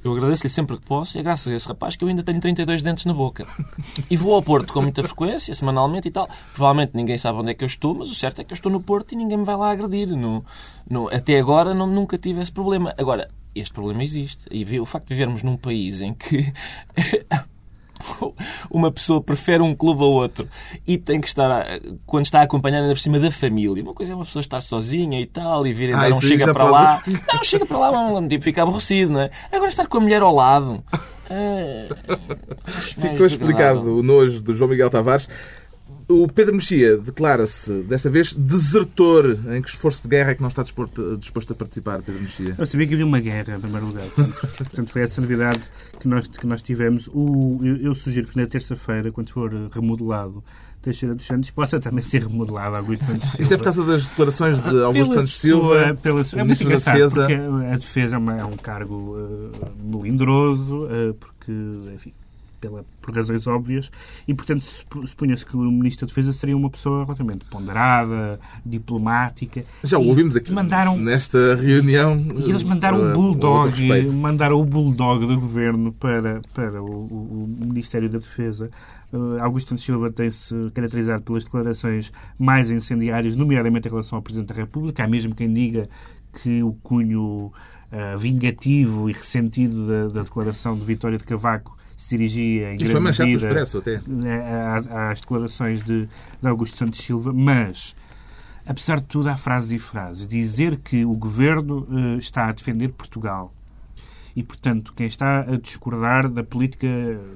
eu 0.03 0.13
agradeço-lhe 0.13 0.51
sempre 0.51 0.77
que 0.79 0.85
posso, 0.85 1.17
é 1.19 1.23
graças 1.23 1.53
a 1.53 1.57
esse 1.57 1.67
rapaz 1.69 1.95
que 1.97 2.03
eu 2.05 2.09
ainda 2.09 2.23
tenho 2.25 2.41
32 2.41 2.83
dentes 2.83 3.05
na 3.05 3.15
boca. 3.15 3.47
E 4.11 4.17
vou 4.17 4.35
ao 4.35 4.43
Porto 4.43 4.73
com 4.73 4.83
muita 4.83 5.03
frequência, 5.05 5.55
semanalmente 5.55 6.09
e 6.09 6.11
tal. 6.11 6.29
Provavelmente 6.55 6.93
ninguém 6.95 7.19
sabe 7.19 7.39
onde 7.39 7.51
é 7.51 7.55
que 7.55 7.63
eu 7.65 7.67
estou, 7.67 7.95
mas 7.95 8.11
o 8.11 8.15
certo 8.15 8.41
é 8.41 8.45
que 8.45 8.53
eu 8.53 8.57
estou 8.57 8.71
no 8.73 8.81
Porto 8.81 9.13
e 9.13 9.17
ninguém 9.17 9.39
me 9.39 9.45
vai 9.45 9.57
lá 9.57 9.71
agredir. 9.71 10.09
No, 10.09 10.45
no- 10.91 11.09
até 11.09 11.39
agora 11.39 11.73
não, 11.75 11.87
nunca 11.87 12.19
tive 12.19 12.41
esse 12.43 12.53
problema. 12.53 12.93
Agora, 12.99 13.29
este 13.61 13.73
problema 13.73 14.03
existe. 14.05 14.45
E 14.51 14.79
o 14.81 14.87
facto 14.87 15.09
de 15.09 15.14
vivermos 15.14 15.42
num 15.42 15.57
país 15.57 16.01
em 16.01 16.12
que 16.14 16.53
uma 18.71 18.90
pessoa 18.92 19.23
prefere 19.23 19.62
um 19.62 19.75
clube 19.75 20.03
ao 20.03 20.11
outro 20.12 20.47
e 20.87 20.99
tem 20.99 21.21
que 21.21 21.27
estar, 21.27 21.64
quando 22.05 22.25
está 22.27 22.42
acompanhada 22.42 22.83
ainda 22.85 22.95
por 22.95 23.01
cima 23.01 23.19
da 23.19 23.31
família. 23.31 23.83
Uma 23.83 23.95
coisa 23.95 24.12
é 24.12 24.14
uma 24.14 24.25
pessoa 24.25 24.40
estar 24.40 24.61
sozinha 24.61 25.21
e 25.21 25.27
tal, 25.27 25.66
e 25.66 25.73
vir 25.73 25.92
Ah, 25.95 25.97
ainda 26.03 26.11
não 26.11 26.19
isso 26.19 26.27
aí 26.27 26.33
chega 26.38 26.53
para 26.53 26.64
pode- 26.64 26.73
lá. 26.73 27.03
Não, 27.33 27.45
chega 27.45 27.66
para 27.66 27.79
lá, 27.79 27.92
não, 27.92 28.29
tipo, 28.29 28.45
fica 28.45 28.62
aborrecido, 28.62 29.12
não 29.12 29.21
é? 29.21 29.31
Agora 29.51 29.69
estar 29.69 29.87
com 29.87 29.99
a 29.99 30.01
mulher 30.01 30.23
ao 30.23 30.35
lado. 30.35 30.85
é, 31.31 31.88
Ficou 32.66 33.27
explicado 33.27 33.99
o 33.99 34.03
nojo 34.03 34.42
do 34.42 34.53
João 34.55 34.71
Miguel 34.71 34.90
Tavares. 34.90 35.29
O 36.09 36.29
Pedro 36.29 36.55
Mexia 36.55 36.97
declara-se, 36.97 37.83
desta 37.83 38.09
vez, 38.09 38.33
desertor. 38.33 39.37
Em 39.53 39.61
que 39.61 39.69
esforço 39.69 40.03
de 40.05 40.09
guerra 40.09 40.31
é 40.31 40.35
que 40.37 40.40
não 40.40 40.49
está 40.49 40.62
disposto, 40.62 41.16
disposto 41.16 41.53
a 41.53 41.57
participar, 41.57 42.01
Pedro 42.01 42.23
Mexia? 42.23 42.55
Eu 42.57 42.64
sabia 42.64 42.87
que 42.87 42.95
havia 42.95 43.05
uma 43.07 43.19
guerra, 43.19 43.57
em 43.57 43.61
primeiro 43.61 43.87
lugar. 43.87 44.05
Portanto, 44.57 44.88
foi 44.92 45.03
essa 45.03 45.21
novidade 45.21 45.59
que 45.99 46.07
nós, 46.07 46.29
que 46.29 46.47
nós 46.47 46.62
tivemos. 46.62 47.09
O, 47.12 47.59
eu, 47.61 47.77
eu 47.79 47.95
sugiro 47.97 48.29
que 48.29 48.37
na 48.37 48.47
terça-feira, 48.47 49.11
quando 49.11 49.31
for 49.31 49.53
remodelado 49.73 50.45
Teixeira 50.81 51.12
dos 51.12 51.27
Santos, 51.27 51.51
possa 51.51 51.81
também 51.81 52.05
ser 52.05 52.23
remodelado 52.25 52.77
Augusto 52.77 53.05
Santos 53.05 53.23
Silva. 53.31 53.42
Isto 53.42 53.55
é 53.55 53.57
por 53.57 53.64
causa 53.64 53.85
das 53.85 54.07
declarações 54.07 54.62
de 54.62 54.83
Augusto 54.85 55.11
Pela 55.11 55.14
Santos 55.27 55.35
sua- 55.35 55.51
Silva, 55.51 55.95
pela 56.01 56.21
o 56.21 56.25
sua- 56.25 56.38
é 56.38 56.42
Ministro 56.45 56.69
da 56.69 56.77
Defesa. 56.77 57.27
a 57.27 57.77
defesa 57.77 58.14
é, 58.14 58.19
uma- 58.19 58.38
é 58.38 58.45
um 58.45 58.57
cargo 58.57 59.16
eh, 59.19 59.69
melindroso, 59.83 60.87
eh, 60.88 61.12
porque, 61.19 61.53
enfim, 61.92 62.12
pela, 62.61 62.85
por 63.03 63.14
razões 63.14 63.47
óbvias, 63.47 63.90
e, 64.27 64.35
portanto, 64.35 64.62
supu- 64.64 65.07
supunha-se 65.07 65.45
que 65.45 65.57
o 65.57 65.61
Ministro 65.71 66.07
da 66.07 66.11
Defesa 66.11 66.33
seria 66.33 66.57
uma 66.57 66.71
pessoa 66.71 67.05
relativamente 67.05 67.45
ponderada, 67.47 68.38
diplomática. 68.64 69.64
Já 69.85 69.99
o 69.99 70.07
ouvimos 70.07 70.37
aqui 70.37 70.53
Mandaram, 70.53 70.97
nesta 70.97 71.55
reunião. 71.57 72.16
e 72.16 72.51
eles 72.51 72.62
mandaram 72.62 72.99
o 72.99 73.01
outro 73.03 73.23
bulldog, 73.23 74.12
mandaram 74.14 74.61
o 74.61 74.64
bulldog 74.64 75.27
do 75.27 75.38
governo 75.40 75.92
para, 75.92 76.40
para 76.55 76.83
o, 76.83 76.87
o- 76.87 77.57
Ministério 77.61 78.09
da 78.09 78.19
Defesa. 78.19 78.71
Uh, 79.12 79.40
Augusto 79.40 79.77
Silva 79.79 80.11
tem-se 80.11 80.55
caracterizado 80.75 81.23
pelas 81.23 81.45
declarações 81.45 82.12
mais 82.38 82.71
incendiárias, 82.71 83.37
nomeadamente 83.37 83.87
em 83.87 83.90
relação 83.90 84.16
ao 84.16 84.23
Presidente 84.23 84.49
da 84.49 84.55
República. 84.55 85.05
Há 85.05 85.09
mesmo 85.09 85.35
quem 85.35 85.53
diga 85.53 85.88
que 86.42 86.62
o 86.62 86.73
cunho 86.83 87.53
uh, 87.92 88.19
vingativo 88.19 89.09
e 89.09 89.12
ressentido 89.12 89.87
da, 89.87 90.09
da 90.09 90.23
declaração 90.23 90.77
de 90.77 90.85
Vitória 90.85 91.19
de 91.19 91.25
Cavaco 91.25 91.76
se 91.97 92.17
dirigia 92.17 92.73
em 92.73 92.75
Isto 92.75 92.93
foi 92.93 93.01
grande 93.01 93.17
do 93.17 93.25
medida 93.25 93.47
Expresso, 93.47 93.79
até. 93.79 94.01
né, 94.07 94.75
às, 94.75 94.87
às 94.87 95.21
declarações 95.21 95.83
de, 95.83 96.07
de 96.41 96.49
Augusto 96.49 96.77
Santos 96.77 97.01
Silva, 97.01 97.33
mas, 97.33 97.97
apesar 98.67 99.01
de 99.01 99.07
tudo, 99.07 99.29
há 99.31 99.37
frases 99.37 99.73
e 99.73 99.79
frases. 99.79 100.27
Dizer 100.27 100.77
que 100.77 101.05
o 101.05 101.15
governo 101.15 101.87
eh, 101.91 102.19
está 102.19 102.47
a 102.47 102.53
defender 102.53 102.93
Portugal 102.93 103.53
e, 104.37 104.43
portanto, 104.43 104.93
quem 104.95 105.07
está 105.07 105.41
a 105.41 105.57
discordar 105.57 106.29
da 106.29 106.45
política 106.45 106.87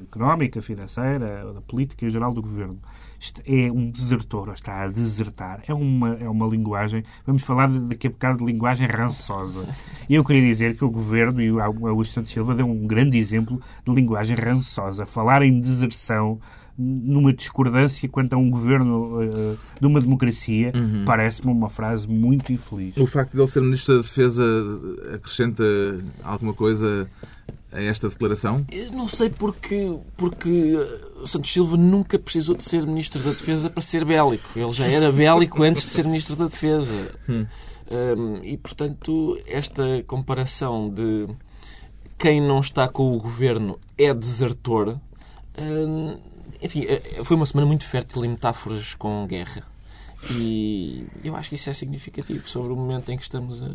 económica, 0.02 0.60
financeira, 0.60 1.50
da 1.54 1.60
política 1.62 2.08
geral 2.10 2.34
do 2.34 2.42
governo, 2.42 2.78
é 3.46 3.70
um 3.70 3.90
desertor, 3.90 4.48
ou 4.48 4.54
está 4.54 4.82
a 4.82 4.88
desertar. 4.88 5.62
É 5.68 5.74
uma, 5.74 6.14
é 6.14 6.28
uma 6.28 6.46
linguagem, 6.46 7.04
vamos 7.26 7.42
falar 7.42 7.68
daqui 7.68 8.06
a 8.06 8.10
bocado 8.10 8.38
de 8.38 8.44
linguagem 8.44 8.86
rançosa. 8.86 9.68
E 10.08 10.14
eu 10.14 10.24
queria 10.24 10.42
dizer 10.42 10.76
que 10.76 10.84
o 10.84 10.90
governo 10.90 11.40
e 11.40 11.52
o 11.52 11.60
Augusto 11.60 12.14
Santos 12.14 12.32
Silva 12.32 12.54
deu 12.54 12.66
um 12.66 12.86
grande 12.86 13.18
exemplo 13.18 13.60
de 13.86 13.94
linguagem 13.94 14.36
rançosa. 14.36 15.04
Falar 15.06 15.42
em 15.42 15.60
deserção 15.60 16.40
numa 16.80 17.32
discordância 17.32 18.08
quanto 18.08 18.32
a 18.32 18.38
um 18.38 18.50
governo 18.50 19.22
eh, 19.22 19.56
de 19.78 19.86
uma 19.86 20.00
democracia 20.00 20.72
parece-me 21.04 21.52
uma 21.52 21.68
frase 21.68 22.08
muito 22.08 22.52
infeliz. 22.52 22.96
O 22.96 23.06
facto 23.06 23.32
de 23.32 23.38
ele 23.38 23.46
ser 23.46 23.60
Ministro 23.60 23.96
da 23.96 24.00
Defesa 24.00 24.42
acrescenta 25.14 25.62
alguma 26.24 26.54
coisa 26.54 27.06
a 27.72 27.82
esta 27.82 28.08
declaração? 28.08 28.64
Eu 28.70 28.90
não 28.92 29.06
sei 29.06 29.30
porque, 29.30 29.98
porque 30.16 30.74
uh, 30.74 31.26
Santos 31.26 31.52
Silva 31.52 31.76
nunca 31.76 32.18
precisou 32.18 32.56
de 32.56 32.64
ser 32.64 32.86
Ministro 32.86 33.22
da 33.22 33.30
Defesa 33.30 33.70
para 33.70 33.82
ser 33.82 34.04
bélico. 34.04 34.48
Ele 34.56 34.72
já 34.72 34.86
era 34.86 35.12
bélico 35.12 35.62
antes 35.62 35.82
de 35.82 35.88
ser 35.88 36.04
Ministro 36.04 36.36
da 36.36 36.46
Defesa. 36.46 37.18
Um, 37.28 38.44
e, 38.44 38.56
portanto, 38.56 39.40
esta 39.46 40.02
comparação 40.06 40.88
de 40.88 41.26
quem 42.18 42.40
não 42.40 42.60
está 42.60 42.88
com 42.88 43.16
o 43.16 43.20
governo 43.20 43.78
é 43.98 44.14
desertor. 44.14 44.98
um, 45.58 46.16
enfim, 46.62 46.84
eh, 46.86 47.24
foi 47.24 47.36
uma 47.36 47.46
semana 47.46 47.66
muito 47.66 47.84
fértil 47.86 48.24
em 48.24 48.28
metáforas 48.28 48.94
com 48.94 49.26
guerra. 49.26 49.64
E 50.30 51.06
eu 51.24 51.34
acho 51.34 51.48
que 51.48 51.54
isso 51.54 51.70
é 51.70 51.72
significativo 51.72 52.46
sobre 52.46 52.72
o 52.72 52.76
momento 52.76 53.10
em 53.10 53.16
que 53.16 53.22
estamos 53.22 53.62
a. 53.62 53.70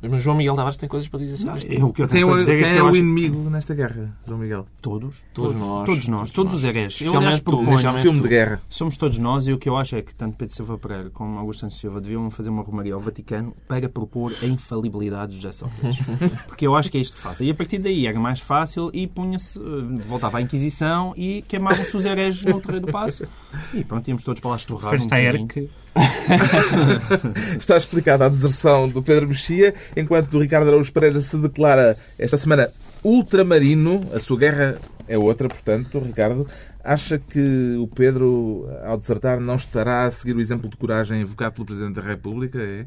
Mas 0.00 0.22
João 0.22 0.36
Miguel 0.36 0.54
Tavares 0.54 0.76
tem 0.76 0.88
coisas 0.88 1.08
para 1.08 1.18
dizer 1.18 1.36
sobre 1.36 1.58
isto. 1.58 1.72
É 1.72 1.84
o 1.84 1.92
que 1.92 2.02
eu 2.02 2.08
Quem 2.08 2.18
é, 2.18 2.20
tenho 2.20 2.28
para 2.28 2.38
dizer 2.38 2.56
quem 2.58 2.64
é 2.64 2.68
que 2.70 2.76
é 2.76 2.80
eu 2.80 2.84
o 2.84 2.88
acho... 2.88 2.96
inimigo 2.98 3.50
nesta 3.50 3.74
guerra, 3.74 4.16
João 4.26 4.38
Miguel? 4.38 4.66
Todos. 4.80 5.24
Todos 5.34 5.56
nós. 5.56 5.86
Todos 5.86 6.08
nós. 6.08 6.30
Todos 6.30 6.54
os 6.54 6.64
hereges. 6.64 7.00
Eu, 7.00 7.16
aliás, 7.16 7.40
proponho... 7.40 7.92
Filme 7.94 8.20
de 8.20 8.28
guerra. 8.28 8.62
Somos 8.68 8.96
todos 8.96 9.18
nós 9.18 9.46
e 9.48 9.52
o 9.52 9.58
que 9.58 9.68
eu 9.68 9.76
acho 9.76 9.96
é 9.96 10.02
que 10.02 10.14
tanto 10.14 10.36
Pedro 10.36 10.54
Silva 10.54 10.78
Pereira 10.78 11.10
como 11.10 11.38
Augusto 11.38 11.60
Santos 11.60 11.78
Silva 11.80 12.00
deviam 12.00 12.30
fazer 12.30 12.50
uma 12.50 12.62
romaria 12.62 12.94
ao 12.94 13.00
Vaticano 13.00 13.54
para 13.66 13.88
propor 13.88 14.32
a 14.40 14.46
infalibilidade 14.46 15.32
de 15.32 15.38
José 15.38 15.52
Sócrates. 15.52 15.98
Porque 16.46 16.66
eu 16.66 16.76
acho 16.76 16.90
que 16.90 16.98
é 16.98 17.00
isto 17.00 17.16
que 17.16 17.22
faz. 17.22 17.40
E 17.40 17.50
a 17.50 17.54
partir 17.54 17.78
daí 17.78 18.06
era 18.06 18.18
mais 18.20 18.38
fácil 18.40 18.90
e 18.92 19.06
punha-se, 19.06 19.58
eh, 19.58 19.62
voltava 20.06 20.38
à 20.38 20.40
Inquisição 20.42 21.12
e 21.16 21.42
queimavam-se 21.48 21.96
os 21.96 22.04
hereges 22.04 22.44
no 22.44 22.60
terreiro 22.60 22.86
do 22.86 22.92
passo. 22.92 23.26
E 23.74 23.82
pronto, 23.82 24.06
íamos 24.06 24.22
todos 24.22 24.40
para 24.40 24.50
lá 24.50 24.56
estorrar. 24.56 24.94
um 24.94 24.98
Festa 24.98 25.16
bocadinho. 25.16 25.48
que 25.48 25.68
Está 27.58 27.76
explicada 27.76 28.26
a 28.26 28.28
deserção 28.28 28.88
do 28.88 29.02
Pedro 29.02 29.28
Mexia, 29.28 29.74
enquanto 29.96 30.30
do 30.30 30.38
Ricardo 30.38 30.68
Araújo 30.68 30.92
Pereira 30.92 31.20
se 31.20 31.36
declara 31.36 31.96
esta 32.18 32.38
semana 32.38 32.70
ultramarino. 33.02 34.08
A 34.12 34.20
sua 34.20 34.38
guerra 34.38 34.78
é 35.06 35.18
outra, 35.18 35.48
portanto, 35.48 35.98
Ricardo. 35.98 36.46
Acha 36.82 37.18
que 37.18 37.76
o 37.78 37.86
Pedro, 37.88 38.68
ao 38.84 38.96
desertar, 38.96 39.40
não 39.40 39.56
estará 39.56 40.04
a 40.04 40.10
seguir 40.10 40.34
o 40.36 40.40
exemplo 40.40 40.70
de 40.70 40.76
coragem 40.76 41.20
invocado 41.20 41.54
pelo 41.54 41.66
Presidente 41.66 41.96
da 41.96 42.02
República? 42.02 42.58
É? 42.60 42.86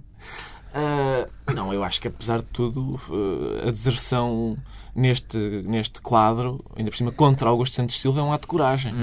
Ah, 0.73 1.27
Não, 1.55 1.73
eu 1.73 1.83
acho 1.83 2.01
que 2.01 2.07
apesar 2.07 2.39
de 2.39 2.45
tudo, 2.45 2.99
eh, 3.63 3.67
a 3.67 3.71
deserção 3.71 4.57
neste, 4.95 5.37
neste 5.65 6.01
quadro, 6.01 6.63
ainda 6.75 6.91
por 6.91 6.97
cima 6.97 7.11
contra 7.11 7.49
Augusto 7.49 7.75
Santos 7.75 7.99
Silva, 7.99 8.19
é 8.19 8.23
um 8.23 8.33
ato 8.33 8.41
de 8.41 8.47
coragem. 8.47 8.93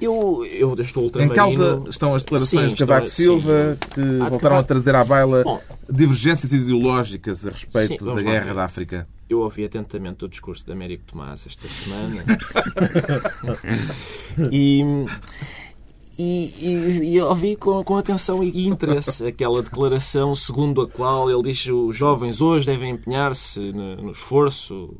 Eu, 0.00 0.44
eu 0.44 0.74
estou 0.80 1.02
Em 1.02 1.06
ultramarino... 1.06 1.34
causa 1.34 1.82
estão 1.88 2.14
as 2.14 2.22
declarações 2.22 2.70
Sim, 2.70 2.74
de 2.74 2.86
Cavaco 2.86 3.06
estou- 3.06 3.24
Silva 3.40 3.78
que 3.94 4.00
de 4.02 4.18
voltaram 4.18 4.58
a 4.58 4.62
trazer 4.64 4.94
à 4.94 5.04
baila 5.04 5.42
Bom. 5.44 5.60
divergências 5.90 6.52
ideológicas 6.52 7.46
a 7.46 7.50
respeito 7.50 8.04
Sim, 8.08 8.14
da 8.14 8.22
guerra 8.22 8.44
ver. 8.46 8.54
da 8.54 8.64
África. 8.64 9.08
Eu 9.28 9.40
ouvi 9.40 9.64
atentamente 9.64 10.24
o 10.24 10.28
discurso 10.28 10.64
de 10.64 10.72
Américo 10.72 11.04
Tomás 11.04 11.44
esta 11.46 11.68
semana 11.68 12.24
e, 14.50 14.82
e, 16.18 16.52
e, 16.58 17.14
e 17.14 17.20
ouvi 17.20 17.54
com, 17.54 17.82
com 17.84 17.96
atenção 17.96 18.42
e 18.42 18.66
interesse 18.66 19.24
aquela 19.24 19.62
declaração 19.62 20.34
segundo 20.34 20.82
a 20.82 20.88
qual 20.88 21.30
ele 21.30 21.42
diz 21.44 21.62
que 21.62 21.70
os 21.70 21.96
jovens 21.96 22.40
hoje 22.40 22.66
devem 22.66 22.90
empenhar-se 22.90 23.60
no, 23.72 23.96
no 23.96 24.10
esforço 24.10 24.92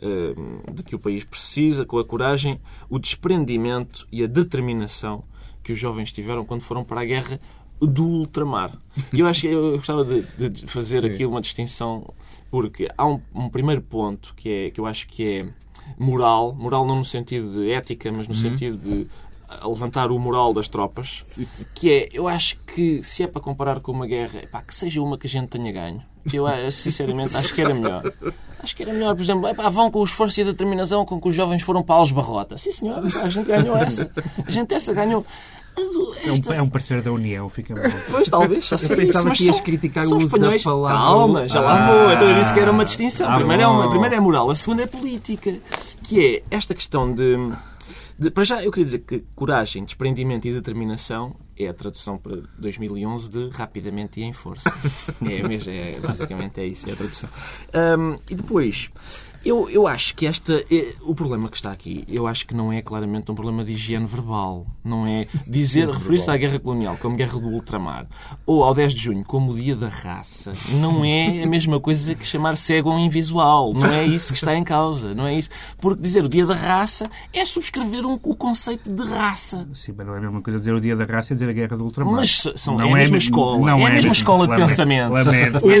eh, 0.00 0.34
de 0.72 0.82
que 0.82 0.94
o 0.94 0.98
país 0.98 1.24
precisa, 1.24 1.84
com 1.84 1.98
a 1.98 2.04
coragem, 2.04 2.58
o 2.88 2.98
desprendimento 2.98 4.06
e 4.10 4.24
a 4.24 4.26
determinação 4.26 5.22
que 5.62 5.72
os 5.72 5.78
jovens 5.78 6.10
tiveram 6.10 6.44
quando 6.44 6.62
foram 6.62 6.82
para 6.82 7.02
a 7.02 7.04
guerra 7.04 7.38
do 7.78 8.08
ultramar. 8.08 8.72
E 9.12 9.20
eu 9.20 9.26
acho 9.26 9.42
que 9.42 9.48
eu 9.48 9.72
gostava 9.72 10.04
de, 10.04 10.48
de 10.48 10.66
fazer 10.66 11.04
aqui 11.04 11.26
uma 11.26 11.40
distinção, 11.40 12.14
porque 12.50 12.88
há 12.96 13.06
um, 13.06 13.20
um 13.34 13.50
primeiro 13.50 13.82
ponto 13.82 14.32
que, 14.36 14.48
é, 14.48 14.70
que 14.70 14.80
eu 14.80 14.86
acho 14.86 15.06
que 15.06 15.26
é 15.26 15.48
moral, 15.98 16.54
moral 16.54 16.86
não 16.86 16.96
no 16.96 17.04
sentido 17.04 17.52
de 17.52 17.70
ética, 17.70 18.10
mas 18.10 18.26
no 18.28 18.34
sentido 18.34 18.78
de 18.78 19.06
ah, 19.60 19.66
levantar 19.68 20.10
o 20.10 20.18
moral 20.18 20.52
das 20.54 20.68
tropas, 20.68 21.20
que 21.74 21.90
é, 21.90 22.08
eu 22.12 22.28
acho 22.28 22.56
que 22.66 23.02
se 23.02 23.22
é 23.22 23.26
para 23.26 23.40
comparar 23.42 23.80
com 23.80 23.92
uma 23.92 24.06
guerra, 24.06 24.40
epá, 24.42 24.62
que 24.62 24.74
seja 24.74 25.00
uma 25.02 25.18
que 25.18 25.26
a 25.26 25.30
gente 25.30 25.48
tenha 25.48 25.70
ganho. 25.72 26.02
Que 26.28 26.36
Eu, 26.36 26.46
ah, 26.46 26.70
sinceramente, 26.70 27.36
acho 27.36 27.52
que 27.54 27.60
era 27.60 27.74
melhor. 27.74 28.12
Acho 28.62 28.76
que 28.76 28.82
era 28.84 28.92
melhor, 28.92 29.14
por 29.16 29.22
exemplo, 29.22 29.48
epá, 29.48 29.68
vão 29.68 29.90
com 29.90 29.98
o 29.98 30.04
esforço 30.04 30.38
e 30.40 30.42
a 30.42 30.46
determinação 30.46 31.04
com 31.04 31.20
que 31.20 31.28
os 31.28 31.34
jovens 31.34 31.62
foram 31.62 31.82
para 31.82 31.96
Alves 31.96 32.12
Barrota. 32.12 32.56
Sim, 32.56 32.70
senhor, 32.70 33.02
a 33.22 33.28
gente 33.28 33.46
ganhou 33.46 33.76
essa. 33.76 34.08
A 34.46 34.50
gente 34.50 34.72
essa 34.72 34.92
ganhou. 34.92 35.26
É 36.22 36.30
um, 36.30 36.52
é 36.52 36.62
um 36.62 36.68
parceiro 36.68 37.02
da 37.02 37.10
União, 37.10 37.48
fica 37.48 37.74
mal. 37.74 37.82
Pois, 38.10 38.28
talvez, 38.28 38.68
já 38.68 38.76
sei 38.76 38.92
Eu 38.92 38.96
pensava 38.98 39.32
isso, 39.32 39.38
que 39.42 39.46
ias 39.48 39.56
são- 39.56 39.64
criticar 39.64 40.04
são 40.04 40.12
o 40.12 40.16
uso 40.18 40.28
da 40.28 40.36
espanhóis. 40.36 40.62
palavra- 40.62 40.96
Calma, 40.98 41.48
já 41.48 41.60
lá 41.62 41.74
Ah. 41.74 41.86
vou. 42.04 42.12
Então 42.12 42.28
eu 42.28 42.38
disse 42.38 42.52
que 42.52 42.60
era 42.60 42.70
uma 42.70 42.84
distinção. 42.84 43.28
Ah, 43.30 43.36
primeiro, 43.38 43.62
é 43.62 43.66
uma, 43.66 43.84
bom. 43.84 43.88
primeiro 43.88 44.14
é 44.14 44.20
moral, 44.20 44.50
a 44.50 44.54
segunda 44.54 44.82
é 44.82 44.86
política. 44.86 45.54
Que 46.02 46.42
é 46.50 46.54
esta 46.56 46.74
questão 46.74 47.10
de, 47.12 47.36
de... 48.22 48.30
Para 48.30 48.44
já, 48.44 48.62
eu 48.62 48.70
queria 48.70 48.84
dizer 48.84 49.00
que 49.00 49.24
coragem, 49.34 49.84
desprendimento 49.84 50.46
e 50.48 50.52
determinação 50.52 51.36
é 51.56 51.68
a 51.68 51.74
tradução 51.74 52.16
para 52.16 52.42
2011 52.58 53.28
de 53.28 53.48
rapidamente 53.50 54.20
e 54.20 54.24
em 54.24 54.32
força. 54.32 54.72
É 55.22 55.46
mesmo, 55.46 55.70
é, 55.70 55.98
basicamente 56.00 56.60
é 56.60 56.66
isso, 56.66 56.88
é 56.88 56.92
a 56.92 56.96
tradução. 56.96 57.28
Hum, 57.98 58.18
e 58.30 58.34
depois... 58.34 58.90
Eu, 59.44 59.68
eu 59.68 59.86
acho 59.86 60.14
que 60.14 60.26
esta. 60.26 60.64
é- 60.70 60.92
o 61.02 61.14
problema 61.14 61.48
que 61.48 61.56
está 61.56 61.72
aqui, 61.72 62.04
eu 62.08 62.26
acho 62.26 62.46
que 62.46 62.54
não 62.54 62.72
é 62.72 62.80
claramente 62.80 63.30
um 63.30 63.34
problema 63.34 63.64
de 63.64 63.72
higiene 63.72 64.06
verbal. 64.06 64.66
Não 64.84 65.06
é 65.06 65.26
dizer, 65.46 65.88
referir-se 65.88 66.30
à 66.30 66.36
guerra 66.36 66.58
colonial 66.58 66.96
como 67.00 67.16
guerra 67.16 67.38
do 67.38 67.48
ultramar 67.48 68.06
ou 68.46 68.62
ao 68.64 68.74
10 68.74 68.94
de 68.94 69.00
junho 69.00 69.24
como 69.24 69.52
o 69.52 69.54
dia 69.54 69.74
da 69.76 69.88
raça. 69.88 70.52
Não 70.80 71.04
é 71.04 71.42
a 71.42 71.46
mesma 71.46 71.80
coisa 71.80 72.14
que 72.14 72.24
chamar 72.26 72.56
cego 72.56 72.90
um 72.90 72.98
invisual. 72.98 73.72
Não 73.72 73.86
é 73.86 74.04
isso 74.06 74.32
que 74.32 74.38
está 74.38 74.56
em 74.56 74.64
causa. 74.64 75.14
Não 75.14 75.26
é 75.26 75.34
isso. 75.34 75.48
Porque 75.78 76.00
dizer 76.02 76.24
o 76.24 76.28
dia 76.28 76.46
da 76.46 76.54
raça 76.54 77.10
é 77.32 77.44
subscrever 77.44 78.04
um- 78.06 78.18
o 78.22 78.34
conceito 78.36 78.90
de 78.92 79.02
raça. 79.04 79.68
Sim, 79.74 79.94
mas 79.96 80.06
não 80.06 80.14
é 80.14 80.18
a 80.18 80.20
mesma 80.20 80.40
coisa 80.42 80.58
dizer 80.58 80.72
o 80.74 80.80
dia 80.80 80.94
da 80.96 81.04
raça 81.04 81.32
e 81.32 81.36
dizer 81.36 81.48
a 81.48 81.52
guerra 81.52 81.76
do 81.76 81.84
ultramar. 81.84 82.14
Mas 82.14 82.42
são, 82.56 82.76
Não 82.76 82.80
é 82.80 82.92
a 82.92 82.94
mesma 82.94 82.98
mesmo- 83.14 83.16
escola. 83.16 83.58
não 83.58 83.66
é 83.68 83.72
a 83.72 83.76
mesma 83.76 83.94
mesmo. 83.94 84.12
escola 84.12 84.44
de 84.46 84.50
Lamento, 84.52 84.68
pensamento. 84.68 85.12
lamento, 85.12 85.32
É, 85.32 85.50
não. 85.50 85.60
Não. 85.60 85.68
É 85.72 85.76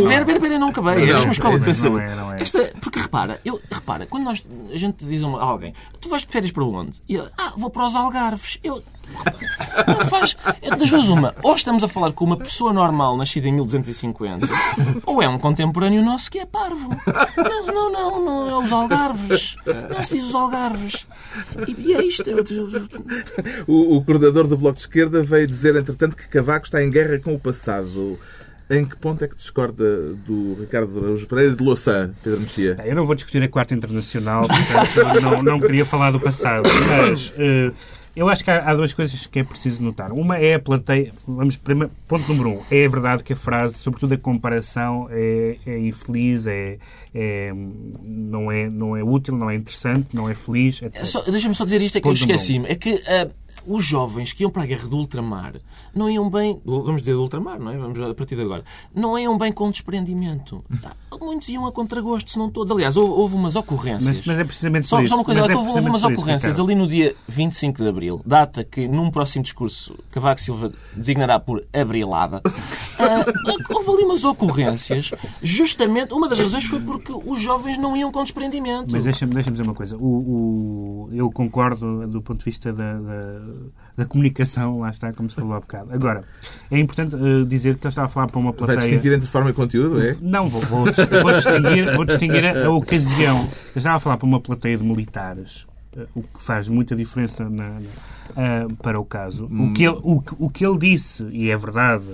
a 0.92 1.06
Não, 1.06 1.14
mesma 1.16 1.32
escola 1.32 1.54
de 1.54 1.58
não 1.60 1.66
pensamento. 1.66 2.10
é, 2.10 2.14
não 2.16 2.32
é. 2.32 2.42
Esta, 2.42 2.72
porque 2.80 2.98
repara, 2.98 3.40
eu, 3.52 3.62
repara, 3.70 4.06
quando 4.06 4.24
nós, 4.24 4.44
a 4.72 4.76
gente 4.76 5.04
diz 5.04 5.22
a 5.22 5.26
alguém, 5.26 5.72
tu 6.00 6.08
vais 6.08 6.22
de 6.22 6.28
férias 6.28 6.52
para 6.52 6.64
onde? 6.64 6.92
E 7.08 7.16
ele, 7.16 7.28
ah, 7.38 7.52
vou 7.56 7.70
para 7.70 7.86
os 7.86 7.94
Algarves. 7.94 8.58
Eu, 8.62 8.82
não 9.86 10.08
faz. 10.08 10.36
É 10.60 10.74
das 10.74 10.88
duas 10.88 11.08
uma. 11.08 11.34
Ou 11.42 11.54
estamos 11.54 11.84
a 11.84 11.88
falar 11.88 12.12
com 12.12 12.24
uma 12.24 12.36
pessoa 12.36 12.72
normal 12.72 13.16
nascida 13.16 13.48
em 13.48 13.52
1250, 13.52 14.46
ou 15.04 15.22
é 15.22 15.28
um 15.28 15.38
contemporâneo 15.38 16.02
nosso 16.02 16.30
que 16.30 16.38
é 16.38 16.46
parvo. 16.46 16.90
Não, 17.36 17.66
não, 17.66 17.92
não, 17.92 18.24
não 18.24 18.50
é 18.50 18.64
os 18.64 18.72
Algarves. 18.72 19.56
Não 19.66 20.02
se 20.02 20.14
diz 20.14 20.24
os 20.26 20.34
Algarves. 20.34 21.06
E, 21.66 21.88
e 21.88 21.94
é 21.94 22.04
isto. 22.04 22.22
O, 23.66 23.96
o 23.96 24.04
coordenador 24.04 24.46
do 24.46 24.56
Bloco 24.56 24.76
de 24.76 24.82
Esquerda 24.82 25.22
veio 25.22 25.46
dizer, 25.46 25.76
entretanto, 25.76 26.16
que 26.16 26.28
Cavaco 26.28 26.66
está 26.66 26.82
em 26.82 26.90
guerra 26.90 27.18
com 27.18 27.34
o 27.34 27.40
passado. 27.40 28.18
Em 28.72 28.84
que 28.86 28.96
ponto 28.96 29.22
é 29.22 29.28
que 29.28 29.36
discorda 29.36 30.14
do 30.26 30.54
Ricardo 30.58 30.98
Araújo 30.98 31.26
Pereira 31.26 31.54
de 31.54 31.62
Louçã, 31.62 32.14
Pedro 32.24 32.40
Mexia? 32.40 32.78
Eu 32.84 32.94
não 32.96 33.04
vou 33.04 33.14
discutir 33.14 33.42
a 33.42 33.48
quarta 33.48 33.74
internacional, 33.74 34.48
portanto 34.48 35.20
não, 35.20 35.42
não 35.42 35.60
queria 35.60 35.84
falar 35.84 36.10
do 36.10 36.18
passado. 36.18 36.62
Mas 36.88 37.34
eh, 37.38 37.70
eu 38.16 38.28
acho 38.30 38.42
que 38.42 38.50
há, 38.50 38.70
há 38.70 38.74
duas 38.74 38.92
coisas 38.94 39.26
que 39.26 39.40
é 39.40 39.44
preciso 39.44 39.82
notar. 39.82 40.10
Uma 40.12 40.38
é 40.38 40.54
a 40.54 40.58
plateia. 40.58 41.12
Vamos, 41.26 41.56
primeiro, 41.56 41.92
ponto 42.08 42.26
número 42.32 42.48
um. 42.50 42.60
É 42.70 42.88
verdade 42.88 43.22
que 43.22 43.34
a 43.34 43.36
frase, 43.36 43.74
sobretudo 43.78 44.14
a 44.14 44.18
comparação, 44.18 45.06
é, 45.10 45.56
é 45.66 45.78
infeliz, 45.78 46.46
é, 46.46 46.78
é- 47.14 47.52
não, 48.02 48.50
é, 48.50 48.70
não 48.70 48.96
é 48.96 49.02
útil, 49.04 49.36
não 49.36 49.50
é 49.50 49.54
interessante, 49.54 50.08
não 50.14 50.30
é 50.30 50.34
feliz, 50.34 50.80
etc. 50.80 51.02
É 51.02 51.04
só- 51.04 51.20
Deixa-me 51.22 51.54
só 51.54 51.64
dizer 51.64 51.82
isto, 51.82 51.98
é 51.98 52.00
que 52.00 52.06
eu 52.08 52.12
Ponto 52.12 52.20
número 52.20 52.36
esqueci-me. 52.36 52.66
É 52.68 52.74
que 52.74 53.02
ah, 53.06 53.28
os 53.66 53.84
jovens 53.84 54.32
que 54.32 54.42
iam 54.42 54.50
para 54.50 54.62
a 54.62 54.66
guerra 54.66 54.88
do 54.88 54.96
ultramar 54.96 55.54
não 55.94 56.08
iam 56.10 56.28
bem. 56.30 56.60
Vamos 56.64 57.02
dizer 57.02 57.14
do 57.14 57.22
ultramar, 57.22 57.58
não 57.58 57.70
é? 57.72 57.76
Vamos 57.76 57.98
a 58.00 58.14
partir 58.14 58.36
de 58.36 58.42
agora. 58.42 58.64
Não 58.94 59.18
iam 59.18 59.36
bem 59.38 59.52
com 59.52 59.70
desprendimento. 59.70 60.64
Ah, 60.84 60.92
Muitos 61.20 61.48
iam 61.48 61.66
a 61.66 61.72
contragosto, 61.72 62.30
se 62.30 62.38
não 62.38 62.50
todos. 62.50 62.70
Aliás, 62.72 62.96
houve, 62.96 63.12
houve 63.12 63.34
umas 63.34 63.54
ocorrências. 63.56 64.18
Mas, 64.18 64.26
mas 64.26 64.38
é 64.38 64.44
precisamente 64.44 64.86
Só, 64.86 65.00
isso. 65.00 65.08
só 65.10 65.14
uma 65.16 65.24
coisa, 65.24 65.40
é 65.40 65.54
houve, 65.56 65.78
umas 65.80 66.02
isso, 66.02 66.12
ocorrências 66.12 66.56
Ricardo. 66.56 66.70
ali 66.70 66.74
no 66.74 66.86
dia 66.88 67.14
25 67.28 67.82
de 67.82 67.88
Abril, 67.88 68.20
data 68.24 68.64
que 68.64 68.88
num 68.88 69.10
próximo 69.10 69.42
discurso 69.42 69.94
Cavaco 70.10 70.40
Silva 70.40 70.72
designará 70.96 71.38
por 71.38 71.64
abrilada. 71.72 72.42
Ah, 72.98 73.24
houve 73.74 73.90
ali 73.90 74.04
umas 74.04 74.24
ocorrências, 74.24 75.10
justamente, 75.42 76.12
uma 76.14 76.28
das 76.28 76.38
razões 76.40 76.64
foi 76.64 76.80
porque 76.80 77.12
os 77.12 77.40
jovens 77.40 77.78
não 77.78 77.96
iam 77.96 78.10
com 78.12 78.22
desprendimento. 78.22 78.92
Mas 78.92 79.04
deixa-me 79.04 79.34
deixa 79.34 79.50
dizer 79.50 79.62
uma 79.62 79.74
coisa. 79.74 79.96
O, 79.96 80.06
o- 80.06 81.08
eu 81.12 81.30
concordo 81.30 82.06
do 82.06 82.22
ponto 82.22 82.38
de 82.38 82.44
vista 82.44 82.72
da, 82.72 82.94
da, 82.94 83.38
da 83.96 84.04
comunicação, 84.06 84.80
lá 84.80 84.88
está, 84.90 85.12
como 85.12 85.28
se 85.28 85.36
falou 85.36 85.52
há 85.54 85.60
bocado. 85.60 85.92
Agora, 85.92 86.24
é 86.70 86.78
importante 86.78 87.14
eh, 87.14 87.44
dizer 87.46 87.76
que 87.76 87.86
eu 87.86 87.90
estava 87.90 88.06
a 88.06 88.08
falar 88.08 88.26
para 88.28 88.38
uma 88.38 88.50
Vai 88.52 88.58
plateia... 88.58 88.80
distinguir 88.80 89.12
entre 89.12 89.28
forma 89.28 89.50
e 89.50 89.52
conteúdo, 89.52 90.02
é? 90.02 90.16
Não, 90.20 90.48
vou, 90.48 90.60
vou, 90.62 90.84
vou 91.22 91.32
distinguir, 91.34 91.94
vou 91.96 92.04
distinguir 92.04 92.44
a, 92.46 92.66
a 92.66 92.70
ocasião. 92.70 93.46
Eu 93.74 93.78
estava 93.78 93.96
a 93.96 94.00
falar 94.00 94.16
para 94.16 94.26
uma 94.26 94.40
plateia 94.40 94.78
de 94.78 94.82
militares, 94.84 95.66
eh, 95.96 96.06
o 96.14 96.22
que 96.22 96.42
faz 96.42 96.68
muita 96.68 96.96
diferença 96.96 97.44
na- 97.48 97.78
na- 97.80 97.80
ah, 98.34 98.66
para 98.82 98.98
o 98.98 99.04
caso. 99.04 99.44
O, 99.46 99.72
que 99.74 99.84
ele, 99.84 99.98
o, 100.02 100.22
o 100.38 100.48
que 100.48 100.64
ele 100.64 100.78
disse, 100.78 101.24
e 101.24 101.50
é 101.50 101.56
verdade, 101.56 102.04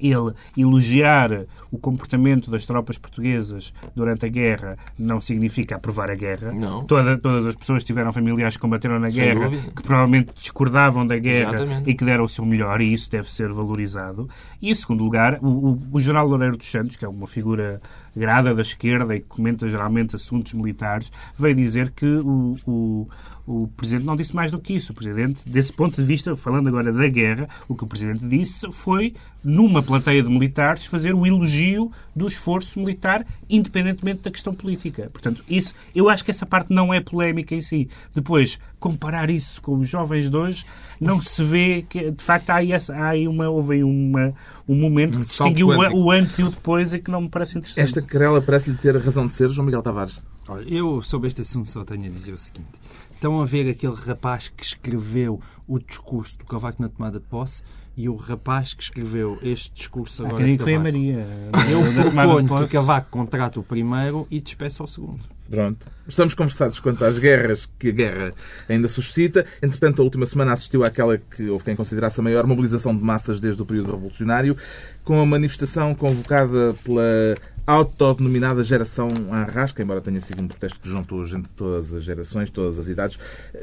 ele 0.00 0.32
elogiar 0.56 1.44
o 1.70 1.78
comportamento 1.78 2.50
das 2.50 2.66
tropas 2.66 2.98
portuguesas 2.98 3.72
durante 3.94 4.26
a 4.26 4.28
guerra 4.28 4.76
não 4.98 5.20
significa 5.20 5.76
aprovar 5.76 6.10
a 6.10 6.14
guerra. 6.14 6.52
Não. 6.52 6.84
Toda- 6.84 7.16
todas 7.18 7.46
as 7.46 7.54
pessoas 7.54 7.84
tiveram 7.84 8.12
familiares 8.12 8.56
que 8.56 8.60
combateram 8.62 8.98
na 8.98 9.10
Sem 9.10 9.22
guerra, 9.24 9.48
dúvida. 9.48 9.72
que 9.74 9.82
provavelmente 9.82 10.32
discordavam 10.34 11.06
da 11.06 11.16
guerra 11.18 11.54
Exatamente. 11.54 11.90
e 11.90 11.94
que 11.94 12.04
deram 12.04 12.24
o 12.24 12.28
seu 12.28 12.44
melhor, 12.44 12.80
e 12.80 12.92
isso 12.92 13.10
deve 13.10 13.30
ser 13.30 13.52
valorizado. 13.52 14.28
E, 14.60 14.70
em 14.70 14.74
segundo 14.74 15.04
lugar, 15.04 15.38
o, 15.40 15.46
o, 15.72 15.78
o 15.92 16.00
general 16.00 16.26
Loureiro 16.26 16.56
dos 16.56 16.70
Santos, 16.70 16.96
que 16.96 17.04
é 17.04 17.08
uma 17.08 17.26
figura 17.26 17.80
grada 18.16 18.54
da 18.54 18.62
esquerda 18.62 19.14
e 19.14 19.20
que 19.20 19.26
comenta 19.26 19.68
geralmente 19.68 20.16
assuntos 20.16 20.52
militares, 20.52 21.10
veio 21.38 21.54
dizer 21.54 21.90
que 21.90 22.06
o, 22.06 22.56
o, 22.66 23.08
o 23.46 23.68
Presidente 23.68 24.06
não 24.06 24.16
disse 24.16 24.34
mais 24.34 24.50
do 24.50 24.58
que 24.58 24.74
isso. 24.74 24.92
O 24.92 24.94
Presidente, 24.94 25.48
desse 25.48 25.72
ponto 25.72 25.96
de 25.96 26.04
vista, 26.04 26.34
falando 26.36 26.68
agora 26.68 26.92
da 26.92 27.08
guerra, 27.08 27.48
o 27.68 27.74
que 27.74 27.84
o 27.84 27.86
Presidente 27.86 28.24
disse 28.26 28.70
foi, 28.72 29.14
numa 29.42 29.82
plateia 29.82 30.22
de 30.22 30.28
militares, 30.28 30.86
fazer 30.86 31.14
o 31.14 31.26
elogio 31.26 31.90
do 32.14 32.26
esforço 32.26 32.78
militar, 32.78 33.26
independentemente 33.48 34.22
da 34.22 34.30
questão 34.30 34.54
política. 34.54 35.08
Portanto, 35.12 35.44
isso, 35.48 35.74
eu 35.94 36.08
acho 36.08 36.24
que 36.24 36.30
essa 36.30 36.46
parte 36.46 36.72
não 36.72 36.92
é 36.92 37.00
polémica 37.00 37.54
em 37.54 37.62
si. 37.62 37.88
Depois, 38.14 38.58
comparar 38.78 39.30
isso 39.30 39.60
com 39.60 39.78
os 39.78 39.88
jovens 39.88 40.30
de 40.30 40.36
hoje, 40.36 40.64
não 41.00 41.20
se 41.20 41.42
vê 41.42 41.82
que, 41.88 42.10
de 42.10 42.22
facto, 42.22 42.50
há 42.50 42.56
aí, 42.56 42.72
há 42.72 43.08
aí 43.08 43.26
uma, 43.26 43.48
houve 43.48 43.76
aí 43.76 43.84
uma, 43.84 44.34
um 44.70 44.76
momento 44.76 45.18
que 45.18 45.28
salto 45.28 45.50
distinguiu 45.50 45.68
o, 45.68 45.76
quântico. 45.76 45.98
o 45.98 46.10
antes 46.10 46.38
e 46.38 46.44
o 46.44 46.50
depois 46.50 46.94
e 46.94 46.98
que 47.00 47.10
não 47.10 47.22
me 47.22 47.28
parece 47.28 47.58
interessante. 47.58 47.84
Esta 47.84 48.00
Carela 48.00 48.40
parece-lhe 48.40 48.76
ter 48.76 48.96
razão 48.96 49.26
de 49.26 49.32
ser, 49.32 49.50
João 49.50 49.66
Miguel 49.66 49.82
Tavares? 49.82 50.22
Olha, 50.48 50.64
eu 50.72 51.02
sobre 51.02 51.28
este 51.28 51.42
assunto 51.42 51.68
só 51.68 51.84
tenho 51.84 52.06
a 52.06 52.08
dizer 52.08 52.32
o 52.32 52.38
seguinte. 52.38 52.68
Estão 53.12 53.40
a 53.40 53.44
ver 53.44 53.68
aquele 53.68 53.94
rapaz 53.94 54.48
que 54.48 54.64
escreveu 54.64 55.40
o 55.66 55.78
discurso 55.78 56.38
do 56.38 56.44
Cavaco 56.44 56.80
na 56.80 56.88
tomada 56.88 57.18
de 57.18 57.26
posse 57.26 57.62
e 57.96 58.08
o 58.08 58.16
rapaz 58.16 58.72
que 58.72 58.82
escreveu 58.82 59.38
este 59.42 59.72
discurso 59.74 60.24
agora 60.24 60.44
de 60.44 60.58
foi 60.58 60.74
a. 60.74 60.80
Maria. 60.80 61.26
Eu 61.68 61.82
tomada 61.82 62.02
de 62.02 62.12
proponho 62.12 62.42
que 62.44 62.48
posse. 62.48 62.72
Cavaco 62.72 63.10
contrate 63.10 63.58
o 63.58 63.62
primeiro 63.62 64.26
e 64.30 64.40
despeça 64.40 64.82
o 64.82 64.86
segundo. 64.86 65.20
Pronto. 65.50 65.84
Estamos 66.06 66.32
conversados 66.32 66.78
quanto 66.78 67.04
às 67.04 67.18
guerras 67.18 67.68
que 67.76 67.88
a 67.88 67.92
guerra 67.92 68.32
ainda 68.68 68.86
suscita. 68.86 69.44
Entretanto, 69.60 70.00
a 70.00 70.04
última 70.04 70.24
semana 70.24 70.52
assistiu 70.52 70.84
àquela 70.84 71.18
que 71.18 71.48
houve 71.48 71.64
quem 71.64 71.74
considerasse 71.74 72.20
a 72.20 72.22
maior 72.22 72.46
mobilização 72.46 72.96
de 72.96 73.02
massas 73.02 73.40
desde 73.40 73.60
o 73.60 73.66
período 73.66 73.90
revolucionário, 73.90 74.56
com 75.02 75.20
a 75.20 75.26
manifestação 75.26 75.92
convocada 75.92 76.74
pela 76.84 77.36
autodenominada 77.66 78.62
geração 78.64 79.08
Arrasca, 79.30 79.82
embora 79.82 80.00
tenha 80.00 80.20
sido 80.20 80.42
um 80.42 80.48
protesto 80.48 80.80
que 80.80 80.88
juntou 80.88 81.24
gente 81.24 81.44
de 81.44 81.50
todas 81.50 81.92
as 81.92 82.02
gerações, 82.02 82.50
todas 82.50 82.78
as 82.78 82.88
idades. 82.88 83.18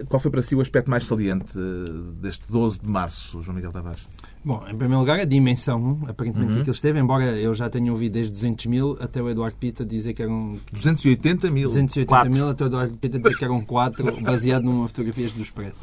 Qual 0.07 0.19
foi 0.19 0.31
para 0.31 0.41
si 0.41 0.55
o 0.55 0.61
aspecto 0.61 0.89
mais 0.89 1.05
saliente 1.05 1.57
eh, 1.57 2.21
deste 2.21 2.43
12 2.49 2.79
de 2.79 2.87
março, 2.87 3.41
João 3.41 3.55
Miguel 3.55 3.71
Tavares? 3.71 4.07
Bom, 4.47 4.63
em 4.65 4.77
primeiro 4.77 4.99
lugar, 4.99 5.19
a 5.19 5.25
dimensão, 5.25 5.99
aparentemente, 6.07 6.53
que 6.53 6.59
aquilo 6.59 6.73
esteve, 6.73 6.97
embora 6.97 7.37
eu 7.37 7.53
já 7.53 7.69
tenha 7.69 7.91
ouvido 7.91 8.13
desde 8.13 8.31
200 8.31 8.65
mil 8.67 8.97
até 8.97 9.21
o 9.21 9.29
Eduardo 9.29 9.57
Pita 9.57 9.85
dizer 9.85 10.13
que 10.13 10.23
eram 10.23 10.57
280 10.71 11.51
mil. 11.51 11.67
280 11.67 12.07
Quatro. 12.07 12.33
mil, 12.33 12.47
até 12.47 12.63
o 12.63 12.67
Eduardo 12.67 12.95
Pita 12.95 13.19
dizer 13.19 13.37
que 13.37 13.43
eram 13.43 13.59
4, 13.59 14.05
baseado 14.23 14.63
numa 14.63 14.87
fotografia 14.87 15.27
do 15.31 15.41
Expresso. 15.41 15.77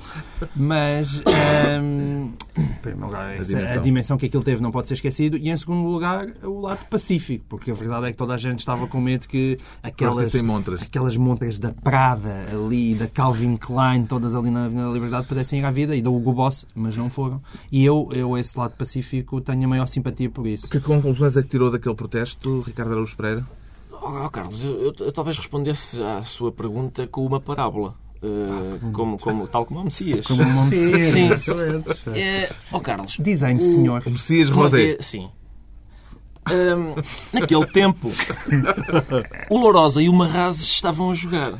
Mas, 0.56 1.20
ehm, 1.26 2.30
em 2.56 2.74
primeiro 2.80 3.04
lugar, 3.04 3.38
a, 3.38 3.42
dimensão. 3.42 3.82
dimensão. 3.82 4.16
que 4.16 4.24
aquilo 4.24 4.42
teve 4.42 4.62
não 4.62 4.70
pode 4.70 4.88
ser 4.88 4.94
esquecido. 4.94 5.36
E, 5.36 5.50
em 5.50 5.56
segundo 5.58 5.86
lugar, 5.86 6.26
o 6.42 6.62
lado 6.62 6.86
pacífico, 6.88 7.44
porque 7.50 7.70
a 7.70 7.74
verdade 7.74 8.06
é 8.06 8.12
que 8.12 8.16
toda 8.16 8.32
a 8.32 8.38
gente 8.38 8.60
estava 8.60 8.86
com 8.86 8.98
medo 8.98 9.28
que 9.28 9.58
aquelas, 9.82 10.34
montras. 10.40 10.80
aquelas 10.80 11.18
montras 11.18 11.58
da 11.58 11.70
Prada 11.70 12.46
ali, 12.50 12.94
da 12.94 13.08
Calvin 13.08 13.58
Klein, 13.58 14.06
todas 14.06 14.34
ali 14.34 14.50
na 14.50 14.64
Avenida 14.64 14.86
da 14.86 14.94
Liberdade, 14.94 15.26
pudessem 15.26 15.58
ir 15.58 15.64
à 15.66 15.70
vida, 15.70 15.94
e 15.94 16.00
da 16.00 16.08
Hugo 16.08 16.32
Boss, 16.32 16.64
mas 16.74 16.96
não 16.96 17.10
foram. 17.10 17.42
E 17.70 17.84
eu, 17.84 18.08
eu 18.10 18.38
esse 18.38 18.53
lado 18.58 18.74
pacífico, 18.76 19.40
tenho 19.40 19.64
a 19.64 19.68
maior 19.68 19.86
simpatia 19.86 20.28
por 20.30 20.46
isso. 20.46 20.68
Que 20.68 20.80
conclusões 20.80 21.36
é 21.36 21.42
que 21.42 21.48
tirou 21.48 21.70
daquele 21.70 21.94
protesto, 21.94 22.60
Ricardo 22.60 22.92
Araújo 22.92 23.16
Pereira? 23.16 23.46
Oh, 23.90 24.28
Carlos, 24.30 24.62
eu, 24.62 24.82
eu- 24.82 24.94
eu 24.98 25.12
talvez 25.12 25.36
respondesse 25.38 26.02
à 26.02 26.22
sua 26.22 26.52
pergunta 26.52 27.06
com 27.06 27.24
uma 27.24 27.40
parábola. 27.40 27.94
eh, 28.22 28.78
como, 28.92 29.18
como, 29.18 29.46
tal 29.46 29.66
como 29.66 29.80
o 29.80 29.84
Messias. 29.84 30.26
Como 30.26 30.42
um 30.42 30.54
nome 30.54 31.04
Sim. 31.04 31.28
É, 32.14 32.50
oh, 32.72 32.80
Carlos. 32.80 33.16
Design, 33.18 33.58
o- 33.60 33.62
senhor. 33.62 34.02
O 34.06 34.10
Messias 34.10 34.48
Rosé. 34.48 34.96
Sim. 35.00 35.28
Ahm, 36.46 36.94
naquele 37.32 37.66
tempo, 37.66 38.10
o 39.50 39.58
Lourosa 39.58 40.02
e 40.02 40.08
o 40.08 40.12
Marrazes 40.12 40.62
estavam 40.62 41.10
a 41.10 41.14
jogar. 41.14 41.58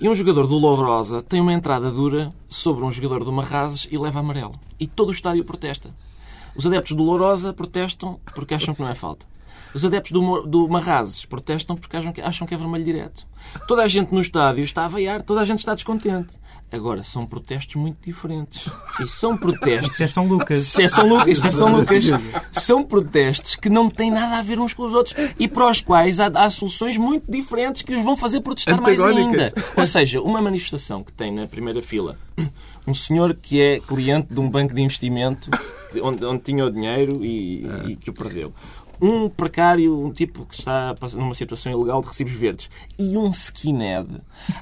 E 0.00 0.08
um 0.08 0.14
jogador 0.14 0.46
do 0.46 0.56
Lourosa 0.56 1.22
tem 1.22 1.40
uma 1.40 1.52
entrada 1.52 1.90
dura 1.90 2.32
sobre 2.48 2.84
um 2.84 2.92
jogador 2.92 3.24
do 3.24 3.32
Marrazes 3.32 3.86
e 3.90 3.98
leva 3.98 4.20
amarelo. 4.20 4.58
E 4.78 4.86
todo 4.86 5.08
o 5.08 5.12
estádio 5.12 5.44
protesta. 5.44 5.94
Os 6.56 6.66
adeptos 6.66 6.96
do 6.96 7.02
Lourosa 7.02 7.52
protestam 7.52 8.18
porque 8.34 8.54
acham 8.54 8.74
que 8.74 8.80
não 8.80 8.88
é 8.88 8.94
falta. 8.94 9.26
Os 9.74 9.84
adeptos 9.84 10.12
do, 10.12 10.42
do 10.42 10.68
Marrazes 10.68 11.24
protestam 11.24 11.76
porque 11.76 11.96
acham 11.96 12.12
que, 12.12 12.20
acham 12.20 12.46
que 12.46 12.54
é 12.54 12.56
vermelho 12.56 12.84
direto. 12.84 13.26
Toda 13.66 13.82
a 13.82 13.88
gente 13.88 14.12
no 14.12 14.20
estádio 14.20 14.62
está 14.62 14.84
a 14.84 14.88
vaiar, 14.88 15.22
toda 15.22 15.40
a 15.40 15.44
gente 15.44 15.58
está 15.58 15.74
descontente. 15.74 16.38
Agora, 16.72 17.02
são 17.02 17.24
protestos 17.24 17.76
muito 17.76 17.98
diferentes. 18.04 18.68
E 19.00 19.06
são 19.06 19.36
protestos 19.36 19.94
Isso 19.94 20.02
é 20.02 20.06
São 20.06 20.26
Lucas. 20.26 20.78
é 20.78 20.88
São 20.88 21.08
Lucas, 21.08 21.38
se 21.38 21.46
é 21.46 21.50
São 21.50 21.76
Lucas. 21.76 22.04
São 22.52 22.82
protestos 22.82 23.54
que 23.54 23.68
não 23.68 23.88
têm 23.88 24.10
nada 24.10 24.38
a 24.38 24.42
ver 24.42 24.58
uns 24.58 24.72
com 24.72 24.84
os 24.84 24.92
outros 24.92 25.14
e 25.38 25.46
para 25.46 25.70
os 25.70 25.80
quais 25.80 26.18
há, 26.18 26.26
há 26.26 26.50
soluções 26.50 26.96
muito 26.96 27.30
diferentes 27.30 27.82
que 27.82 27.94
os 27.94 28.04
vão 28.04 28.16
fazer 28.16 28.40
protestar 28.40 28.80
mais 28.80 29.00
ainda. 29.00 29.52
Ou 29.76 29.86
seja, 29.86 30.20
uma 30.20 30.40
manifestação 30.42 31.02
que 31.02 31.12
tem 31.12 31.32
na 31.32 31.46
primeira 31.46 31.80
fila 31.80 32.18
um 32.86 32.94
senhor 32.94 33.34
que 33.34 33.60
é 33.60 33.80
cliente 33.80 34.32
de 34.32 34.40
um 34.40 34.50
banco 34.50 34.74
de 34.74 34.82
investimento 34.82 35.50
onde, 36.02 36.24
onde 36.24 36.42
tinha 36.42 36.64
o 36.64 36.70
dinheiro 36.70 37.24
e, 37.24 37.64
e 37.86 37.96
que 37.96 38.10
o 38.10 38.12
perdeu. 38.12 38.52
Um 39.00 39.28
precário, 39.28 39.98
um 39.98 40.12
tipo 40.12 40.44
que 40.46 40.54
está 40.54 40.94
numa 41.14 41.34
situação 41.34 41.72
ilegal 41.72 42.00
de 42.00 42.08
recibos 42.08 42.32
verdes. 42.32 42.70
E 42.98 43.16
um 43.16 43.30
skinhead. 43.30 44.08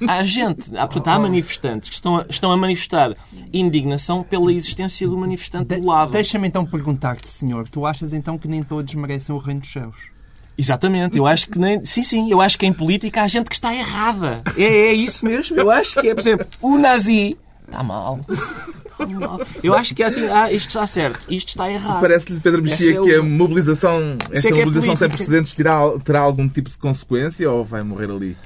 Há 0.06 0.22
gente, 0.22 0.76
há, 0.76 0.86
portanto, 0.86 1.08
há 1.08 1.18
manifestantes 1.20 1.90
que 1.90 1.94
estão 1.96 2.16
a, 2.18 2.26
estão 2.28 2.50
a 2.50 2.56
manifestar 2.56 3.14
indignação 3.52 4.22
pela 4.22 4.52
existência 4.52 5.06
do 5.06 5.16
manifestante 5.16 5.78
do 5.78 5.86
lado. 5.86 6.12
Deixa-me 6.12 6.48
então 6.48 6.64
perguntar-te, 6.64 7.28
senhor, 7.28 7.68
tu 7.68 7.86
achas 7.86 8.12
então 8.12 8.38
que 8.38 8.48
nem 8.48 8.62
todos 8.62 8.92
merecem 8.94 9.34
o 9.34 9.38
reino 9.38 9.60
dos 9.60 9.72
céus? 9.72 10.12
Exatamente, 10.56 11.16
eu 11.16 11.26
acho 11.26 11.48
que 11.48 11.58
nem. 11.58 11.84
Sim, 11.84 12.04
sim, 12.04 12.30
eu 12.30 12.40
acho 12.40 12.58
que 12.58 12.66
em 12.66 12.72
política 12.72 13.22
há 13.22 13.26
gente 13.26 13.48
que 13.48 13.54
está 13.54 13.74
errada. 13.74 14.42
É, 14.56 14.62
é 14.62 14.92
isso 14.92 15.24
mesmo. 15.24 15.56
Eu 15.56 15.70
acho 15.70 16.00
que 16.00 16.08
é, 16.08 16.14
por 16.14 16.20
exemplo, 16.20 16.46
o 16.60 16.76
nazi 16.76 17.38
está 17.64 17.82
mal. 17.82 18.20
Eu 19.62 19.74
acho 19.74 19.94
que 19.94 20.02
é 20.02 20.06
assim, 20.06 20.26
ah, 20.28 20.52
isto 20.52 20.68
está 20.68 20.86
certo, 20.86 21.20
isto 21.32 21.48
está 21.48 21.70
errado. 21.70 22.00
Parece-lhe, 22.00 22.40
Pedro 22.40 22.62
Mexia, 22.62 22.98
é 22.98 23.02
que 23.02 23.14
a 23.14 23.22
mobilização, 23.22 24.16
esta 24.30 24.48
é 24.48 24.52
que 24.52 24.60
é 24.60 24.64
mobilização 24.64 24.96
sem 24.96 25.08
precedentes 25.08 25.54
terá, 25.54 25.78
terá 26.04 26.20
algum 26.20 26.48
tipo 26.48 26.70
de 26.70 26.78
consequência 26.78 27.50
ou 27.50 27.64
vai 27.64 27.82
morrer 27.82 28.10
ali? 28.10 28.36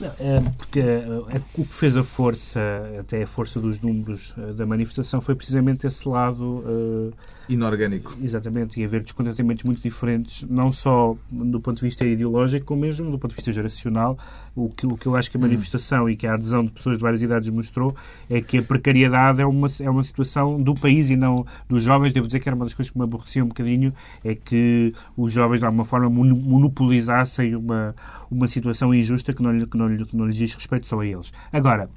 Não, 0.00 0.12
é, 0.18 0.40
porque 0.56 0.80
é, 0.80 1.40
o 1.56 1.64
que 1.64 1.74
fez 1.74 1.96
a 1.96 2.04
força, 2.04 2.60
até 3.00 3.22
a 3.22 3.26
força 3.26 3.60
dos 3.60 3.80
números 3.80 4.32
eh, 4.38 4.52
da 4.52 4.64
manifestação, 4.64 5.20
foi 5.20 5.34
precisamente 5.34 5.86
esse 5.86 6.08
lado, 6.08 6.64
eh, 6.66 7.14
Inorgânico. 7.48 8.16
exatamente, 8.22 8.80
e 8.80 8.84
haver 8.84 9.02
descontentamentos 9.02 9.64
muito 9.64 9.80
diferentes, 9.82 10.42
não 10.48 10.70
só 10.70 11.16
do 11.30 11.60
ponto 11.60 11.76
de 11.76 11.82
vista 11.86 12.06
ideológico, 12.06 12.66
como 12.66 12.82
mesmo 12.82 13.10
do 13.10 13.18
ponto 13.18 13.30
de 13.30 13.36
vista 13.36 13.52
geracional. 13.52 14.18
O 14.54 14.68
que, 14.68 14.86
o 14.86 14.96
que 14.96 15.06
eu 15.06 15.14
acho 15.14 15.30
que 15.30 15.36
a 15.36 15.40
manifestação 15.40 16.10
e 16.10 16.16
que 16.16 16.26
a 16.26 16.34
adesão 16.34 16.64
de 16.64 16.70
pessoas 16.72 16.96
de 16.98 17.02
várias 17.02 17.22
idades 17.22 17.48
mostrou 17.48 17.94
é 18.28 18.40
que 18.40 18.58
a 18.58 18.62
precariedade 18.62 19.40
é 19.40 19.46
uma, 19.46 19.68
é 19.80 19.88
uma 19.88 20.02
situação 20.02 20.56
do 20.58 20.74
país 20.74 21.10
e 21.10 21.16
não 21.16 21.46
dos 21.68 21.82
jovens. 21.84 22.12
Devo 22.12 22.26
dizer 22.26 22.40
que 22.40 22.48
era 22.48 22.56
uma 22.56 22.64
das 22.64 22.74
coisas 22.74 22.90
que 22.92 22.98
me 22.98 23.04
aborrecia 23.04 23.44
um 23.44 23.48
bocadinho, 23.48 23.94
é 24.24 24.34
que 24.34 24.92
os 25.16 25.32
jovens 25.32 25.60
de 25.60 25.64
alguma 25.66 25.84
forma 25.84 26.10
mono- 26.10 26.34
monopolizassem 26.36 27.54
uma, 27.54 27.94
uma 28.30 28.48
situação 28.48 28.94
injusta 28.94 29.32
que 29.32 29.42
não, 29.42 29.52
lhe- 29.52 29.66
que, 29.66 29.76
não, 29.76 29.96
que 30.04 30.16
não 30.16 30.26
lhes 30.26 30.36
diz 30.36 30.54
respeito 30.54 30.86
só 30.86 31.00
a 31.00 31.06
eles. 31.06 31.32
Agora, 31.52 31.88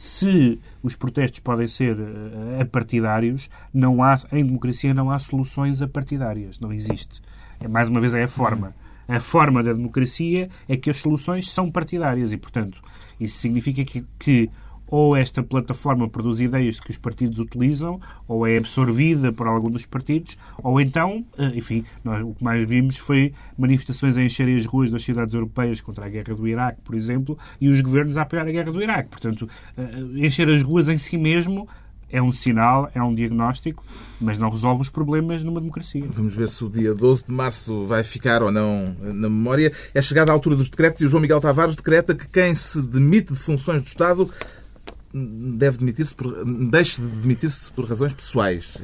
se 0.00 0.58
os 0.82 0.96
protestos 0.96 1.40
podem 1.40 1.68
ser 1.68 1.94
eh, 2.00 2.62
apartidários, 2.62 3.50
não 3.70 4.02
há, 4.02 4.16
em 4.32 4.42
democracia 4.42 4.94
não 4.94 5.10
há 5.10 5.18
soluções 5.18 5.82
apartidárias. 5.82 6.58
Não 6.58 6.72
existe. 6.72 7.20
É, 7.60 7.68
mais 7.68 7.90
uma 7.90 8.00
vez 8.00 8.14
é 8.14 8.22
a 8.22 8.28
forma. 8.28 8.74
A 9.06 9.20
forma 9.20 9.62
da 9.62 9.74
democracia 9.74 10.48
é 10.66 10.74
que 10.74 10.88
as 10.88 10.96
soluções 10.96 11.50
são 11.50 11.70
partidárias 11.70 12.32
e, 12.32 12.38
portanto, 12.38 12.80
isso 13.20 13.40
significa 13.40 13.84
que, 13.84 14.06
que 14.18 14.48
ou 14.90 15.16
esta 15.16 15.42
plataforma 15.42 16.08
produz 16.08 16.40
ideias 16.40 16.80
que 16.80 16.90
os 16.90 16.98
partidos 16.98 17.38
utilizam, 17.38 18.00
ou 18.26 18.46
é 18.46 18.56
absorvida 18.58 19.32
por 19.32 19.46
algum 19.46 19.70
dos 19.70 19.86
partidos, 19.86 20.36
ou 20.58 20.80
então, 20.80 21.24
eh, 21.38 21.52
enfim, 21.54 21.84
nós, 22.02 22.22
o 22.22 22.34
que 22.34 22.42
mais 22.42 22.68
vimos 22.68 22.96
foi 22.96 23.32
manifestações 23.56 24.16
a 24.16 24.22
encherem 24.22 24.56
as 24.56 24.66
ruas 24.66 24.90
das 24.90 25.02
cidades 25.02 25.32
europeias 25.32 25.80
contra 25.80 26.06
a 26.06 26.08
guerra 26.08 26.34
do 26.34 26.46
Iraque, 26.46 26.80
por 26.82 26.94
exemplo, 26.94 27.38
e 27.60 27.68
os 27.68 27.80
governos 27.80 28.16
a 28.16 28.22
apoiar 28.22 28.42
a 28.42 28.50
guerra 28.50 28.72
do 28.72 28.82
Iraque. 28.82 29.08
Portanto, 29.08 29.48
eh, 29.78 30.26
encher 30.26 30.48
as 30.48 30.62
ruas 30.62 30.88
em 30.88 30.98
si 30.98 31.16
mesmo 31.16 31.68
é 32.12 32.20
um 32.20 32.32
sinal, 32.32 32.90
é 32.92 33.00
um 33.00 33.14
diagnóstico, 33.14 33.84
mas 34.20 34.38
não 34.38 34.50
resolve 34.50 34.82
os 34.82 34.88
problemas 34.88 35.42
numa 35.42 35.60
democracia. 35.60 36.04
Vamos 36.10 36.34
ver 36.34 36.48
se 36.48 36.64
o 36.64 36.68
dia 36.68 36.92
12 36.92 37.24
de 37.24 37.32
março 37.32 37.84
vai 37.86 38.02
ficar 38.02 38.42
ou 38.42 38.50
não 38.50 38.96
na 39.00 39.28
memória. 39.28 39.72
É 39.94 40.02
chegada 40.02 40.32
a 40.32 40.34
altura 40.34 40.56
dos 40.56 40.68
decretos 40.68 41.02
e 41.02 41.06
o 41.06 41.08
João 41.08 41.20
Miguel 41.20 41.40
Tavares 41.40 41.76
decreta 41.76 42.14
que 42.14 42.26
quem 42.26 42.54
se 42.54 42.82
demite 42.82 43.32
de 43.32 43.38
funções 43.38 43.82
do 43.82 43.86
Estado 43.86 44.28
deve 45.12 45.78
demitir-se 45.78 46.14
por, 46.14 46.44
deixe 46.70 47.00
de 47.00 47.06
demitir-se 47.08 47.70
por 47.72 47.84
razões 47.88 48.12
pessoais. 48.12 48.74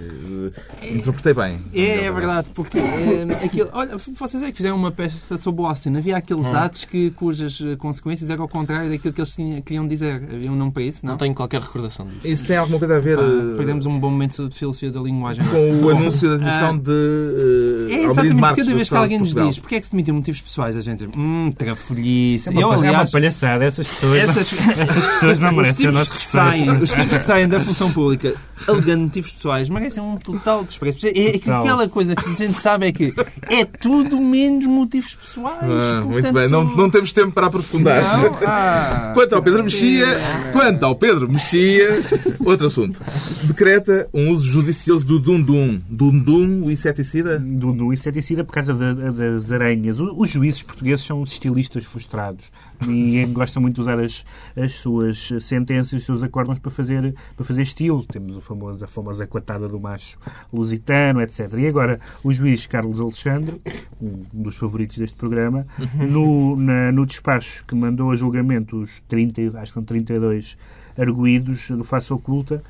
Eh, 0.83 0.95
Interpretei 0.95 1.33
bem. 1.35 1.61
É, 1.73 2.07
é 2.07 2.13
verdade, 2.13 2.49
porque 2.55 2.79
eh, 2.79 3.45
aquilo, 3.45 3.69
olha, 3.73 3.97
vocês 3.97 4.43
é 4.43 4.51
que 4.51 4.57
fizeram 4.57 4.77
uma 4.77 4.91
peça 4.91 5.37
sobre 5.37 5.63
o 5.63 5.67
Austin. 5.67 5.97
Havia 5.97 6.17
aqueles 6.17 6.47
Hum. 6.47 6.57
atos 6.57 6.85
que, 6.85 7.11
cujas 7.13 7.61
eh, 7.65 7.77
consequências 7.77 8.29
eram 8.31 8.43
ao 8.43 8.49
contrário 8.49 8.91
daquilo 8.91 9.13
que 9.15 9.21
eles 9.21 9.35
tinham, 9.35 9.63
queriam 9.63 9.87
dizer. 9.87 10.23
Havia 10.35 10.51
um 10.51 10.57
nome 10.57 10.73
para 10.73 10.83
isso, 10.83 11.05
não? 11.05 11.13
Não 11.13 11.19
tenho 11.19 11.35
qualquer 11.35 11.61
recordação 11.61 12.07
disso. 12.07 12.27
Isso 12.27 12.47
tem 12.47 12.57
alguma 12.57 12.79
coisa 12.79 12.97
a 12.97 13.01
ver 13.01 13.19
eh, 13.19 13.57
perdemos 13.57 13.87
um 13.87 13.99
bom 13.99 14.11
momento 14.11 14.49
de 14.49 14.55
filosofia 14.57 14.91
da 14.91 15.01
linguagem. 15.01 15.45
com 15.47 15.85
o 15.87 15.91
anúncio 15.97 16.29
da 16.29 16.35
admissão 16.37 16.77
de 16.79 16.91
uh, 16.91 17.89
É 17.91 18.03
exatamente 18.05 18.35
Marques 18.35 18.65
cada 18.65 18.77
vez 18.77 18.89
que 18.89 18.97
alguém 18.97 19.19
nos 19.19 19.35
diz 19.35 19.59
porque 19.59 19.75
é 19.77 19.81
que 19.81 19.87
se 19.87 19.93
demitiu 19.93 20.15
motivos 20.15 20.41
pessoais, 20.41 20.77
a 20.77 20.81
gente 20.81 21.09
hum, 21.17 21.51
trafolhice. 21.57 22.49
É 22.49 22.53
uma, 22.53 22.61
Eu, 22.61 22.73
é 22.73 22.77
uma 22.77 22.89
aliás, 22.89 23.11
palhaçada. 23.13 23.65
Essas 23.65 23.87
pessoas, 23.87 24.19
essas, 24.19 24.53
essas 24.79 25.07
pessoas 25.07 25.39
não 25.39 25.53
merecem 25.57 25.89
o 25.89 25.93
nosso 25.93 26.16
que 26.17 26.27
saem, 26.27 26.71
os 26.71 26.91
tipos 26.91 27.17
que 27.17 27.23
saem 27.23 27.49
da 27.49 27.61
função 27.61 27.93
pública 27.93 28.35
alegando 28.67 29.03
motivos 29.05 29.33
pessoais 29.33 29.69
merecem 29.69 30.03
um 30.03 30.17
total 30.17 30.65
desprezo. 30.65 31.07
É, 31.07 31.11
é 31.11 31.37
aquela 31.37 31.89
coisa 31.89 32.15
que 32.17 32.29
a 32.29 32.33
gente 32.33 32.61
sabe 32.61 32.87
é 32.89 32.93
que 32.93 33.15
é 33.49 33.65
tudo 33.65 34.21
menos 34.21 34.67
motivos 34.67 35.15
pessoais. 35.15 35.63
Ah, 35.63 36.01
muito 36.03 36.13
portanto- 36.13 36.35
bem, 36.35 36.49
não, 36.49 36.65
não 36.65 36.91
temos 36.91 37.13
tempo 37.13 37.33
para 37.33 37.47
aprofundar. 37.47 38.03
Ah. 38.47 39.13
Quanto 39.15 39.35
ao 39.35 39.43
Pedro 39.43 39.63
Mexia, 39.65 40.07
quanto 40.53 40.85
ao 40.85 40.95
Pedro 40.95 41.29
Mexia, 41.31 42.01
outro 42.45 42.67
assunto. 42.67 43.01
Decreta 43.43 44.09
um 44.13 44.31
uso 44.31 44.45
judicioso 44.49 45.05
do 45.07 45.19
Dundum. 45.19 45.81
Dundum, 45.89 46.65
o 46.65 46.71
inseticida? 46.71 47.39
do 47.39 47.93
inseticida 47.93 48.45
por 48.45 48.53
causa 48.53 48.73
da- 48.75 48.93
das 49.11 49.51
aranhas. 49.51 49.99
Os 50.01 50.31
juízes 50.31 50.63
portugueses 50.63 51.05
são 51.05 51.23
estilistas 51.23 51.85
frustrados 51.85 52.45
e 52.89 53.25
gostam 53.27 53.61
muito 53.63 53.77
de 53.77 53.81
usar 53.83 53.99
as, 53.99 54.25
as 54.57 54.73
suas 54.75 55.31
sentenças, 55.41 55.93
os 55.95 56.05
seus 56.05 56.23
acórdãos 56.23 56.59
para 56.59 56.71
fazer, 56.71 57.15
para 57.37 57.45
fazer 57.45 57.63
estilo. 57.63 58.05
Temos 58.07 58.37
o 58.37 58.41
famoso, 58.41 58.85
a 58.85 58.89
famosa 58.89 59.27
coatada 59.27 59.69
do 59.69 59.79
macho 59.81 60.19
lusitano, 60.53 61.21
etc. 61.21 61.53
E 61.59 61.67
agora 61.67 62.01
o 62.23 62.33
juiz 62.33 62.67
Carlos 62.67 63.01
Alexandre, 63.01 63.61
um 64.01 64.23
dos 64.33 64.57
favoritos 64.57 64.99
deste 64.99 65.17
programa, 65.17 65.67
no, 66.11 66.57
na- 66.57 66.93
no 66.93 67.07
despacho 67.07 67.65
que 67.67 67.75
mandou 67.75 68.11
a 68.11 68.17
julgamento 68.17 68.77
os 68.83 68.91
30, 69.09 69.43
acho 69.59 69.73
que 69.73 69.75
são 69.75 69.83
32 69.83 70.57
arguídos 70.99 71.69
do 71.71 71.85
face 71.85 72.13
oculta, 72.13 72.63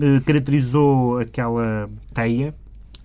eh, 0.00 0.20
caracterizou 0.24 1.18
aquela 1.18 1.88
teia 2.12 2.54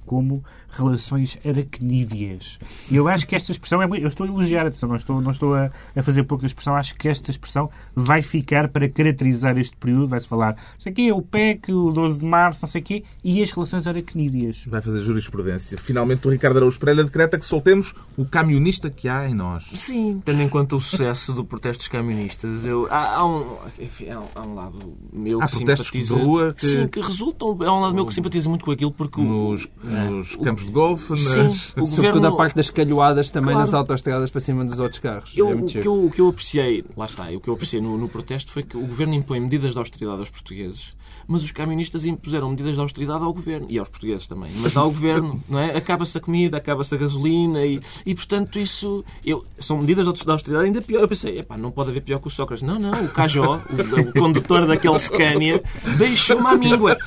como 0.06 0.43
relações 0.72 1.38
aracnídeas. 1.45 2.57
E 2.89 2.95
eu 2.95 3.07
acho 3.07 3.26
que 3.28 3.36
esta 3.36 3.51
expressão 3.51 3.82
é 3.82 3.88
muito... 3.88 4.01
Eu 4.03 4.07
estou 4.09 4.26
a 4.26 4.30
elogiar, 4.30 4.65
atenção, 4.67 4.89
não 4.89 4.95
estou, 4.95 5.22
não 5.22 5.32
estou 5.32 5.55
a, 5.55 5.72
a 5.95 6.03
fazer 6.03 6.24
pouca 6.24 6.45
expressão. 6.45 6.76
Acho 6.76 6.95
que 6.95 7.07
esta 7.07 7.32
expressão 7.32 7.70
vai 7.95 8.22
ficar 8.22 8.67
para 8.70 8.88
caracterizar 8.89 9.57
este 9.57 9.76
período. 9.78 10.07
Vai-se 10.07 10.28
falar, 10.28 10.53
não 10.55 10.80
sei 10.80 10.91
o 10.91 10.95
quê, 10.95 11.11
o 11.11 11.22
PEC, 11.22 11.72
o 11.72 11.91
12 11.91 12.20
de 12.20 12.26
março, 12.26 12.61
não 12.63 12.70
sei 12.70 12.82
o 12.82 12.84
quê, 12.84 13.03
e 13.24 13.41
as 13.41 13.51
relações 13.51 13.88
aracnídeas. 13.88 14.63
Vai 14.67 14.82
fazer 14.82 15.01
jurisprudência. 15.01 15.78
Finalmente 15.78 16.28
o 16.28 16.32
Ricardo 16.32 16.57
Araújo 16.57 16.80
Pereira 16.80 17.03
decreta 17.03 17.38
que 17.38 17.45
soltemos 17.45 17.93
o 18.17 18.26
camionista 18.26 18.89
que 18.89 19.07
há 19.07 19.28
em 19.30 19.34
nós. 19.34 19.65
Sim, 19.74 20.22
tendo 20.24 20.41
em 20.41 20.49
conta 20.49 20.76
o 20.76 20.82
sucesso 20.82 21.34
do 21.34 21.43
protesto 21.45 21.80
dos 21.82 21.88
camionistas, 21.88 22.65
eu, 22.65 22.88
há, 22.89 23.15
há 23.15 23.26
um, 23.26 23.57
enfim, 23.80 24.09
há, 24.09 24.20
um, 24.20 24.28
há 24.36 24.41
um 24.41 24.53
lado 24.55 24.97
meu 25.11 25.41
Há 25.41 25.47
que 25.47 25.55
protestos 25.57 25.88
simpatiza... 25.88 26.15
de 26.15 26.22
rua 26.22 26.53
que- 26.53 26.65
Sim, 26.65 26.88
que 26.88 26.99
resultam... 27.01 27.57
Há 27.61 27.78
um 27.78 27.82
lado 27.82 27.95
meu 27.95 28.05
que 28.05 28.13
simpatiza 28.13 28.49
muito 28.49 28.65
com 28.65 28.72
aquilo 28.72 28.91
porque... 28.91 29.20
o- 29.20 29.24
Nos, 29.24 29.67
nos 29.84 30.36
campos 30.60 30.66
de 30.66 30.72
golfe, 30.72 31.18
Sim, 31.18 31.38
nas... 31.38 31.74
o 31.78 31.86
Sobretudo 31.86 31.95
governo... 31.95 32.28
a 32.28 32.38
parte 32.38 32.55
das 32.55 32.70
calhoadas 32.70 33.32
também 33.32 33.51
Claro. 33.51 33.60
nas 33.66 33.74
autoestradas 33.74 34.30
para 34.30 34.41
cima 34.41 34.66
dos 34.66 34.80
outros 34.80 34.99
carros. 34.99 35.34
Eu, 35.36 35.49
é 35.49 35.55
o, 35.55 35.66
que 35.66 35.88
eu, 35.88 36.05
o 36.05 36.12
que 36.12 36.22
eu 36.22 36.28
apreciei, 36.30 36.84
lá 36.95 37.05
está, 37.05 37.30
o 37.30 37.39
que 37.39 37.49
eu 37.49 37.53
apreciei 37.53 37.82
no, 37.82 37.97
no 37.97 38.07
protesto 38.10 38.51
foi 38.51 38.64
que 38.64 38.78
o 38.78 38.82
governo 38.82 39.14
impõe 39.14 39.39
medidas 39.39 39.74
de 39.74 39.80
austeridade 39.80 40.20
aos 40.20 40.30
portugueses, 40.30 40.93
mas 41.28 41.43
os 41.43 41.51
camionistas 41.51 42.05
impuseram 42.05 42.49
medidas 42.49 42.76
de 42.76 42.82
austeridade 42.82 43.24
ao 43.24 43.34
governo 43.34 43.68
e 43.70 43.78
aos 43.78 43.89
portugueses 43.89 44.28
também, 44.28 44.51
mas 44.62 44.76
ao 44.76 44.89
governo, 44.89 45.41
não 45.49 45.60
é? 45.60 45.76
Acaba-se 45.78 46.18
a 46.18 46.22
comida, 46.22 46.57
acaba-se 46.57 46.93
a 46.93 46.97
gasolina 46.97 47.66
e, 47.66 47.80
e 48.05 48.16
portanto 48.16 48.60
isso 48.60 49.03
eu, 49.26 49.45
são 49.60 49.78
medidas 49.78 50.05
de 50.05 50.30
austeridade 50.32 50.66
ainda 50.66 50.82
pior. 50.82 51.01
Eu 51.01 51.07
pensei, 51.07 51.39
epá, 51.39 51.57
não 51.57 51.72
pode 51.72 51.89
haver 51.89 52.01
pior 52.01 52.20
que 52.20 52.28
o 52.28 52.32
Sócrates. 52.32 52.64
Não, 52.64 52.80
não, 52.80 53.05
o 53.05 53.10
Cajó, 53.10 53.62
o, 53.70 54.10
o 54.10 54.14
condutor 54.14 54.66
daquele 54.66 54.97
Scania, 54.99 55.62
deixou-me 55.97 56.47
à 56.47 56.55
míngua. 56.55 56.97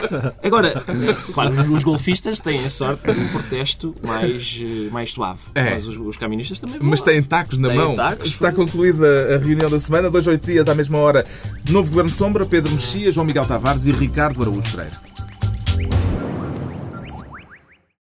Agora, 0.43 0.85
claro, 1.33 1.53
os 1.75 1.83
golfistas 1.85 2.39
têm 2.41 2.65
a 2.65 2.71
sorte 2.71 3.03
de 3.13 3.19
um 3.21 3.29
protesto 3.43 3.95
mais, 4.07 4.61
eh, 4.61 4.89
mais 4.91 5.13
suave, 5.13 5.39
É. 5.55 5.71
mas 5.75 5.87
os, 5.87 5.97
os 5.97 6.17
camionistas 6.17 6.59
também 6.59 6.79
vão 6.79 6.89
Mas 6.91 7.01
lá. 7.01 7.07
têm 7.07 7.23
tacos 7.23 7.59
na 7.59 7.69
Têm 7.69 7.77
mão. 7.79 7.95
tacos. 7.97 8.29
Está 8.29 8.53
concluída 8.53 9.35
a 9.35 9.39
reunião 9.39 9.69
da 9.71 9.79
semana. 9.81 10.11
Dois, 10.11 10.27
oito 10.27 10.47
dias 10.47 10.69
à 10.69 10.75
mesma 10.75 10.99
hora. 10.99 11.27
Novo 11.71 11.91
Governo 11.91 12.11
Sombra, 12.11 12.47
Pedro 12.47 12.73
Mexia, 12.73 13.11
João 13.13 13.27
Miguel 13.27 13.45
Tavares 13.47 13.87
e 13.87 13.93
Ricardo 13.93 14.43
Araújo 14.43 14.71
Pereira. 14.77 16.12